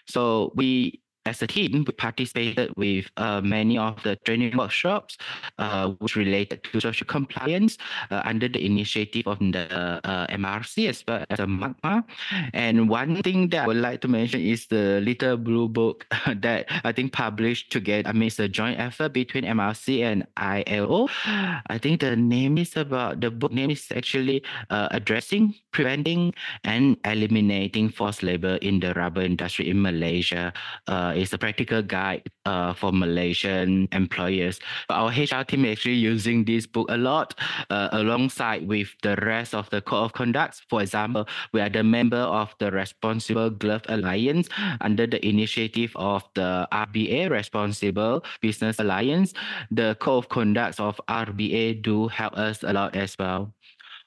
So 0.07 0.53
we 0.55 1.02
as 1.25 1.43
a 1.43 1.47
team, 1.47 1.85
we 1.87 1.93
participated 1.93 2.75
with 2.77 3.07
uh, 3.16 3.41
many 3.41 3.79
of 3.79 4.03
the 4.03 4.16
training 4.16 4.57
workshops 4.57 5.16
uh, 5.59 5.91
which 6.01 6.16
related 6.16 6.64
to 6.64 6.81
social 6.81 7.07
compliance 7.07 7.79
uh, 8.11 8.23
under 8.25 8.49
the 8.49 8.64
initiative 8.64 9.27
of 9.27 9.39
the 9.39 9.66
uh, 10.05 10.27
MRC 10.29 10.89
as 10.89 11.05
well 11.07 11.25
as 11.31 11.39
the 11.39 11.47
MARGMA. 11.47 12.05
And 12.53 12.89
one 12.89 13.23
thing 13.23 13.49
that 13.51 13.64
I 13.64 13.66
would 13.66 13.77
like 13.77 14.01
to 14.03 14.09
mention 14.09 14.41
is 14.41 14.66
the 14.66 15.01
little 15.01 15.37
blue 15.37 15.68
book 15.68 16.07
that 16.27 16.66
I 16.85 16.93
think 16.93 17.12
published 17.12 17.70
together. 17.70 18.09
I 18.09 18.12
mean, 18.12 18.27
it's 18.27 18.39
a 18.39 18.49
joint 18.49 18.81
effort 18.81 19.12
between 19.12 19.45
MRC 19.45 20.03
and 20.03 20.27
ILO. 20.37 21.09
I 21.25 21.79
think 21.79 22.01
the 22.01 22.16
name 22.16 22.59
is 22.59 22.77
about 22.77 23.20
the 23.20 23.31
book 23.31 23.53
name 23.53 23.70
is 23.70 23.87
actually 23.95 24.43
uh, 24.70 24.89
addressing, 24.91 25.55
preventing, 25.70 26.35
and 26.64 26.97
eliminating 27.05 27.91
forced 27.91 28.23
labor 28.23 28.57
in 28.62 28.81
the 28.81 28.93
rubber 28.95 29.23
industry 29.23 29.70
in 29.70 29.81
Malaysia. 29.81 30.53
Uh, 31.13 31.15
is 31.15 31.33
a 31.33 31.39
practical 31.39 31.83
guide 31.83 32.23
uh, 32.47 32.73
for 32.73 32.93
Malaysian 32.93 33.89
employers. 33.93 34.61
Our 34.89 35.11
HR 35.11 35.45
team 35.45 35.65
is 35.65 35.73
actually 35.73 36.01
using 36.01 36.45
this 36.45 36.67
book 36.67 36.91
a 36.91 36.97
lot 36.97 37.35
uh, 37.71 37.89
alongside 37.93 38.67
with 38.67 38.89
the 39.03 39.17
rest 39.17 39.55
of 39.55 39.69
the 39.71 39.81
code 39.83 40.05
of 40.05 40.13
conducts. 40.13 40.63
For 40.71 40.81
example, 40.81 41.29
we 41.53 41.61
are 41.61 41.69
the 41.69 41.83
member 41.83 42.17
of 42.17 42.55
the 42.59 42.71
Responsible 42.71 43.51
Glove 43.51 43.83
Alliance 43.89 44.49
under 44.81 45.07
the 45.07 45.25
initiative 45.27 45.93
of 45.97 46.25
the 46.35 46.67
RBA 46.73 47.31
Responsible 47.31 48.25
Business 48.41 48.79
Alliance. 48.79 49.35
The 49.71 49.97
code 50.01 50.25
of 50.25 50.29
conducts 50.31 50.81
of 50.81 51.01
RBA 51.09 51.83
do 51.83 52.09
help 52.09 52.39
us 52.39 52.63
a 52.63 52.73
lot 52.73 52.97
as 52.97 53.17
well. 53.19 53.53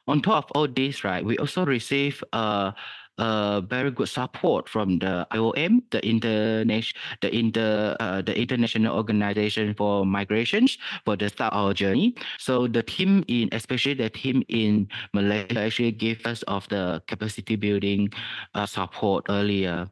On 0.07 0.21
top 0.21 0.45
of 0.45 0.51
all 0.55 0.67
this, 0.67 1.03
right, 1.03 1.25
we 1.25 1.37
also 1.37 1.65
receive 1.65 2.23
uh, 2.31 2.71
uh, 3.17 3.61
very 3.61 3.91
good 3.91 4.09
support 4.09 4.67
from 4.67 4.99
the 4.99 5.27
IOM, 5.31 5.81
the 5.91 6.05
international, 6.05 6.99
the 7.21 7.35
inter, 7.35 7.95
uh, 7.99 8.21
the 8.21 8.37
international 8.37 8.95
organization 8.95 9.73
for 9.73 10.05
migrations 10.05 10.77
for 11.05 11.15
the 11.15 11.29
start 11.29 11.53
our 11.53 11.73
journey. 11.73 12.15
So 12.39 12.67
the 12.67 12.83
team 12.83 13.23
in, 13.27 13.49
especially 13.51 13.95
the 13.95 14.09
team 14.09 14.43
in 14.49 14.87
Malaysia, 15.13 15.61
actually 15.61 15.91
gave 15.91 16.25
us 16.25 16.43
of 16.43 16.67
the 16.69 17.01
capacity 17.07 17.55
building 17.55 18.09
uh, 18.53 18.65
support 18.65 19.25
earlier 19.29 19.89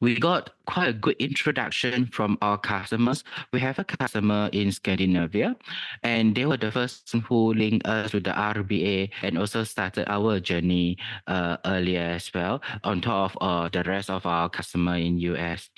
we 0.00 0.18
got 0.18 0.50
quite 0.66 0.88
a 0.88 0.92
good 0.92 1.16
introduction 1.18 2.06
from 2.06 2.38
our 2.42 2.58
customers. 2.58 3.24
We 3.52 3.60
have 3.60 3.78
a 3.78 3.84
customer 3.84 4.50
in 4.52 4.72
Scandinavia, 4.72 5.56
and 6.02 6.34
they 6.34 6.46
were 6.46 6.56
the 6.56 6.70
first 6.70 7.10
who 7.28 7.54
linked 7.54 7.86
us 7.86 8.10
to 8.12 8.20
the 8.20 8.30
RBA 8.30 9.10
and 9.22 9.38
also 9.38 9.64
started 9.64 10.08
our 10.08 10.40
journey 10.40 10.98
uh, 11.26 11.56
earlier 11.64 12.16
as 12.16 12.30
well, 12.34 12.62
on 12.84 13.00
top 13.00 13.36
of 13.40 13.64
uh, 13.66 13.68
the 13.68 13.82
rest 13.84 14.10
of 14.10 14.26
our 14.26 14.48
customer 14.48 14.96
in 14.96 15.18
US. 15.18 15.70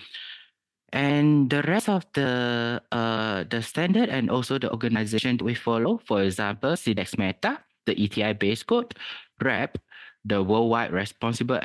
And 0.95 1.51
the 1.51 1.63
rest 1.63 1.89
of 1.89 2.07
the 2.15 2.81
uh, 2.93 3.43
the 3.51 3.63
standard 3.63 4.09
and 4.09 4.31
also 4.31 4.59
the 4.59 4.71
organization 4.71 5.39
we 5.43 5.55
follow, 5.55 5.99
for 6.07 6.23
example, 6.23 6.79
Sedex 6.79 7.19
SMETA, 7.19 7.59
the 7.87 7.99
ETI 7.99 8.33
base 8.33 8.63
code, 8.63 8.95
WRAP, 9.43 9.77
the 10.25 10.41
Worldwide 10.43 10.93
Responsible 10.93 11.59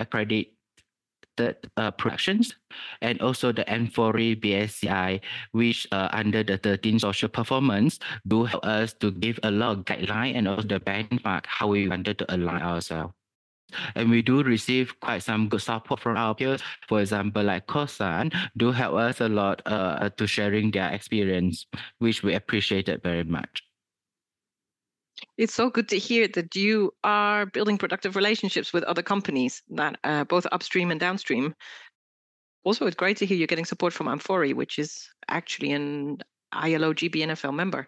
Accredit 1.40 1.72
uh, 1.78 1.92
productions 1.92 2.56
and 3.02 3.22
also 3.22 3.52
the 3.52 3.64
Amfori 3.64 4.36
BSCI, 4.36 5.22
which 5.52 5.88
uh, 5.92 6.10
under 6.12 6.44
the 6.44 6.58
13 6.58 7.00
social 7.00 7.30
performance 7.30 8.00
do 8.28 8.44
help 8.44 8.66
us 8.66 8.94
to 9.00 9.12
give 9.12 9.40
a 9.44 9.52
lot 9.52 9.78
of 9.78 9.86
guideline 9.86 10.36
and 10.36 10.48
also 10.48 10.68
the 10.68 10.80
benchmark 10.80 11.46
how 11.46 11.68
we 11.68 11.88
wanted 11.88 12.18
to 12.20 12.36
align 12.36 12.62
ourselves. 12.62 13.14
And 13.96 14.10
we 14.10 14.22
do 14.22 14.44
receive 14.44 15.00
quite 15.00 15.22
some 15.22 15.48
good 15.48 15.62
support 15.62 16.00
from 16.00 16.18
our 16.18 16.34
peers. 16.34 16.62
For 16.88 17.02
example, 17.02 17.44
like 17.44 17.68
Kossan 17.68 18.34
do 18.58 18.72
help 18.72 18.96
us 18.96 19.22
a 19.22 19.30
lot 19.30 19.62
uh, 19.66 20.10
to 20.10 20.28
sharing 20.28 20.72
their 20.72 20.90
experience, 20.92 21.68
which 22.00 22.24
we 22.24 22.34
appreciated 22.34 23.04
very 23.04 23.24
much. 23.24 23.69
It's 25.40 25.54
so 25.54 25.70
good 25.70 25.88
to 25.88 25.98
hear 25.98 26.28
that 26.28 26.54
you 26.54 26.94
are 27.06 27.46
building 27.46 27.78
productive 27.78 28.18
relationships 28.18 28.74
with 28.74 28.84
other 28.84 29.02
companies 29.02 29.64
that 29.70 29.98
uh, 30.04 30.26
both 30.26 30.46
upstream 30.52 30.92
and 30.92 31.00
downstream. 31.00 31.56
Also, 32.66 32.86
it's 32.86 32.98
great 32.98 33.16
to 33.18 33.26
hear 33.26 33.38
you're 33.38 33.48
getting 33.48 33.64
support 33.64 33.94
from 33.94 34.08
Amfori, 34.08 34.54
which 34.54 34.78
is 34.78 35.08
actually 35.30 35.72
an 35.72 36.18
ILO 36.52 36.94
GBNFL 36.94 37.54
member. 37.54 37.88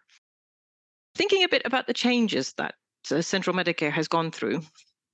Thinking 1.15 1.43
a 1.43 1.49
bit 1.49 1.63
about 1.65 1.87
the 1.87 1.93
changes 1.93 2.53
that 2.53 2.75
uh, 3.11 3.21
Central 3.21 3.53
Medicare 3.53 3.91
has 3.91 4.07
gone 4.07 4.31
through, 4.31 4.61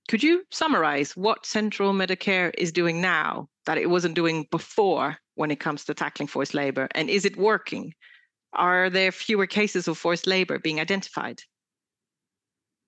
could 0.07 0.21
you 0.21 0.43
summarize 0.51 1.17
what 1.17 1.43
Central 1.43 1.91
Medicare 1.91 2.53
is 2.55 2.71
doing 2.71 3.01
now 3.01 3.49
that 3.65 3.79
it 3.79 3.89
wasn't 3.89 4.13
doing 4.13 4.45
before 4.51 5.17
when 5.33 5.49
it 5.49 5.59
comes 5.59 5.85
to 5.85 5.95
tackling 5.95 6.27
forced 6.27 6.53
labor? 6.53 6.87
And 6.93 7.09
is 7.09 7.25
it 7.25 7.35
working? 7.35 7.95
Are 8.53 8.91
there 8.91 9.11
fewer 9.11 9.47
cases 9.47 9.87
of 9.87 9.97
forced 9.97 10.27
labor 10.27 10.59
being 10.59 10.79
identified? 10.79 11.41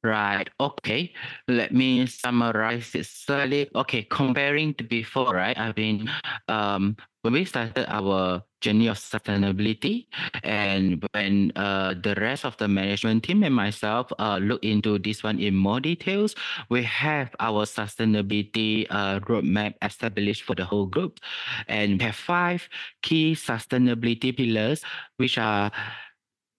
Right. 0.02 0.48
Okay. 0.62 1.12
Let 1.50 1.74
me 1.74 2.06
summarize 2.08 2.96
it 2.96 3.06
slightly. 3.06 3.68
Okay. 3.76 4.04
Comparing 4.04 4.74
to 4.76 4.84
before, 4.86 5.36
right? 5.36 5.60
I 5.60 5.74
mean, 5.76 6.10
um, 6.48 6.96
when 7.22 7.34
we 7.34 7.44
started 7.44 7.86
our 7.90 8.42
journey 8.62 8.88
of 8.88 8.96
sustainability 8.96 10.08
and 10.44 11.06
when 11.12 11.52
uh, 11.58 11.96
the 12.02 12.16
rest 12.16 12.46
of 12.46 12.56
the 12.58 12.68
management 12.70 13.24
team 13.24 13.44
and 13.44 13.54
myself 13.54 14.08
uh, 14.20 14.40
look 14.42 14.64
into 14.64 15.00
this 15.00 15.22
one 15.22 15.38
in 15.38 15.54
more 15.54 15.82
details, 15.82 16.34
we 16.70 16.82
have 16.84 17.36
our 17.42 17.66
sustainability 17.66 18.88
uh, 18.90 19.20
roadmap 19.28 19.74
established 19.82 20.44
for 20.44 20.56
the 20.56 20.64
whole 20.64 20.86
group. 20.86 21.20
And 21.68 22.00
we 22.00 22.06
have 22.06 22.16
five 22.16 22.70
key 23.02 23.36
sustainability 23.36 24.32
pillars, 24.32 24.82
which 25.18 25.38
are 25.38 25.72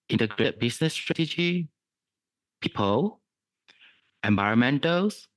integrated 0.09 0.59
business 0.59 0.93
strategy, 0.93 1.69
people, 2.61 3.20
environmentals, 4.23 5.27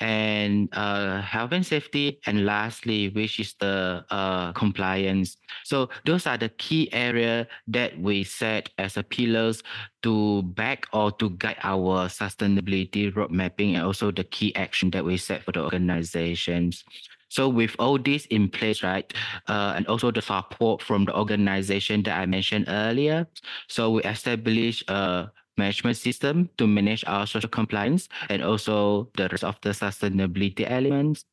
and 0.00 0.68
uh, 0.72 1.20
health 1.22 1.52
and 1.52 1.64
safety, 1.64 2.18
and 2.26 2.44
lastly, 2.44 3.10
which 3.10 3.38
is 3.38 3.54
the 3.60 4.04
uh, 4.10 4.52
compliance. 4.52 5.36
So 5.62 5.88
those 6.04 6.26
are 6.26 6.36
the 6.36 6.48
key 6.48 6.92
area 6.92 7.46
that 7.68 7.98
we 7.98 8.24
set 8.24 8.70
as 8.78 8.96
a 8.96 9.02
pillars 9.02 9.62
to 10.02 10.42
back 10.42 10.86
or 10.92 11.12
to 11.12 11.30
guide 11.30 11.58
our 11.62 12.08
sustainability 12.08 13.14
road 13.14 13.30
mapping 13.30 13.76
and 13.76 13.84
also 13.84 14.10
the 14.10 14.24
key 14.24 14.54
action 14.56 14.90
that 14.90 15.04
we 15.04 15.16
set 15.16 15.44
for 15.44 15.52
the 15.52 15.62
organizations. 15.62 16.84
So 17.28 17.48
with 17.48 17.74
all 17.78 17.98
this 17.98 18.26
in 18.26 18.48
place, 18.48 18.82
right, 18.82 19.12
uh, 19.48 19.74
and 19.76 19.86
also 19.86 20.10
the 20.10 20.22
support 20.22 20.82
from 20.82 21.04
the 21.04 21.16
organization 21.16 22.02
that 22.04 22.18
I 22.18 22.26
mentioned 22.26 22.66
earlier, 22.68 23.26
so 23.68 23.90
we 23.90 24.02
established 24.02 24.88
a 24.88 25.30
management 25.56 25.96
system 25.96 26.48
to 26.58 26.66
manage 26.66 27.04
our 27.06 27.26
social 27.26 27.48
compliance 27.50 28.08
and 28.28 28.42
also 28.42 29.08
the 29.16 29.28
rest 29.28 29.44
of 29.44 29.56
the 29.62 29.70
sustainability 29.70 30.68
elements. 30.68 31.24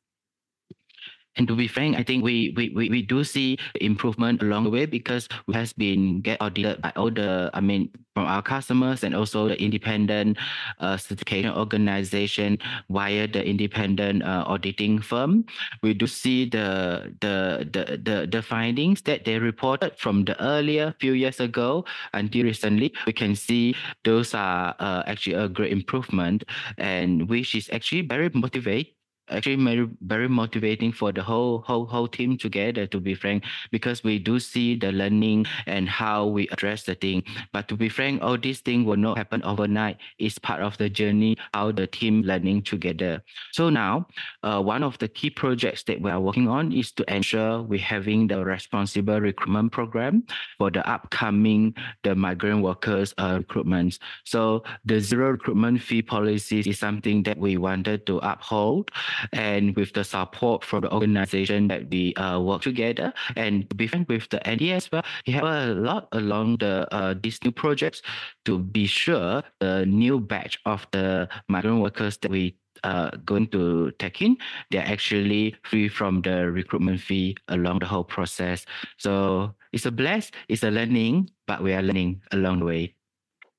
And 1.36 1.48
to 1.48 1.56
be 1.56 1.66
frank, 1.66 1.96
I 1.96 2.02
think 2.02 2.22
we 2.22 2.52
we, 2.56 2.70
we, 2.76 2.88
we 2.90 3.02
do 3.02 3.24
see 3.24 3.58
improvement 3.80 4.42
along 4.42 4.64
the 4.64 4.70
way 4.70 4.84
because 4.84 5.28
we 5.46 5.54
has 5.54 5.72
been 5.72 6.20
get 6.20 6.40
audited 6.42 6.82
by 6.82 6.92
all 6.94 7.10
the 7.10 7.50
I 7.54 7.60
mean 7.60 7.88
from 8.14 8.26
our 8.26 8.42
customers 8.42 9.02
and 9.02 9.14
also 9.14 9.48
the 9.48 9.56
independent 9.56 10.36
uh, 10.80 10.96
certification 10.96 11.50
organization 11.50 12.58
via 12.90 13.26
the 13.26 13.40
independent 13.40 14.22
uh, 14.22 14.44
auditing 14.46 15.00
firm. 15.00 15.44
We 15.82 15.94
do 15.94 16.06
see 16.06 16.48
the, 16.48 17.14
the 17.20 17.64
the 17.72 17.96
the 17.96 18.26
the 18.26 18.42
findings 18.42 19.00
that 19.02 19.24
they 19.24 19.38
reported 19.38 19.96
from 19.96 20.24
the 20.24 20.36
earlier 20.42 20.94
few 21.00 21.12
years 21.12 21.40
ago 21.40 21.86
until 22.12 22.44
recently. 22.44 22.92
We 23.06 23.12
can 23.14 23.34
see 23.34 23.74
those 24.04 24.34
are 24.34 24.76
uh, 24.78 25.02
actually 25.06 25.36
a 25.36 25.48
great 25.48 25.72
improvement 25.72 26.44
and 26.76 27.28
which 27.28 27.54
is 27.54 27.70
actually 27.72 28.02
very 28.02 28.28
motivating 28.34 28.92
actually 29.32 29.56
very 29.56 29.88
very 30.02 30.28
motivating 30.28 30.92
for 30.92 31.12
the 31.12 31.22
whole 31.22 31.62
whole 31.66 31.86
whole 31.86 32.08
team 32.08 32.36
together 32.36 32.86
to 32.86 33.00
be 33.00 33.14
frank 33.14 33.44
because 33.70 34.04
we 34.04 34.18
do 34.18 34.38
see 34.38 34.76
the 34.76 34.92
learning 34.92 35.46
and 35.66 35.88
how 35.88 36.26
we 36.26 36.48
address 36.48 36.84
the 36.84 36.94
thing. 36.94 37.22
But 37.52 37.68
to 37.68 37.76
be 37.76 37.88
frank 37.88 38.22
all 38.22 38.38
these 38.38 38.60
things 38.60 38.86
will 38.86 38.96
not 38.96 39.16
happen 39.16 39.42
overnight. 39.42 39.98
It's 40.18 40.38
part 40.38 40.60
of 40.60 40.76
the 40.78 40.88
journey 40.88 41.36
how 41.54 41.72
the 41.72 41.86
team 41.86 42.22
learning 42.22 42.62
together. 42.62 43.22
So 43.52 43.70
now 43.70 44.06
uh, 44.42 44.60
one 44.62 44.82
of 44.82 44.98
the 44.98 45.08
key 45.08 45.30
projects 45.30 45.82
that 45.84 46.00
we 46.00 46.10
are 46.10 46.20
working 46.20 46.48
on 46.48 46.72
is 46.72 46.92
to 46.92 47.04
ensure 47.12 47.62
we're 47.62 47.80
having 47.80 48.26
the 48.26 48.44
responsible 48.44 49.20
recruitment 49.20 49.72
program 49.72 50.24
for 50.58 50.70
the 50.70 50.86
upcoming 50.88 51.74
the 52.02 52.14
migrant 52.14 52.62
workers 52.62 53.14
uh, 53.18 53.38
recruitments. 53.38 53.98
So 54.24 54.62
the 54.84 55.00
zero 55.00 55.32
recruitment 55.32 55.82
fee 55.82 56.02
policy 56.02 56.60
is 56.60 56.78
something 56.78 57.22
that 57.24 57.38
we 57.38 57.56
wanted 57.56 58.06
to 58.06 58.18
uphold 58.18 58.90
and 59.32 59.74
with 59.76 59.92
the 59.92 60.04
support 60.04 60.64
from 60.64 60.82
the 60.82 60.92
organization 60.92 61.68
that 61.68 61.90
we 61.90 62.14
uh, 62.14 62.40
work 62.40 62.62
together 62.62 63.12
and 63.36 63.68
to 63.70 63.76
be 63.76 63.86
frank 63.86 64.08
with 64.08 64.28
the 64.30 64.46
Andy 64.46 64.72
as 64.72 64.90
well, 64.90 65.04
we 65.26 65.32
have 65.32 65.44
a 65.44 65.74
lot 65.74 66.08
along 66.12 66.58
the 66.58 66.86
uh, 66.92 67.14
these 67.22 67.38
new 67.44 67.52
projects 67.52 68.02
to 68.44 68.58
be 68.58 68.86
sure 68.86 69.42
the 69.60 69.86
new 69.86 70.20
batch 70.20 70.58
of 70.66 70.86
the 70.92 71.28
migrant 71.48 71.80
workers 71.80 72.16
that 72.18 72.30
we 72.30 72.56
uh, 72.84 73.10
going 73.24 73.46
to 73.48 73.92
take 73.98 74.22
in, 74.22 74.36
they're 74.70 74.86
actually 74.86 75.54
free 75.62 75.88
from 75.88 76.20
the 76.22 76.50
recruitment 76.50 77.00
fee 77.00 77.36
along 77.48 77.78
the 77.78 77.86
whole 77.86 78.04
process. 78.04 78.66
So 78.96 79.54
it's 79.72 79.86
a 79.86 79.90
bless, 79.90 80.30
it's 80.48 80.62
a 80.62 80.70
learning, 80.70 81.30
but 81.46 81.62
we 81.62 81.72
are 81.72 81.82
learning 81.82 82.22
along 82.32 82.60
the 82.60 82.64
way. 82.66 82.94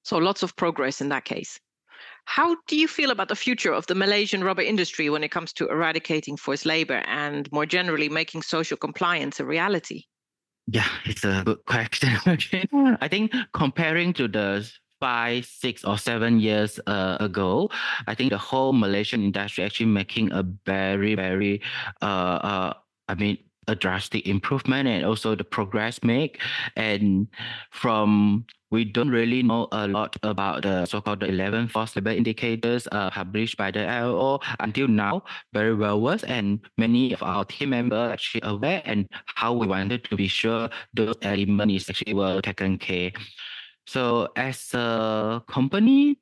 So 0.03 0.18
lots 0.18 0.43
of 0.43 0.55
progress 0.55 0.99
in 0.99 1.09
that 1.09 1.26
case. 1.26 1.59
How 2.26 2.55
do 2.67 2.76
you 2.76 2.88
feel 2.88 3.11
about 3.11 3.28
the 3.28 3.36
future 3.36 3.74
of 3.74 3.86
the 3.88 3.95
Malaysian 3.95 4.43
rubber 4.43 4.61
industry 4.61 5.09
when 5.09 5.24
it 5.24 5.32
comes 5.32 5.53
to 5.53 5.67
eradicating 5.67 6.38
forced 6.38 6.65
labor 6.65 7.03
and 7.05 7.51
more 7.51 7.65
generally 7.65 8.09
making 8.09 8.41
social 8.41 8.78
compliance 8.78 9.39
a 9.39 9.45
reality? 9.45 10.05
Yeah, 10.67 10.88
it's 11.05 11.24
a 11.24 11.43
good 11.45 11.65
question. 11.67 12.17
I 13.01 13.07
think 13.07 13.34
comparing 13.53 14.13
to 14.13 14.28
the 14.28 14.69
five, 14.99 15.45
six, 15.45 15.84
or 15.84 15.97
seven 15.97 16.39
years 16.39 16.80
uh, 16.88 17.17
ago, 17.19 17.69
I 18.07 18.15
think 18.15 18.32
the 18.32 18.38
whole 18.38 18.71
Malaysian 18.71 19.21
industry 19.21 19.65
actually 19.65 19.88
making 19.88 20.32
a 20.32 20.43
very, 20.65 21.15
very, 21.15 21.61
uh, 22.01 22.05
uh, 22.05 22.74
I 23.09 23.15
mean, 23.15 23.38
a 23.68 23.76
drastic 23.76 24.28
improvement 24.28 24.88
and 24.88 25.05
also 25.05 25.36
the 25.36 25.43
progress 25.43 26.03
made. 26.03 26.38
And 26.76 27.28
from 27.72 28.45
we 28.74 28.84
don't 28.84 29.09
really 29.09 29.43
know 29.43 29.68
a 29.72 29.88
lot 29.88 30.18
about 30.24 30.64
the 30.64 30.88
so-called 30.88 31.20
the 31.20 31.28
11 31.28 31.68
forced 31.68 31.95
labor 31.95 32.09
indicators 32.09 32.88
uh, 32.91 33.11
published 33.11 33.55
by 33.55 33.70
the 33.70 33.86
ILO 33.86 34.39
until 34.59 34.88
now, 34.88 35.22
very 35.53 35.76
well 35.76 36.01
versed, 36.01 36.26
and 36.26 36.59
many 36.80 37.14
of 37.14 37.22
our 37.22 37.45
team 37.45 37.70
members 37.70 38.11
actually 38.11 38.41
aware 38.43 38.82
and 38.86 39.07
how 39.26 39.53
we 39.53 39.68
wanted 39.68 40.03
to 40.05 40.16
be 40.16 40.28
sure 40.28 40.72
those 40.95 41.14
elements 41.22 41.88
actually 41.88 42.16
were 42.16 42.41
taken 42.41 42.80
care. 42.80 43.11
So 43.86 44.30
as 44.36 44.74
a 44.74 45.43
company, 45.47 46.18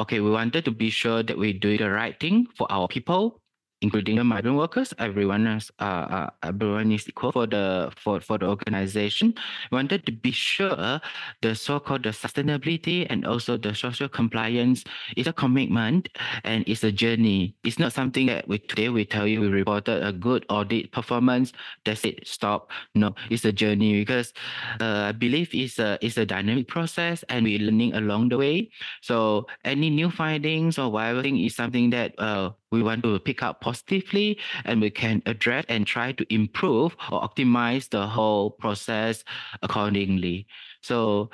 okay, 0.00 0.18
we 0.18 0.30
wanted 0.30 0.64
to 0.64 0.72
be 0.72 0.90
sure 0.90 1.22
that 1.22 1.38
we 1.38 1.52
do 1.52 1.78
the 1.78 1.90
right 1.90 2.18
thing 2.18 2.48
for 2.56 2.66
our 2.72 2.88
people 2.88 3.40
including 3.84 4.16
the 4.16 4.24
migrant 4.24 4.56
workers. 4.56 4.96
Everyone 4.98 5.46
is 5.46 5.70
uh, 5.78 6.06
uh, 6.08 6.30
everyone 6.42 6.90
is 6.90 7.06
equal 7.06 7.32
for 7.32 7.46
the 7.46 7.92
for, 8.00 8.18
for 8.20 8.40
the 8.40 8.48
organization. 8.48 9.36
We 9.70 9.76
wanted 9.76 10.06
to 10.06 10.12
be 10.12 10.32
sure 10.32 11.00
the 11.44 11.52
so-called 11.54 12.04
the 12.08 12.16
sustainability 12.16 13.06
and 13.10 13.26
also 13.28 13.60
the 13.60 13.74
social 13.76 14.08
compliance 14.08 14.84
is 15.16 15.28
a 15.28 15.36
commitment 15.36 16.08
and 16.44 16.64
it's 16.66 16.82
a 16.82 16.90
journey. 16.90 17.54
It's 17.62 17.78
not 17.78 17.92
something 17.92 18.26
that 18.32 18.48
we 18.48 18.58
today 18.58 18.88
we 18.88 19.04
tell 19.04 19.28
you 19.28 19.44
we 19.44 19.48
reported 19.48 20.00
a 20.00 20.12
good 20.12 20.48
audit 20.48 20.90
performance. 20.90 21.52
That's 21.84 22.04
it. 22.08 22.26
Stop. 22.26 22.72
No, 22.94 23.14
it's 23.28 23.44
a 23.44 23.52
journey 23.52 24.00
because 24.00 24.32
uh, 24.80 25.10
I 25.10 25.12
believe 25.12 25.52
it's 25.52 25.78
a 25.78 25.98
it's 26.00 26.16
a 26.16 26.24
dynamic 26.24 26.72
process 26.72 27.22
and 27.28 27.44
we're 27.44 27.60
learning 27.60 27.92
along 27.92 28.32
the 28.32 28.40
way. 28.40 28.72
So 29.04 29.46
any 29.64 29.90
new 29.90 30.08
findings 30.08 30.80
or 30.80 30.88
whatever 30.88 31.20
thing 31.20 31.36
is 31.36 31.54
something 31.54 31.90
that 31.90 32.16
uh, 32.18 32.56
we 32.74 32.82
want 32.82 33.02
to 33.04 33.18
pick 33.18 33.42
up 33.42 33.60
positively 33.60 34.38
and 34.64 34.80
we 34.80 34.90
can 34.90 35.22
address 35.26 35.64
and 35.68 35.86
try 35.86 36.12
to 36.12 36.34
improve 36.34 36.96
or 37.10 37.22
optimize 37.22 37.88
the 37.88 38.06
whole 38.06 38.50
process 38.50 39.24
accordingly. 39.62 40.46
So 40.82 41.30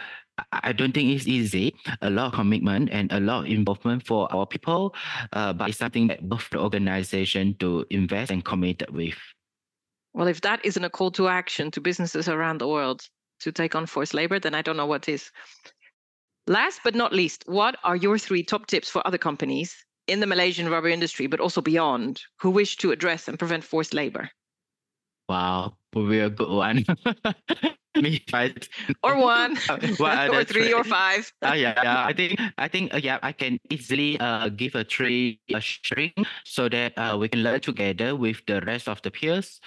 I 0.53 0.73
don't 0.73 0.93
think 0.93 1.11
it's 1.11 1.27
easy. 1.27 1.75
A 2.03 2.11
lot 2.11 2.29
of 2.29 2.33
commitment 2.35 2.91
and 2.93 3.11
a 3.13 3.21
lot 3.21 3.45
of 3.45 3.51
involvement 3.51 4.07
for 4.07 4.33
our 4.33 4.47
people, 4.47 4.95
uh, 5.33 5.53
but 5.53 5.69
it's 5.69 5.79
something 5.79 6.07
that 6.09 6.29
both 6.29 6.49
the 6.51 6.59
organization 6.59 7.57
to 7.59 7.85
invest 7.91 8.31
and 8.31 8.45
commit 8.45 8.83
with. 8.93 9.19
Well, 10.13 10.29
if 10.29 10.41
that 10.43 10.65
isn't 10.65 10.85
a 10.85 10.91
call 10.91 11.11
to 11.13 11.29
action 11.29 11.71
to 11.73 11.81
businesses 11.81 12.29
around 12.29 12.59
the 12.59 12.69
world 12.69 13.03
to 13.41 13.53
take 13.53 13.75
on 13.75 13.87
forced 13.87 14.15
labor, 14.15 14.39
then 14.39 14.55
I 14.55 14.63
don't 14.63 14.77
know 14.77 14.87
what 14.87 15.09
is. 15.09 15.31
Last 16.47 16.81
but 16.83 16.95
not 16.95 17.13
least, 17.13 17.45
what 17.47 17.77
are 17.85 17.97
your 17.97 18.19
three 18.19 18.43
top 18.43 18.67
tips 18.67 18.89
for 18.89 19.07
other 19.07 19.19
companies 19.19 19.77
in 20.11 20.19
the 20.19 20.27
Malaysian 20.27 20.69
rubber 20.69 20.89
industry, 20.89 21.27
but 21.27 21.39
also 21.39 21.63
beyond, 21.63 22.21
who 22.41 22.51
wish 22.51 22.77
to 22.79 22.91
address 22.91 23.29
and 23.29 23.39
prevent 23.39 23.63
forced 23.63 23.95
labor? 23.95 24.29
Wow, 25.29 25.79
probably 25.93 26.19
a 26.19 26.29
good 26.29 26.51
one. 26.51 26.85
Me, 28.01 28.23
right? 28.33 28.69
Or 29.03 29.17
one, 29.19 29.59
or 29.71 30.45
three, 30.45 30.73
or 30.73 30.85
five. 30.85 31.33
uh, 31.43 31.55
yeah, 31.55 31.75
yeah. 31.83 32.07
I 32.07 32.13
think, 32.13 32.41
I 32.59 32.69
think, 32.69 32.95
uh, 32.95 32.99
yeah, 32.99 33.19
I 33.23 33.33
can 33.33 33.59
easily 33.69 34.19
uh, 34.19 34.49
give 34.49 34.75
a 34.75 34.85
three 34.85 35.41
a 35.53 35.61
sharing 35.61 36.13
so 36.45 36.69
that 36.69 36.97
uh, 36.97 37.19
we 37.19 37.29
can 37.29 37.43
learn 37.43 37.61
together 37.61 38.15
with 38.15 38.43
the 38.47 38.61
rest 38.63 38.89
of 38.89 39.03
the 39.03 39.11
peers 39.11 39.61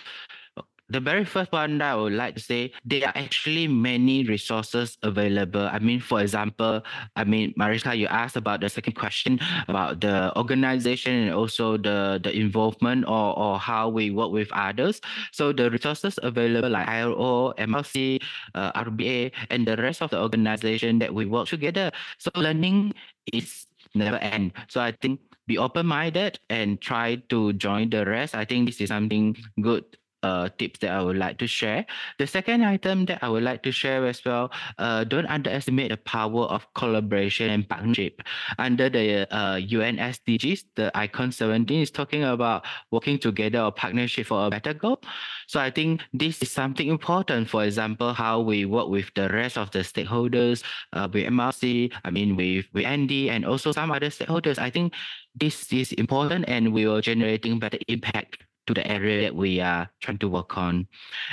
the 0.93 0.99
very 1.01 1.25
first 1.25 1.51
one 1.51 1.79
that 1.79 1.93
I 1.93 1.95
would 1.95 2.13
like 2.13 2.35
to 2.35 2.39
say, 2.41 2.71
there 2.85 3.07
are 3.07 3.17
actually 3.17 3.67
many 3.67 4.23
resources 4.23 4.95
available. 5.01 5.65
I 5.65 5.79
mean, 5.79 5.99
for 5.99 6.21
example, 6.21 6.83
I 7.15 7.23
mean, 7.23 7.51
Mariska, 7.57 7.95
you 7.95 8.05
asked 8.07 8.37
about 8.37 8.61
the 8.61 8.69
second 8.69 8.93
question 8.93 9.39
about 9.67 10.01
the 10.01 10.31
organization 10.37 11.13
and 11.13 11.33
also 11.33 11.77
the, 11.77 12.21
the 12.23 12.31
involvement 12.31 13.05
or, 13.07 13.37
or 13.37 13.57
how 13.57 13.89
we 13.89 14.11
work 14.11 14.31
with 14.31 14.51
others. 14.53 15.01
So 15.31 15.51
the 15.51 15.71
resources 15.71 16.19
available 16.21 16.69
like 16.69 16.87
ILO, 16.87 17.53
MLC, 17.57 18.21
uh, 18.53 18.71
RBA, 18.73 19.31
and 19.49 19.65
the 19.65 19.75
rest 19.77 20.03
of 20.03 20.11
the 20.11 20.21
organization 20.21 20.99
that 20.99 21.11
we 21.11 21.25
work 21.25 21.47
together. 21.47 21.91
So 22.19 22.29
learning 22.35 22.93
is 23.33 23.65
never 23.95 24.17
end. 24.17 24.53
So 24.69 24.79
I 24.79 24.91
think 24.91 25.19
be 25.47 25.57
open-minded 25.57 26.39
and 26.49 26.79
try 26.79 27.15
to 27.27 27.51
join 27.53 27.89
the 27.89 28.05
rest. 28.05 28.35
I 28.35 28.45
think 28.45 28.67
this 28.67 28.79
is 28.79 28.89
something 28.89 29.35
good 29.59 29.83
uh, 30.23 30.49
tips 30.57 30.79
that 30.79 30.91
I 30.91 31.01
would 31.03 31.17
like 31.17 31.37
to 31.39 31.47
share. 31.47 31.85
The 32.17 32.25
second 32.25 32.63
item 32.63 33.05
that 33.05 33.19
I 33.21 33.29
would 33.29 33.43
like 33.43 33.61
to 33.63 33.71
share 33.71 34.05
as 34.07 34.23
well, 34.25 34.51
uh, 34.79 35.03
don't 35.03 35.27
underestimate 35.27 35.91
the 35.91 35.97
power 35.97 36.45
of 36.45 36.65
collaboration 36.73 37.49
and 37.51 37.67
partnership. 37.67 38.21
Under 38.57 38.89
the 38.89 39.27
uh, 39.35 39.57
UN 39.57 39.97
SDGs, 39.97 40.63
the 40.75 40.91
icon 40.97 41.31
17 41.31 41.81
is 41.81 41.91
talking 41.91 42.23
about 42.23 42.65
working 42.91 43.19
together 43.19 43.59
or 43.59 43.71
partnership 43.71 44.27
for 44.27 44.47
a 44.47 44.49
better 44.49 44.73
goal. 44.73 45.01
So 45.47 45.59
I 45.59 45.69
think 45.69 46.01
this 46.13 46.41
is 46.41 46.51
something 46.51 46.87
important. 46.87 47.49
For 47.49 47.63
example, 47.63 48.13
how 48.13 48.39
we 48.39 48.65
work 48.65 48.87
with 48.87 49.11
the 49.15 49.29
rest 49.29 49.57
of 49.57 49.71
the 49.71 49.79
stakeholders, 49.79 50.63
uh, 50.93 51.07
with 51.11 51.25
MRC, 51.25 51.91
I 52.03 52.09
mean, 52.09 52.35
with, 52.35 52.65
with 52.73 52.85
Andy 52.85 53.29
and 53.29 53.45
also 53.45 53.71
some 53.71 53.91
other 53.91 54.09
stakeholders. 54.09 54.57
I 54.57 54.69
think 54.69 54.93
this 55.35 55.71
is 55.73 55.91
important 55.93 56.45
and 56.47 56.73
we 56.73 56.87
are 56.87 57.01
generating 57.01 57.59
better 57.59 57.79
impact 57.87 58.37
to 58.67 58.73
the 58.73 58.85
area 58.87 59.23
that 59.23 59.35
we 59.35 59.59
are 59.59 59.89
trying 60.01 60.17
to 60.19 60.29
work 60.29 60.57
on. 60.57 60.87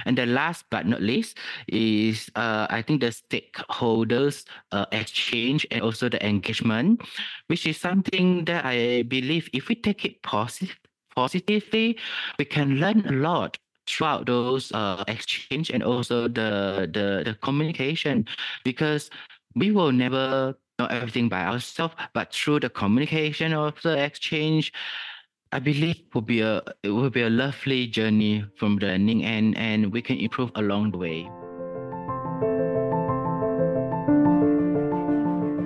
And 0.05 0.16
the 0.16 0.26
last 0.26 0.64
but 0.70 0.87
not 0.87 1.03
least 1.03 1.39
is 1.68 2.31
uh, 2.35 2.66
I 2.70 2.83
think 2.83 3.01
the 3.01 3.09
stakeholders 3.09 4.45
uh, 4.72 4.87
exchange 4.93 5.66
and 5.70 5.83
also 5.83 6.09
the 6.09 6.24
engagement, 6.26 7.03
which 7.47 7.66
is 7.66 7.78
something 7.78 8.45
that 8.47 8.64
I 8.64 9.03
believe 9.03 9.49
if 9.53 9.68
we 9.68 9.74
take 9.74 10.05
it 10.05 10.22
positive, 10.22 10.78
positively, 11.14 11.99
we 12.39 12.45
can 12.45 12.76
learn 12.76 13.07
a 13.07 13.12
lot 13.12 13.59
throughout 13.87 14.26
those 14.26 14.70
uh, 14.72 15.05
exchange 15.09 15.70
and 15.70 15.83
also 15.83 16.28
the, 16.28 16.89
the 16.93 17.22
the 17.24 17.35
communication 17.43 18.24
because 18.64 19.11
we 19.57 19.70
will 19.72 19.91
never 19.91 20.55
know 20.78 20.87
everything 20.87 21.28
by 21.28 21.45
ourselves 21.45 21.95
but 22.14 22.33
through 22.33 22.61
the 22.61 22.70
communication 22.70 23.53
of 23.53 23.74
the 23.83 23.99
exchange 23.99 24.72
I 25.53 25.59
believe 25.59 26.03
will 26.14 26.22
be 26.22 26.42
a 26.42 26.62
it 26.84 26.90
will 26.90 27.11
be 27.11 27.22
a 27.22 27.28
lovely 27.28 27.88
journey 27.88 28.44
from 28.57 28.76
learning 28.76 29.24
and 29.24 29.57
and 29.59 29.92
we 29.92 30.01
can 30.01 30.16
improve 30.18 30.53
along 30.55 30.92
the 30.92 30.98
way. 30.98 31.22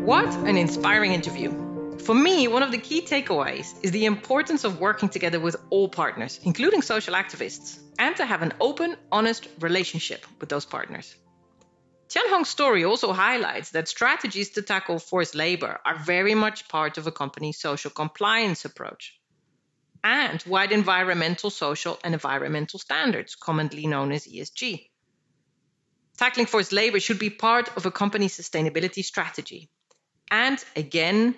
What 0.06 0.32
an 0.48 0.56
inspiring 0.56 1.12
interview. 1.12 1.50
For 1.98 2.14
me, 2.14 2.48
one 2.48 2.62
of 2.62 2.72
the 2.72 2.78
key 2.78 3.02
takeaways 3.02 3.74
is 3.82 3.90
the 3.90 4.06
importance 4.06 4.64
of 4.64 4.80
working 4.80 5.10
together 5.10 5.38
with 5.38 5.56
all 5.68 5.88
partners, 5.90 6.40
including 6.44 6.80
social 6.80 7.12
activists, 7.12 7.78
and 7.98 8.16
to 8.16 8.24
have 8.24 8.40
an 8.40 8.54
open, 8.62 8.96
honest 9.12 9.48
relationship 9.60 10.24
with 10.40 10.48
those 10.48 10.64
partners. 10.64 11.14
Tiang 12.08 12.30
Hong's 12.30 12.48
story 12.48 12.86
also 12.86 13.12
highlights 13.12 13.72
that 13.72 13.88
strategies 13.88 14.50
to 14.52 14.62
tackle 14.62 14.98
forced 14.98 15.34
labor 15.34 15.78
are 15.84 15.98
very 15.98 16.34
much 16.34 16.68
part 16.68 16.96
of 16.96 17.06
a 17.06 17.12
company's 17.12 17.60
social 17.60 17.90
compliance 17.90 18.64
approach 18.64 19.12
and 20.04 20.44
wide 20.46 20.70
environmental, 20.70 21.48
social, 21.48 21.98
and 22.04 22.12
environmental 22.12 22.78
standards, 22.78 23.34
commonly 23.34 23.86
known 23.86 24.12
as 24.12 24.26
ESG. 24.26 24.90
Tackling 26.18 26.46
forced 26.46 26.72
labor 26.72 27.00
should 27.00 27.18
be 27.18 27.30
part 27.30 27.74
of 27.76 27.86
a 27.86 27.90
company's 27.90 28.38
sustainability 28.38 29.02
strategy. 29.02 29.70
And 30.30 30.62
again, 30.76 31.34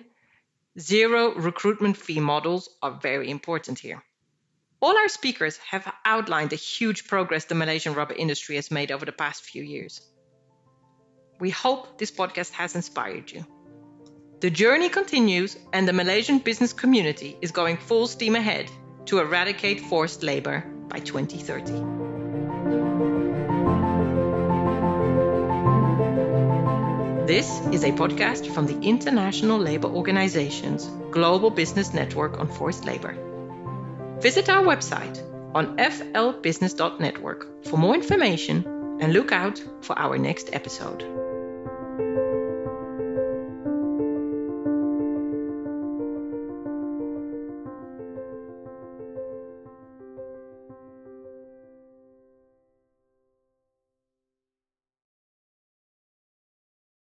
zero 0.77 1.33
recruitment 1.33 1.95
fee 1.95 2.19
models 2.19 2.69
are 2.83 2.99
very 3.01 3.31
important 3.31 3.79
here. 3.79 4.03
All 4.81 4.95
our 4.95 5.07
speakers 5.07 5.57
have 5.57 5.91
outlined 6.05 6.51
the 6.51 6.57
huge 6.57 7.07
progress 7.07 7.45
the 7.45 7.55
Malaysian 7.55 7.95
rubber 7.95 8.13
industry 8.13 8.57
has 8.57 8.69
made 8.69 8.91
over 8.91 9.05
the 9.05 9.11
past 9.11 9.43
few 9.43 9.63
years. 9.63 10.01
We 11.39 11.49
hope 11.49 11.97
this 11.97 12.11
podcast 12.11 12.51
has 12.51 12.75
inspired 12.75 13.31
you. 13.31 13.45
The 14.39 14.51
journey 14.51 14.89
continues, 14.89 15.57
and 15.73 15.87
the 15.87 15.93
Malaysian 15.93 16.37
business 16.37 16.71
community 16.71 17.35
is 17.41 17.51
going 17.51 17.77
full 17.77 18.05
steam 18.05 18.35
ahead 18.35 18.69
to 19.05 19.17
eradicate 19.17 19.81
forced 19.81 20.21
labor 20.21 20.63
by 20.89 20.99
2030. 20.99 21.71
This 27.25 27.49
is 27.71 27.83
a 27.83 27.91
podcast 27.91 28.53
from 28.53 28.67
the 28.67 28.79
International 28.87 29.57
Labour 29.57 29.87
Organization's 29.87 30.85
Global 31.09 31.49
Business 31.49 31.91
Network 31.95 32.39
on 32.39 32.47
Forced 32.47 32.85
Labor. 32.85 33.17
Visit 34.21 34.49
our 34.49 34.63
website 34.63 35.19
on 35.55 35.77
flbusiness.network 35.77 37.65
for 37.65 37.77
more 37.77 37.95
information 37.95 38.99
and 39.01 39.13
look 39.13 39.31
out 39.31 39.63
for 39.81 39.97
our 39.97 40.19
next 40.19 40.53
episode. 40.53 41.26